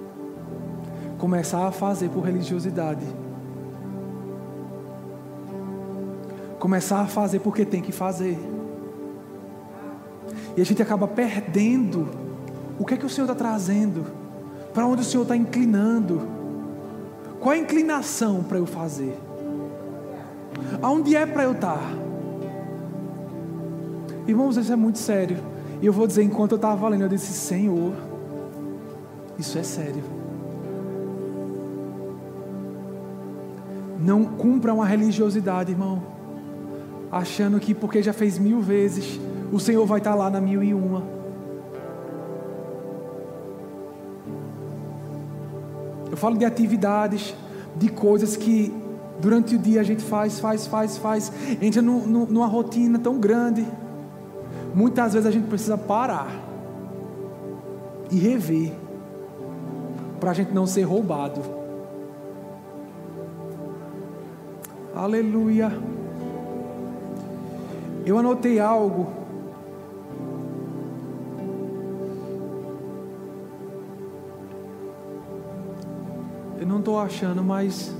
Começar 1.24 1.66
a 1.66 1.72
fazer 1.72 2.10
por 2.10 2.26
religiosidade. 2.26 3.06
Começar 6.60 7.00
a 7.00 7.06
fazer 7.06 7.40
porque 7.40 7.64
tem 7.64 7.82
que 7.82 7.94
fazer. 7.94 8.38
E 10.58 10.62
a 10.62 10.66
gente 10.66 10.82
acaba 10.82 11.08
perdendo 11.08 12.10
o 12.78 12.84
que 12.84 12.96
é 12.96 12.98
que 12.98 13.06
o 13.06 13.10
Senhor 13.10 13.24
está 13.24 13.34
trazendo, 13.34 14.04
para 14.74 14.86
onde 14.86 15.04
o 15.04 15.06
Senhor 15.06 15.24
está 15.24 15.34
inclinando. 15.34 16.28
Qual 17.40 17.54
a 17.54 17.58
inclinação 17.58 18.44
para 18.44 18.58
eu 18.58 18.66
fazer? 18.66 19.18
Aonde 20.82 21.16
é 21.16 21.26
para 21.26 21.46
eu 21.46 21.54
estar? 21.54 21.78
Tá? 21.78 21.96
Irmãos, 24.28 24.58
isso 24.58 24.74
é 24.74 24.76
muito 24.76 25.00
sério. 25.00 25.38
E 25.82 25.86
eu 25.86 25.94
vou 25.94 26.06
dizer, 26.06 26.24
enquanto 26.24 26.52
eu 26.52 26.58
estava 26.58 26.86
lendo, 26.90 27.04
eu 27.04 27.08
disse: 27.08 27.32
Senhor, 27.32 27.94
isso 29.40 29.58
é 29.58 29.64
sério. 29.64 30.13
Não 34.04 34.26
cumpra 34.26 34.74
uma 34.74 34.86
religiosidade, 34.86 35.72
irmão, 35.72 36.04
achando 37.10 37.58
que 37.58 37.74
porque 37.74 38.04
já 38.04 38.12
fez 38.12 38.38
mil 38.38 38.60
vezes, 38.60 39.18
o 39.50 39.62
Senhor 39.62 39.86
vai 39.86 40.00
estar 40.00 40.14
lá 40.14 40.30
na 40.30 40.42
mil 40.42 40.62
e 40.62 40.74
uma. 40.74 41.04
Eu 46.12 46.18
falo 46.18 46.38
de 46.38 46.44
atividades, 46.44 47.34
de 47.78 47.88
coisas 47.88 48.36
que 48.36 48.74
durante 49.22 49.56
o 49.56 49.58
dia 49.58 49.80
a 49.80 49.84
gente 49.84 50.04
faz, 50.04 50.38
faz, 50.38 50.68
faz, 50.68 50.98
faz, 50.98 51.32
entra 51.62 51.82
no, 51.82 52.06
no, 52.06 52.26
numa 52.26 52.46
rotina 52.46 53.00
tão 53.00 53.18
grande. 53.18 53.66
Muitas 54.76 55.14
vezes 55.14 55.26
a 55.26 55.32
gente 55.32 55.48
precisa 55.48 55.78
parar 55.78 56.30
e 58.12 58.18
rever 58.18 58.74
para 60.20 60.32
a 60.32 60.34
gente 60.34 60.54
não 60.54 60.68
ser 60.68 60.84
roubado. 60.84 61.63
Aleluia. 64.96 65.72
Eu 68.06 68.18
anotei 68.18 68.60
algo. 68.60 69.08
Eu 76.60 76.68
não 76.68 76.80
estou 76.80 77.00
achando, 77.00 77.44
mas 77.44 77.94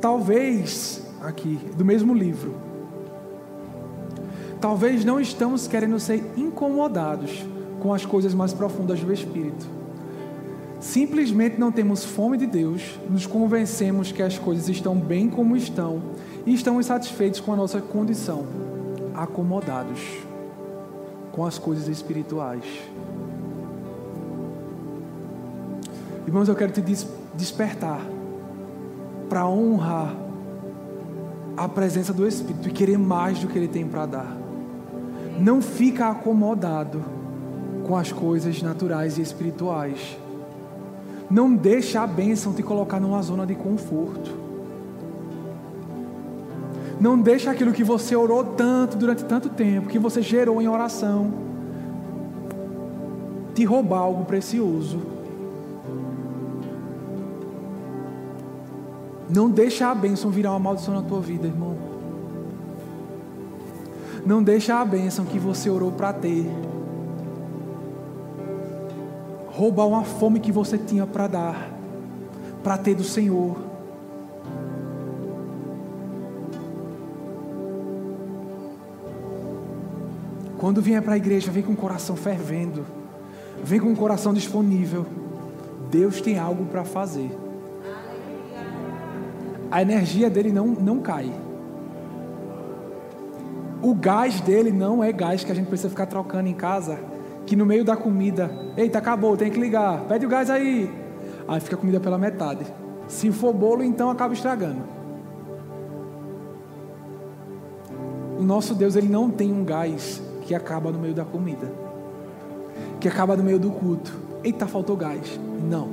talvez 0.00 1.06
aqui 1.22 1.58
do 1.76 1.84
mesmo 1.84 2.14
livro 2.14 2.66
Talvez 4.60 5.04
não 5.04 5.20
estamos 5.20 5.68
querendo 5.68 6.00
ser 6.00 6.32
incomodados 6.36 7.44
com 7.78 7.92
as 7.92 8.04
coisas 8.06 8.34
mais 8.34 8.52
profundas 8.52 9.00
do 9.00 9.12
Espírito. 9.12 9.66
Simplesmente 10.86 11.58
não 11.58 11.72
temos 11.72 12.04
fome 12.04 12.38
de 12.38 12.46
Deus, 12.46 12.96
nos 13.10 13.26
convencemos 13.26 14.12
que 14.12 14.22
as 14.22 14.38
coisas 14.38 14.68
estão 14.68 14.94
bem 14.94 15.28
como 15.28 15.56
estão 15.56 16.00
e 16.46 16.54
estamos 16.54 16.86
satisfeitos 16.86 17.40
com 17.40 17.52
a 17.52 17.56
nossa 17.56 17.80
condição, 17.80 18.46
acomodados 19.12 20.00
com 21.32 21.44
as 21.44 21.58
coisas 21.58 21.88
espirituais. 21.88 22.62
Irmãos, 26.24 26.48
eu 26.48 26.54
quero 26.54 26.70
te 26.70 26.80
despertar 27.34 28.00
para 29.28 29.44
honrar 29.44 30.14
a 31.56 31.68
presença 31.68 32.12
do 32.12 32.28
Espírito 32.28 32.68
e 32.68 32.70
querer 32.70 32.96
mais 32.96 33.40
do 33.40 33.48
que 33.48 33.58
Ele 33.58 33.68
tem 33.68 33.84
para 33.88 34.06
dar. 34.06 34.36
Não 35.40 35.60
fica 35.60 36.10
acomodado 36.10 37.02
com 37.84 37.96
as 37.96 38.12
coisas 38.12 38.62
naturais 38.62 39.18
e 39.18 39.22
espirituais. 39.22 40.16
Não 41.30 41.54
deixa 41.54 42.02
a 42.02 42.06
bênção 42.06 42.52
te 42.52 42.62
colocar 42.62 43.00
numa 43.00 43.20
zona 43.22 43.46
de 43.46 43.54
conforto. 43.54 44.30
Não 47.00 47.18
deixa 47.18 47.50
aquilo 47.50 47.72
que 47.72 47.84
você 47.84 48.16
orou 48.16 48.42
tanto 48.42 48.96
durante 48.96 49.24
tanto 49.24 49.48
tempo, 49.50 49.88
que 49.88 49.98
você 49.98 50.22
gerou 50.22 50.62
em 50.62 50.68
oração, 50.68 51.32
te 53.54 53.64
roubar 53.64 53.98
algo 53.98 54.24
precioso. 54.24 54.98
Não 59.28 59.50
deixa 59.50 59.90
a 59.90 59.94
bênção 59.94 60.30
virar 60.30 60.52
uma 60.52 60.58
maldição 60.58 60.94
na 60.94 61.02
tua 61.02 61.20
vida, 61.20 61.46
irmão. 61.46 61.76
Não 64.24 64.42
deixa 64.42 64.80
a 64.80 64.84
bênção 64.84 65.24
que 65.24 65.38
você 65.38 65.68
orou 65.68 65.92
para 65.92 66.12
ter 66.12 66.46
roubar 69.56 69.86
uma 69.86 70.04
fome 70.04 70.38
que 70.38 70.52
você 70.52 70.76
tinha 70.76 71.06
para 71.06 71.26
dar, 71.26 71.70
para 72.62 72.76
ter 72.76 72.94
do 72.94 73.02
Senhor. 73.02 73.56
Quando 80.58 80.82
vier 80.82 81.00
para 81.00 81.14
a 81.14 81.16
igreja, 81.16 81.50
vem 81.50 81.62
com 81.62 81.72
o 81.72 81.76
coração 81.76 82.16
fervendo, 82.16 82.84
vem 83.64 83.80
com 83.80 83.90
o 83.92 83.96
coração 83.96 84.34
disponível. 84.34 85.06
Deus 85.90 86.20
tem 86.20 86.38
algo 86.38 86.66
para 86.66 86.84
fazer. 86.84 87.30
A 89.70 89.80
energia 89.80 90.28
dele 90.28 90.52
não, 90.52 90.66
não 90.66 91.00
cai 91.00 91.32
o 93.82 93.94
gás 93.94 94.40
dele 94.40 94.72
não 94.72 95.04
é 95.04 95.12
gás 95.12 95.44
que 95.44 95.52
a 95.52 95.54
gente 95.54 95.68
precisa 95.68 95.88
ficar 95.88 96.06
trocando 96.06 96.48
em 96.48 96.54
casa, 96.54 96.98
que 97.46 97.54
no 97.54 97.64
meio 97.64 97.84
da 97.84 97.96
comida, 97.96 98.50
eita, 98.76 98.98
acabou, 98.98 99.36
tem 99.36 99.50
que 99.50 99.60
ligar, 99.60 100.00
pede 100.08 100.26
o 100.26 100.28
gás 100.28 100.50
aí. 100.50 100.90
Aí 101.46 101.60
fica 101.60 101.76
a 101.76 101.78
comida 101.78 102.00
pela 102.00 102.18
metade. 102.18 102.66
Se 103.06 103.30
for 103.30 103.52
bolo, 103.54 103.84
então 103.84 104.10
acaba 104.10 104.34
estragando. 104.34 104.82
O 108.38 108.42
nosso 108.42 108.74
Deus, 108.74 108.96
ele 108.96 109.08
não 109.08 109.30
tem 109.30 109.52
um 109.52 109.64
gás 109.64 110.20
que 110.42 110.54
acaba 110.54 110.90
no 110.90 110.98
meio 110.98 111.14
da 111.14 111.24
comida, 111.24 111.72
que 113.00 113.08
acaba 113.08 113.36
no 113.36 113.44
meio 113.44 113.58
do 113.58 113.70
culto. 113.70 114.12
Eita, 114.42 114.66
faltou 114.66 114.96
gás. 114.96 115.38
Não. 115.62 115.88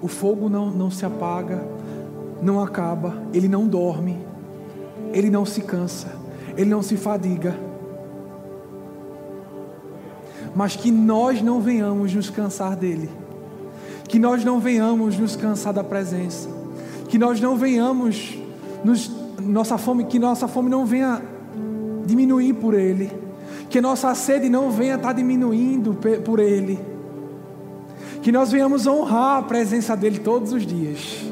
O 0.00 0.06
fogo 0.06 0.48
não, 0.48 0.70
não 0.70 0.90
se 0.90 1.04
apaga, 1.04 1.60
não 2.40 2.62
acaba, 2.62 3.20
ele 3.32 3.48
não 3.48 3.66
dorme, 3.66 4.16
ele 5.12 5.28
não 5.28 5.44
se 5.44 5.60
cansa, 5.60 6.17
ele 6.58 6.70
não 6.70 6.82
se 6.82 6.96
fadiga, 6.96 7.56
mas 10.56 10.74
que 10.74 10.90
nós 10.90 11.40
não 11.40 11.60
venhamos 11.60 12.12
nos 12.12 12.30
cansar 12.30 12.74
dele, 12.74 13.08
que 14.08 14.18
nós 14.18 14.44
não 14.44 14.58
venhamos 14.58 15.16
nos 15.16 15.36
cansar 15.36 15.72
da 15.72 15.84
presença, 15.84 16.48
que 17.08 17.16
nós 17.16 17.40
não 17.40 17.56
venhamos 17.56 18.36
nos, 18.82 19.08
nossa 19.40 19.78
fome, 19.78 20.06
que 20.06 20.18
nossa 20.18 20.48
fome 20.48 20.68
não 20.68 20.84
venha 20.84 21.22
diminuir 22.04 22.54
por 22.54 22.74
ele, 22.74 23.08
que 23.70 23.80
nossa 23.80 24.12
sede 24.16 24.48
não 24.48 24.68
venha 24.68 24.96
estar 24.96 25.12
diminuindo 25.12 25.96
por 26.24 26.40
ele, 26.40 26.76
que 28.20 28.32
nós 28.32 28.50
venhamos 28.50 28.84
honrar 28.84 29.38
a 29.38 29.42
presença 29.42 29.96
dele 29.96 30.18
todos 30.18 30.52
os 30.52 30.66
dias. 30.66 31.24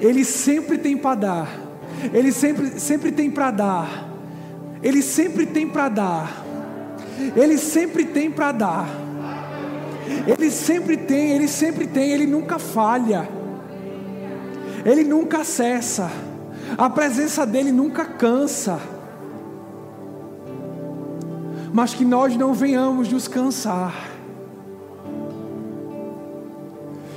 Ele 0.00 0.24
sempre 0.24 0.78
tem 0.78 0.96
para 0.96 1.16
dar, 1.16 1.60
ele 2.12 2.30
sempre, 2.30 2.78
sempre 2.78 3.10
tem 3.10 3.28
para 3.28 3.50
dar, 3.50 4.07
ele 4.82 5.02
sempre 5.02 5.46
tem 5.46 5.68
para 5.68 5.88
dar. 5.88 6.44
Ele 7.34 7.58
sempre 7.58 8.04
tem 8.04 8.30
para 8.30 8.52
dar. 8.52 8.88
Ele 10.26 10.50
sempre 10.50 10.96
tem, 10.96 11.30
ele 11.30 11.48
sempre 11.48 11.86
tem, 11.86 12.12
ele 12.12 12.26
nunca 12.26 12.58
falha. 12.58 13.28
Ele 14.84 15.04
nunca 15.04 15.44
cessa. 15.44 16.10
A 16.76 16.88
presença 16.88 17.44
dele 17.44 17.72
nunca 17.72 18.04
cansa. 18.04 18.80
Mas 21.72 21.92
que 21.92 22.04
nós 22.04 22.36
não 22.36 22.54
venhamos 22.54 23.08
nos 23.08 23.26
cansar. 23.26 23.94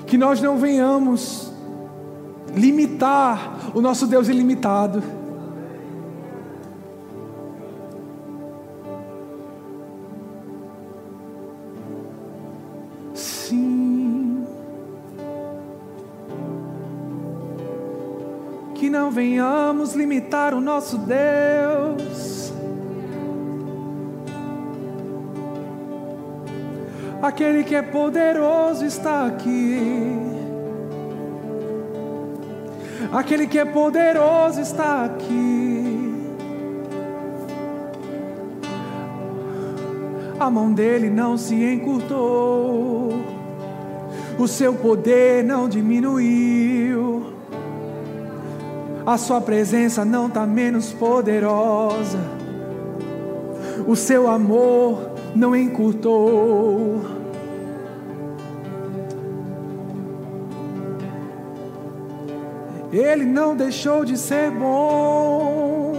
Que 0.05 0.18
nós 0.18 0.41
não 0.41 0.57
venhamos 0.57 1.51
limitar 2.55 3.72
o 3.74 3.82
nosso 3.82 4.07
Deus 4.07 4.28
ilimitado. 4.28 5.20
Venhamos 19.12 19.93
limitar 19.93 20.53
o 20.53 20.62
nosso 20.62 20.97
Deus. 20.97 22.53
Aquele 27.22 27.64
que 27.64 27.76
é 27.76 27.82
poderoso 27.82 28.86
está 28.86 29.28
aqui. 29.28 30.18
Aquele 33.12 33.45
que 33.45 33.59
é 33.59 33.66
poderoso 33.66 34.62
está 34.62 35.05
aqui. 35.05 35.82
A 40.39 40.49
mão 40.49 40.74
dele 40.74 41.07
não 41.12 41.38
se 41.38 41.53
encurtou, 41.53 43.14
o 44.39 44.47
seu 44.47 44.74
poder 44.74 45.43
não 45.43 45.70
diminuiu 45.70 47.41
a 49.12 49.18
sua 49.18 49.41
presença 49.41 50.05
não 50.05 50.28
está 50.28 50.45
menos 50.45 50.93
poderosa, 50.93 52.18
o 53.86 53.95
seu 53.95 54.30
amor 54.30 55.12
não 55.36 55.55
encurtou. 55.55 57.01
Ele 62.91 63.24
não 63.24 63.55
deixou 63.55 64.03
de 64.03 64.18
ser 64.18 64.51
bom, 64.51 65.93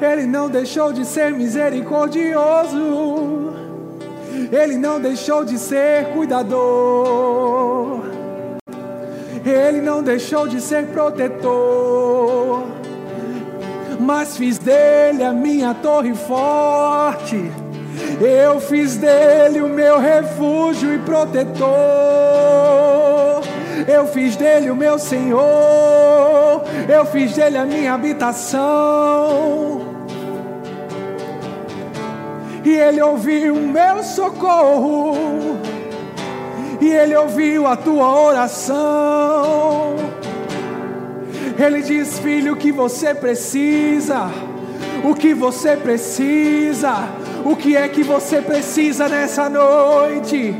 Ele 0.00 0.26
não 0.26 0.48
deixou 0.50 0.92
de 0.92 1.04
ser 1.04 1.32
misericordioso, 1.32 2.78
Ele 4.52 4.76
não 4.76 5.00
deixou 5.00 5.44
de 5.44 5.58
ser 5.58 6.12
cuidador. 6.14 7.63
Ele 9.44 9.82
não 9.82 10.02
deixou 10.02 10.48
de 10.48 10.58
ser 10.58 10.86
protetor, 10.86 12.64
mas 14.00 14.38
fiz 14.38 14.56
dele 14.56 15.22
a 15.22 15.34
minha 15.34 15.74
torre 15.74 16.14
forte. 16.14 17.52
Eu 18.20 18.58
fiz 18.58 18.96
dele 18.96 19.60
o 19.60 19.68
meu 19.68 19.98
refúgio 19.98 20.94
e 20.94 20.98
protetor. 20.98 21.68
Eu 23.86 24.06
fiz 24.06 24.34
dele 24.34 24.70
o 24.70 24.76
meu 24.76 24.98
Senhor. 24.98 26.62
Eu 26.88 27.04
fiz 27.04 27.34
dele 27.34 27.58
a 27.58 27.66
minha 27.66 27.92
habitação. 27.92 29.82
E 32.64 32.70
ele 32.70 33.02
ouviu 33.02 33.54
o 33.54 33.60
meu 33.60 34.02
socorro 34.02 35.58
e 36.80 36.90
Ele 36.90 37.14
ouviu 37.16 37.66
a 37.66 37.76
tua 37.76 38.20
oração. 38.20 39.96
Ele 41.58 41.82
diz: 41.82 42.18
Filho, 42.18 42.54
o 42.54 42.56
que 42.56 42.72
você 42.72 43.14
precisa? 43.14 44.30
O 45.04 45.14
que 45.14 45.34
você 45.34 45.76
precisa? 45.76 47.08
O 47.44 47.54
que 47.54 47.76
é 47.76 47.86
que 47.88 48.02
você 48.02 48.40
precisa 48.40 49.08
nessa 49.08 49.48
noite? 49.48 50.54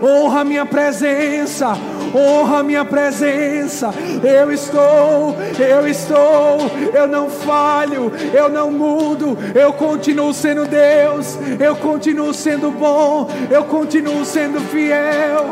Honra 0.00 0.44
minha 0.44 0.64
presença, 0.64 1.76
honra 2.14 2.62
minha 2.62 2.84
presença. 2.84 3.90
Eu 4.22 4.52
estou, 4.52 5.36
eu 5.58 5.88
estou, 5.88 6.58
eu 6.94 7.06
não 7.06 7.30
falho, 7.30 8.12
eu 8.32 8.48
não 8.48 8.70
mudo, 8.70 9.36
eu 9.54 9.72
continuo 9.72 10.32
sendo 10.32 10.66
Deus, 10.66 11.38
eu 11.58 11.76
continuo 11.76 12.32
sendo 12.34 12.70
bom, 12.70 13.28
eu 13.50 13.64
continuo 13.64 14.24
sendo 14.24 14.60
fiel. 14.60 15.46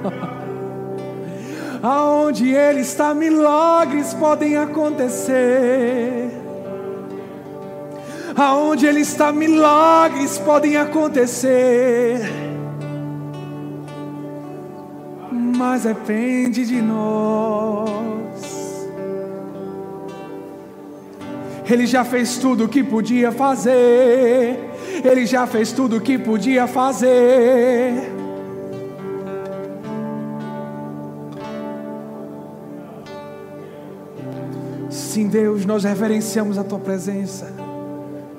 Aonde 1.82 2.50
Ele 2.50 2.80
está, 2.80 3.14
milagres 3.14 4.12
podem 4.14 4.56
acontecer. 4.56 6.39
Aonde 8.40 8.86
Ele 8.86 9.00
está, 9.00 9.30
milagres 9.30 10.38
podem 10.38 10.74
acontecer. 10.78 12.20
Mas 15.30 15.82
depende 15.82 16.64
de 16.64 16.80
nós. 16.80 17.90
Ele 21.68 21.86
já 21.86 22.02
fez 22.02 22.38
tudo 22.38 22.64
o 22.64 22.68
que 22.68 22.82
podia 22.82 23.30
fazer. 23.30 24.58
Ele 25.04 25.26
já 25.26 25.46
fez 25.46 25.70
tudo 25.70 25.98
o 25.98 26.00
que 26.00 26.16
podia 26.16 26.66
fazer. 26.66 28.10
Sim, 34.88 35.28
Deus, 35.28 35.66
nós 35.66 35.84
reverenciamos 35.84 36.56
a 36.56 36.64
tua 36.64 36.78
presença. 36.78 37.59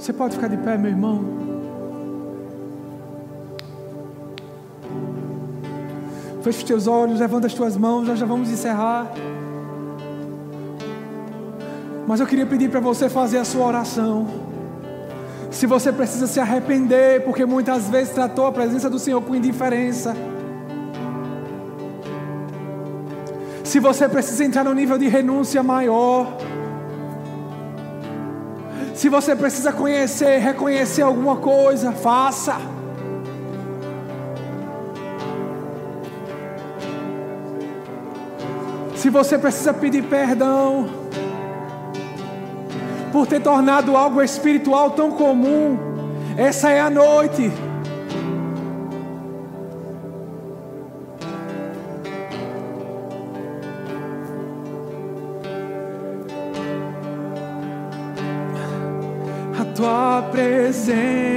Você 0.01 0.11
pode 0.11 0.33
ficar 0.33 0.47
de 0.47 0.57
pé, 0.57 0.79
meu 0.79 0.89
irmão? 0.89 1.23
Feche 6.41 6.57
os 6.57 6.63
teus 6.63 6.87
olhos, 6.87 7.19
levanta 7.19 7.45
as 7.45 7.53
tuas 7.53 7.77
mãos, 7.77 8.07
nós 8.07 8.17
já 8.17 8.25
vamos 8.25 8.49
encerrar. 8.49 9.11
Mas 12.07 12.19
eu 12.19 12.25
queria 12.25 12.47
pedir 12.47 12.71
para 12.71 12.79
você 12.79 13.09
fazer 13.09 13.37
a 13.37 13.45
sua 13.45 13.63
oração. 13.63 14.27
Se 15.51 15.67
você 15.67 15.91
precisa 15.91 16.25
se 16.25 16.39
arrepender, 16.39 17.23
porque 17.23 17.45
muitas 17.45 17.87
vezes 17.87 18.11
tratou 18.11 18.47
a 18.47 18.51
presença 18.51 18.89
do 18.89 18.97
Senhor 18.97 19.21
com 19.21 19.35
indiferença. 19.35 20.15
Se 23.63 23.79
você 23.79 24.09
precisa 24.09 24.43
entrar 24.43 24.63
no 24.63 24.73
nível 24.73 24.97
de 24.97 25.07
renúncia 25.07 25.61
maior. 25.61 26.39
Se 29.01 29.09
você 29.09 29.35
precisa 29.35 29.73
conhecer, 29.73 30.37
reconhecer 30.37 31.01
alguma 31.01 31.37
coisa, 31.37 31.91
faça. 31.91 32.55
Se 38.95 39.09
você 39.09 39.39
precisa 39.39 39.73
pedir 39.73 40.03
perdão 40.03 40.87
por 43.11 43.25
ter 43.25 43.41
tornado 43.41 43.97
algo 43.97 44.21
espiritual 44.21 44.91
tão 44.91 45.09
comum, 45.09 45.79
essa 46.37 46.69
é 46.69 46.79
a 46.79 46.91
noite. 46.91 47.51
Presença 60.71 61.30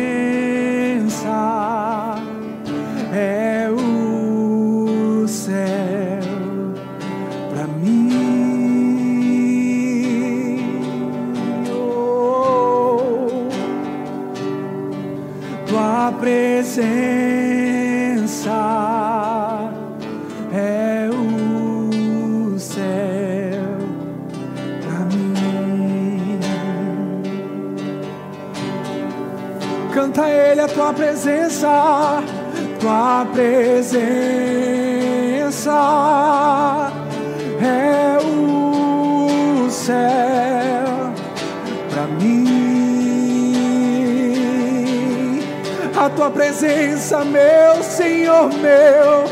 presença, 47.04 47.24
meu 47.24 47.82
Senhor, 47.82 48.48
meu, 48.54 49.24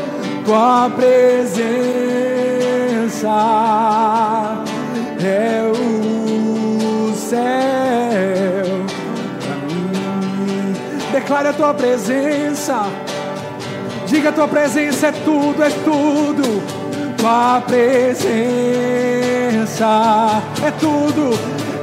tua 0.45 0.91
presença 0.91 1.63
é 5.19 5.63
o 5.71 7.13
céu 7.15 7.39
para 9.39 9.55
mim. 9.65 10.75
Declare 11.11 11.47
a 11.47 11.53
tua 11.53 11.73
presença. 11.73 12.85
Diga 14.05 14.29
a 14.29 14.31
tua 14.31 14.47
presença 14.47 15.07
é 15.07 15.11
tudo, 15.11 15.63
é 15.63 15.69
tudo. 15.69 16.61
Tua 17.17 17.59
presença 17.61 18.21
é 20.63 20.71
tudo, 20.71 21.31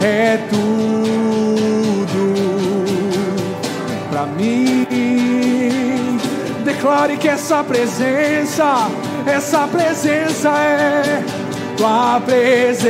é 0.00 0.38
tudo 0.50 1.30
para 4.10 4.26
mim. 4.26 4.86
Declare 6.80 7.18
que 7.18 7.28
essa 7.28 7.62
presença, 7.62 8.88
essa 9.26 9.68
presença 9.68 10.48
é 10.48 11.22
tua 11.76 12.22
presença. 12.24 12.80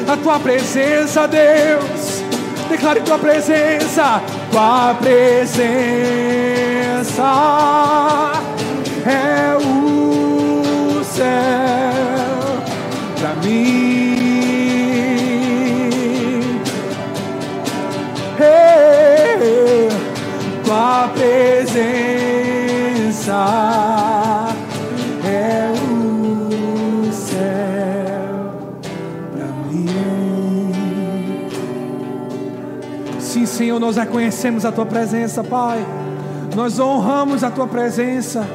A 0.07 0.17
tua 0.19 0.39
presença, 0.39 1.27
Deus, 1.27 2.23
declare 2.69 3.01
tua 3.01 3.19
presença, 3.19 4.21
tua 4.51 4.95
presença. 5.01 5.73
É 9.07 9.57
o 9.57 11.03
céu 11.03 11.82
tua 20.73 21.11
presença 21.13 21.77
é 25.23 25.71
o 25.71 27.13
céu 27.13 28.55
para 29.33 29.45
mim. 29.71 30.73
Sim, 33.21 33.45
Senhor, 33.45 33.79
nós 33.79 33.97
reconhecemos 33.99 34.65
a 34.65 34.73
tua 34.73 34.87
presença, 34.87 35.45
Pai. 35.45 35.85
Nós 36.57 36.81
honramos 36.81 37.45
a 37.45 37.51
tua 37.51 37.67
presença. 37.67 38.49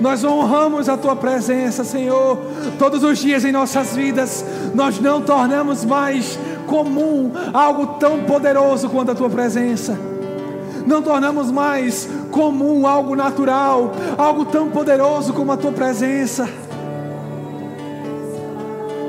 Nós 0.00 0.22
honramos 0.22 0.88
a 0.88 0.96
tua 0.96 1.16
presença, 1.16 1.82
Senhor. 1.82 2.38
Todos 2.78 3.02
os 3.02 3.18
dias 3.18 3.44
em 3.44 3.50
nossas 3.50 3.96
vidas, 3.96 4.44
nós 4.74 5.00
não 5.00 5.20
tornamos 5.20 5.84
mais 5.84 6.38
comum 6.68 7.32
algo 7.52 7.98
tão 7.98 8.22
poderoso 8.22 8.88
quanto 8.88 9.10
a 9.10 9.14
tua 9.14 9.28
presença. 9.28 10.13
Não 10.86 11.02
tornamos 11.02 11.50
mais 11.50 12.08
comum 12.30 12.86
algo 12.86 13.16
natural, 13.16 13.92
algo 14.18 14.44
tão 14.44 14.68
poderoso 14.68 15.32
como 15.32 15.52
a 15.52 15.56
tua 15.56 15.72
presença. 15.72 16.48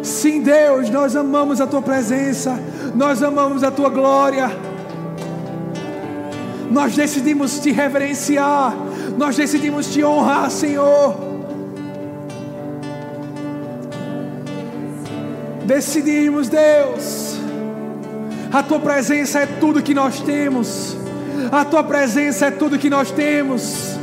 Sim, 0.01 0.41
Deus, 0.41 0.89
nós 0.89 1.15
amamos 1.15 1.59
a 1.59 1.67
tua 1.67 1.82
presença, 1.82 2.59
nós 2.93 3.23
amamos 3.23 3.63
a 3.63 3.71
tua 3.71 3.89
glória. 3.89 4.51
Nós 6.69 6.95
decidimos 6.95 7.59
te 7.59 7.71
reverenciar, 7.71 8.76
nós 9.17 9.36
decidimos 9.36 9.91
te 9.91 10.03
honrar, 10.03 10.49
Senhor. 10.49 11.15
Decidimos, 15.65 16.47
Deus, 16.47 17.39
a 18.53 18.61
tua 18.61 18.80
presença 18.80 19.39
é 19.39 19.45
tudo 19.45 19.82
que 19.82 19.93
nós 19.93 20.19
temos, 20.19 20.95
a 21.51 21.65
tua 21.65 21.83
presença 21.83 22.47
é 22.47 22.51
tudo 22.51 22.77
que 22.77 22.89
nós 22.89 23.11
temos, 23.11 23.97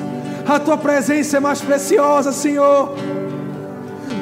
a 0.47 0.59
tua 0.59 0.77
presença 0.77 1.37
é 1.37 1.41
mais 1.41 1.61
preciosa, 1.61 2.33
Senhor, 2.33 2.95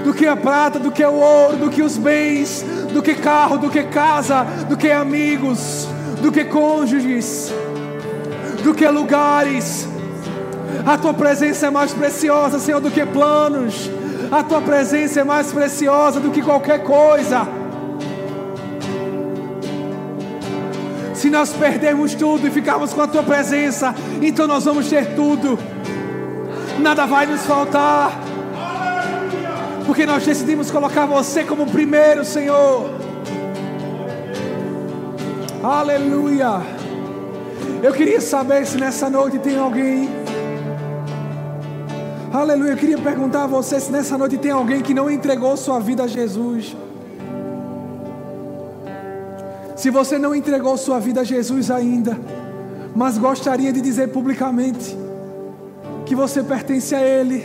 do 0.04 0.12
que 0.12 0.26
a 0.26 0.36
prata, 0.36 0.78
do 0.78 0.90
que 0.90 1.04
o 1.04 1.12
ouro, 1.12 1.56
do 1.56 1.70
que 1.70 1.82
os 1.82 1.96
bens, 1.96 2.64
do 2.92 3.02
que 3.02 3.14
carro, 3.14 3.58
do 3.58 3.70
que 3.70 3.84
casa, 3.84 4.44
do 4.68 4.76
que 4.76 4.90
amigos, 4.90 5.88
do 6.20 6.30
que 6.30 6.44
cônjuges, 6.44 7.52
do 8.62 8.74
que 8.74 8.86
lugares. 8.88 9.88
A 10.86 10.96
tua 10.96 11.14
presença 11.14 11.66
é 11.66 11.70
mais 11.70 11.92
preciosa, 11.92 12.58
Senhor, 12.58 12.80
do 12.80 12.90
que 12.90 13.04
planos. 13.04 13.90
A 14.30 14.42
tua 14.42 14.60
presença 14.60 15.20
é 15.20 15.24
mais 15.24 15.52
preciosa 15.52 16.20
do 16.20 16.30
que 16.30 16.42
qualquer 16.42 16.82
coisa. 16.82 17.59
Se 21.20 21.28
nós 21.28 21.52
perdermos 21.52 22.14
tudo 22.14 22.46
e 22.46 22.50
ficarmos 22.50 22.94
com 22.94 23.02
a 23.02 23.06
tua 23.06 23.22
presença, 23.22 23.94
então 24.22 24.46
nós 24.46 24.64
vamos 24.64 24.88
ter 24.88 25.14
tudo. 25.14 25.58
Nada 26.78 27.04
vai 27.04 27.26
nos 27.26 27.42
faltar. 27.42 28.18
Porque 29.84 30.06
nós 30.06 30.24
decidimos 30.24 30.70
colocar 30.70 31.04
você 31.04 31.44
como 31.44 31.66
primeiro, 31.66 32.24
Senhor. 32.24 32.90
Aleluia. 35.62 36.62
Eu 37.82 37.92
queria 37.92 38.22
saber 38.22 38.64
se 38.64 38.78
nessa 38.78 39.10
noite 39.10 39.38
tem 39.40 39.58
alguém. 39.58 40.08
Aleluia. 42.32 42.70
Eu 42.70 42.78
queria 42.78 42.96
perguntar 42.96 43.44
a 43.44 43.46
você 43.46 43.78
se 43.78 43.92
nessa 43.92 44.16
noite 44.16 44.38
tem 44.38 44.52
alguém 44.52 44.80
que 44.80 44.94
não 44.94 45.10
entregou 45.10 45.54
sua 45.58 45.80
vida 45.80 46.04
a 46.04 46.06
Jesus. 46.06 46.74
Se 49.80 49.88
você 49.88 50.18
não 50.18 50.34
entregou 50.34 50.76
sua 50.76 51.00
vida 51.00 51.22
a 51.22 51.24
Jesus 51.24 51.70
ainda, 51.70 52.14
mas 52.94 53.16
gostaria 53.16 53.72
de 53.72 53.80
dizer 53.80 54.08
publicamente 54.08 54.94
que 56.04 56.14
você 56.14 56.42
pertence 56.42 56.94
a 56.94 57.00
Ele. 57.00 57.42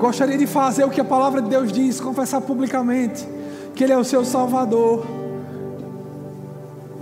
Gostaria 0.00 0.38
de 0.38 0.46
fazer 0.46 0.84
o 0.84 0.88
que 0.88 0.98
a 0.98 1.04
palavra 1.04 1.42
de 1.42 1.50
Deus 1.50 1.70
diz, 1.70 2.00
confessar 2.00 2.40
publicamente 2.40 3.28
que 3.74 3.84
Ele 3.84 3.92
é 3.92 3.98
o 3.98 4.02
seu 4.02 4.24
Salvador. 4.24 5.04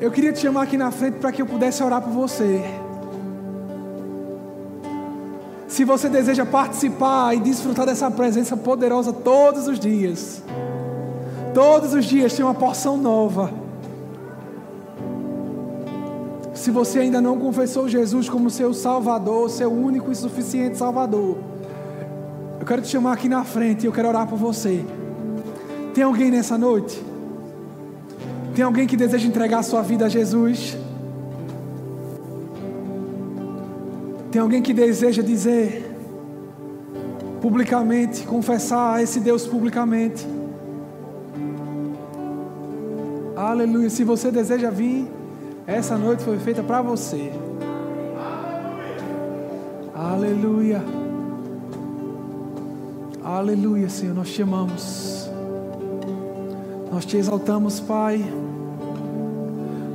Eu 0.00 0.10
queria 0.10 0.32
te 0.32 0.40
chamar 0.40 0.62
aqui 0.62 0.76
na 0.76 0.90
frente 0.90 1.18
para 1.20 1.30
que 1.30 1.40
eu 1.40 1.46
pudesse 1.46 1.80
orar 1.80 2.02
por 2.02 2.10
você. 2.10 2.60
Se 5.68 5.84
você 5.84 6.08
deseja 6.08 6.44
participar 6.44 7.36
e 7.36 7.38
desfrutar 7.38 7.86
dessa 7.86 8.10
presença 8.10 8.56
poderosa 8.56 9.12
todos 9.12 9.68
os 9.68 9.78
dias, 9.78 10.42
todos 11.54 11.92
os 11.94 12.04
dias 12.04 12.32
tem 12.32 12.44
uma 12.44 12.54
porção 12.54 12.96
nova. 12.96 13.52
Se 16.54 16.70
você 16.70 17.00
ainda 17.00 17.20
não 17.20 17.38
confessou 17.38 17.88
Jesus 17.88 18.28
como 18.28 18.48
seu 18.48 18.72
Salvador, 18.72 19.50
seu 19.50 19.72
único 19.72 20.12
e 20.12 20.14
suficiente 20.14 20.78
Salvador, 20.78 21.36
eu 22.60 22.66
quero 22.66 22.82
te 22.82 22.88
chamar 22.88 23.14
aqui 23.14 23.28
na 23.28 23.42
frente 23.42 23.82
e 23.82 23.86
eu 23.86 23.92
quero 23.92 24.08
orar 24.08 24.28
por 24.28 24.38
você. 24.38 24.84
Tem 25.92 26.04
alguém 26.04 26.30
nessa 26.30 26.56
noite? 26.56 27.02
Tem 28.54 28.64
alguém 28.64 28.86
que 28.86 28.96
deseja 28.96 29.26
entregar 29.26 29.62
sua 29.62 29.82
vida 29.82 30.06
a 30.06 30.08
Jesus? 30.08 30.76
Tem 34.30 34.40
alguém 34.40 34.62
que 34.62 34.72
deseja 34.72 35.22
dizer 35.22 35.90
publicamente, 37.40 38.22
confessar 38.22 38.94
a 38.94 39.02
esse 39.02 39.18
Deus 39.18 39.46
publicamente? 39.46 40.24
Aleluia. 43.52 43.90
Se 43.90 44.02
você 44.02 44.30
deseja 44.30 44.70
vir, 44.70 45.06
essa 45.66 45.98
noite 45.98 46.24
foi 46.24 46.38
feita 46.38 46.62
para 46.62 46.80
você. 46.80 47.30
Aleluia. 49.94 50.82
Aleluia, 53.22 53.90
Senhor. 53.90 54.14
Nós 54.14 54.30
te 54.30 54.40
amamos. 54.40 55.30
Nós 56.90 57.04
te 57.04 57.18
exaltamos, 57.18 57.78
Pai. 57.78 58.24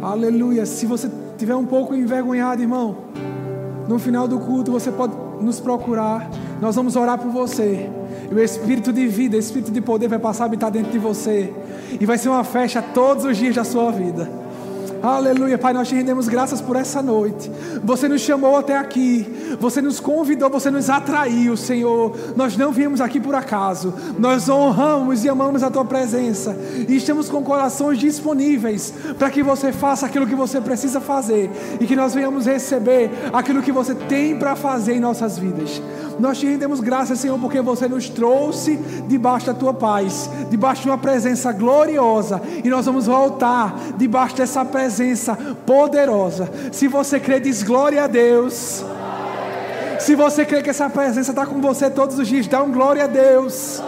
Aleluia. 0.03 0.63
Se 0.67 0.85
você 0.85 1.09
tiver 1.35 1.55
um 1.55 1.65
pouco 1.65 1.95
envergonhado, 1.95 2.61
irmão, 2.61 2.95
no 3.87 3.97
final 3.97 4.27
do 4.27 4.37
culto 4.37 4.71
você 4.71 4.91
pode 4.91 5.15
nos 5.41 5.59
procurar. 5.59 6.29
Nós 6.61 6.75
vamos 6.75 6.95
orar 6.95 7.17
por 7.17 7.31
você. 7.31 7.89
E 8.29 8.33
o 8.35 8.39
Espírito 8.39 8.93
de 8.93 9.07
vida, 9.07 9.35
Espírito 9.35 9.71
de 9.71 9.81
poder 9.81 10.07
vai 10.07 10.19
passar 10.19 10.43
a 10.43 10.45
habitar 10.45 10.69
dentro 10.69 10.91
de 10.91 10.99
você. 10.99 11.51
E 11.99 12.05
vai 12.05 12.17
ser 12.17 12.29
uma 12.29 12.43
festa 12.43 12.81
todos 12.81 13.25
os 13.25 13.37
dias 13.37 13.55
da 13.55 13.63
sua 13.63 13.91
vida. 13.91 14.46
Aleluia, 15.01 15.57
Pai, 15.57 15.73
nós 15.73 15.87
te 15.87 15.95
rendemos 15.95 16.27
graças 16.27 16.59
por 16.59 16.75
essa 16.75 17.01
noite. 17.01 17.51
Você 17.83 18.07
nos 18.07 18.21
chamou 18.21 18.55
até 18.55 18.77
aqui, 18.77 19.25
você 19.59 19.81
nos 19.81 19.99
convidou, 19.99 20.49
você 20.49 20.71
nos 20.71 20.89
atraiu, 20.89 21.55
Senhor. 21.55 22.15
Nós 22.35 22.57
não 22.57 22.71
viemos 22.71 22.99
aqui 22.99 23.19
por 23.19 23.35
acaso, 23.35 23.93
nós 24.17 24.49
honramos 24.49 25.23
e 25.23 25.29
amamos 25.29 25.63
a 25.63 25.69
Tua 25.69 25.85
presença 25.85 26.57
e 26.87 26.95
estamos 26.95 27.29
com 27.29 27.43
corações 27.43 27.99
disponíveis 27.99 28.93
para 29.17 29.29
que 29.29 29.43
você 29.43 29.71
faça 29.71 30.05
aquilo 30.05 30.25
que 30.25 30.35
você 30.35 30.59
precisa 30.59 30.99
fazer 30.99 31.49
e 31.79 31.85
que 31.85 31.95
nós 31.95 32.13
venhamos 32.13 32.45
receber 32.45 33.11
aquilo 33.31 33.61
que 33.61 33.71
você 33.71 33.93
tem 33.93 34.37
para 34.37 34.55
fazer 34.55 34.95
em 34.95 34.99
nossas 34.99 35.37
vidas. 35.37 35.81
Nós 36.19 36.39
te 36.39 36.47
rendemos 36.47 36.79
graças, 36.79 37.19
Senhor, 37.19 37.37
porque 37.39 37.61
você 37.61 37.87
nos 37.87 38.09
trouxe 38.09 38.77
debaixo 39.07 39.45
da 39.45 39.53
tua 39.53 39.73
paz, 39.73 40.29
debaixo 40.49 40.81
de 40.81 40.89
uma 40.89 40.97
presença 40.97 41.51
gloriosa, 41.51 42.41
e 42.63 42.69
nós 42.69 42.85
vamos 42.85 43.05
voltar 43.05 43.75
debaixo 43.97 44.35
dessa 44.35 44.65
presença 44.87 45.35
poderosa. 45.65 46.49
Se 46.71 46.87
você 46.87 47.19
crê, 47.19 47.39
diz 47.39 47.61
glória 47.61 48.05
a 48.05 48.07
Deus. 48.07 48.83
Se 49.99 50.15
você 50.15 50.45
crê 50.45 50.63
que 50.63 50.69
essa 50.69 50.89
presença 50.89 51.31
está 51.31 51.45
com 51.45 51.59
você 51.59 51.89
todos 51.89 52.17
os 52.17 52.27
dias, 52.27 52.47
dá 52.47 52.63
um 52.63 52.71
glória 52.71 53.03
a 53.03 53.07
Deus. 53.07 53.81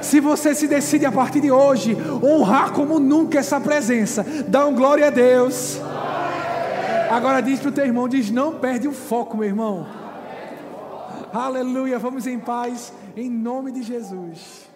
Se 0.00 0.20
você 0.20 0.54
se 0.54 0.66
decide 0.66 1.04
a 1.04 1.12
partir 1.12 1.40
de 1.40 1.50
hoje 1.50 1.96
honrar 2.22 2.72
como 2.72 2.98
nunca 2.98 3.38
essa 3.38 3.60
presença, 3.60 4.24
dá 4.46 4.64
um 4.66 4.74
glória 4.74 5.08
a 5.08 5.10
Deus. 5.10 5.78
Agora 7.10 7.42
diz 7.42 7.60
para 7.60 7.68
o 7.68 7.72
teu 7.72 7.84
irmão, 7.84 8.08
diz, 8.08 8.30
não 8.30 8.54
perde 8.54 8.88
o 8.88 8.92
foco, 8.92 9.36
meu 9.36 9.46
irmão. 9.46 9.86
Aleluia. 11.32 11.98
Vamos 11.98 12.26
em 12.26 12.38
paz, 12.38 12.92
em 13.14 13.28
nome 13.28 13.70
de 13.72 13.82
Jesus. 13.82 14.67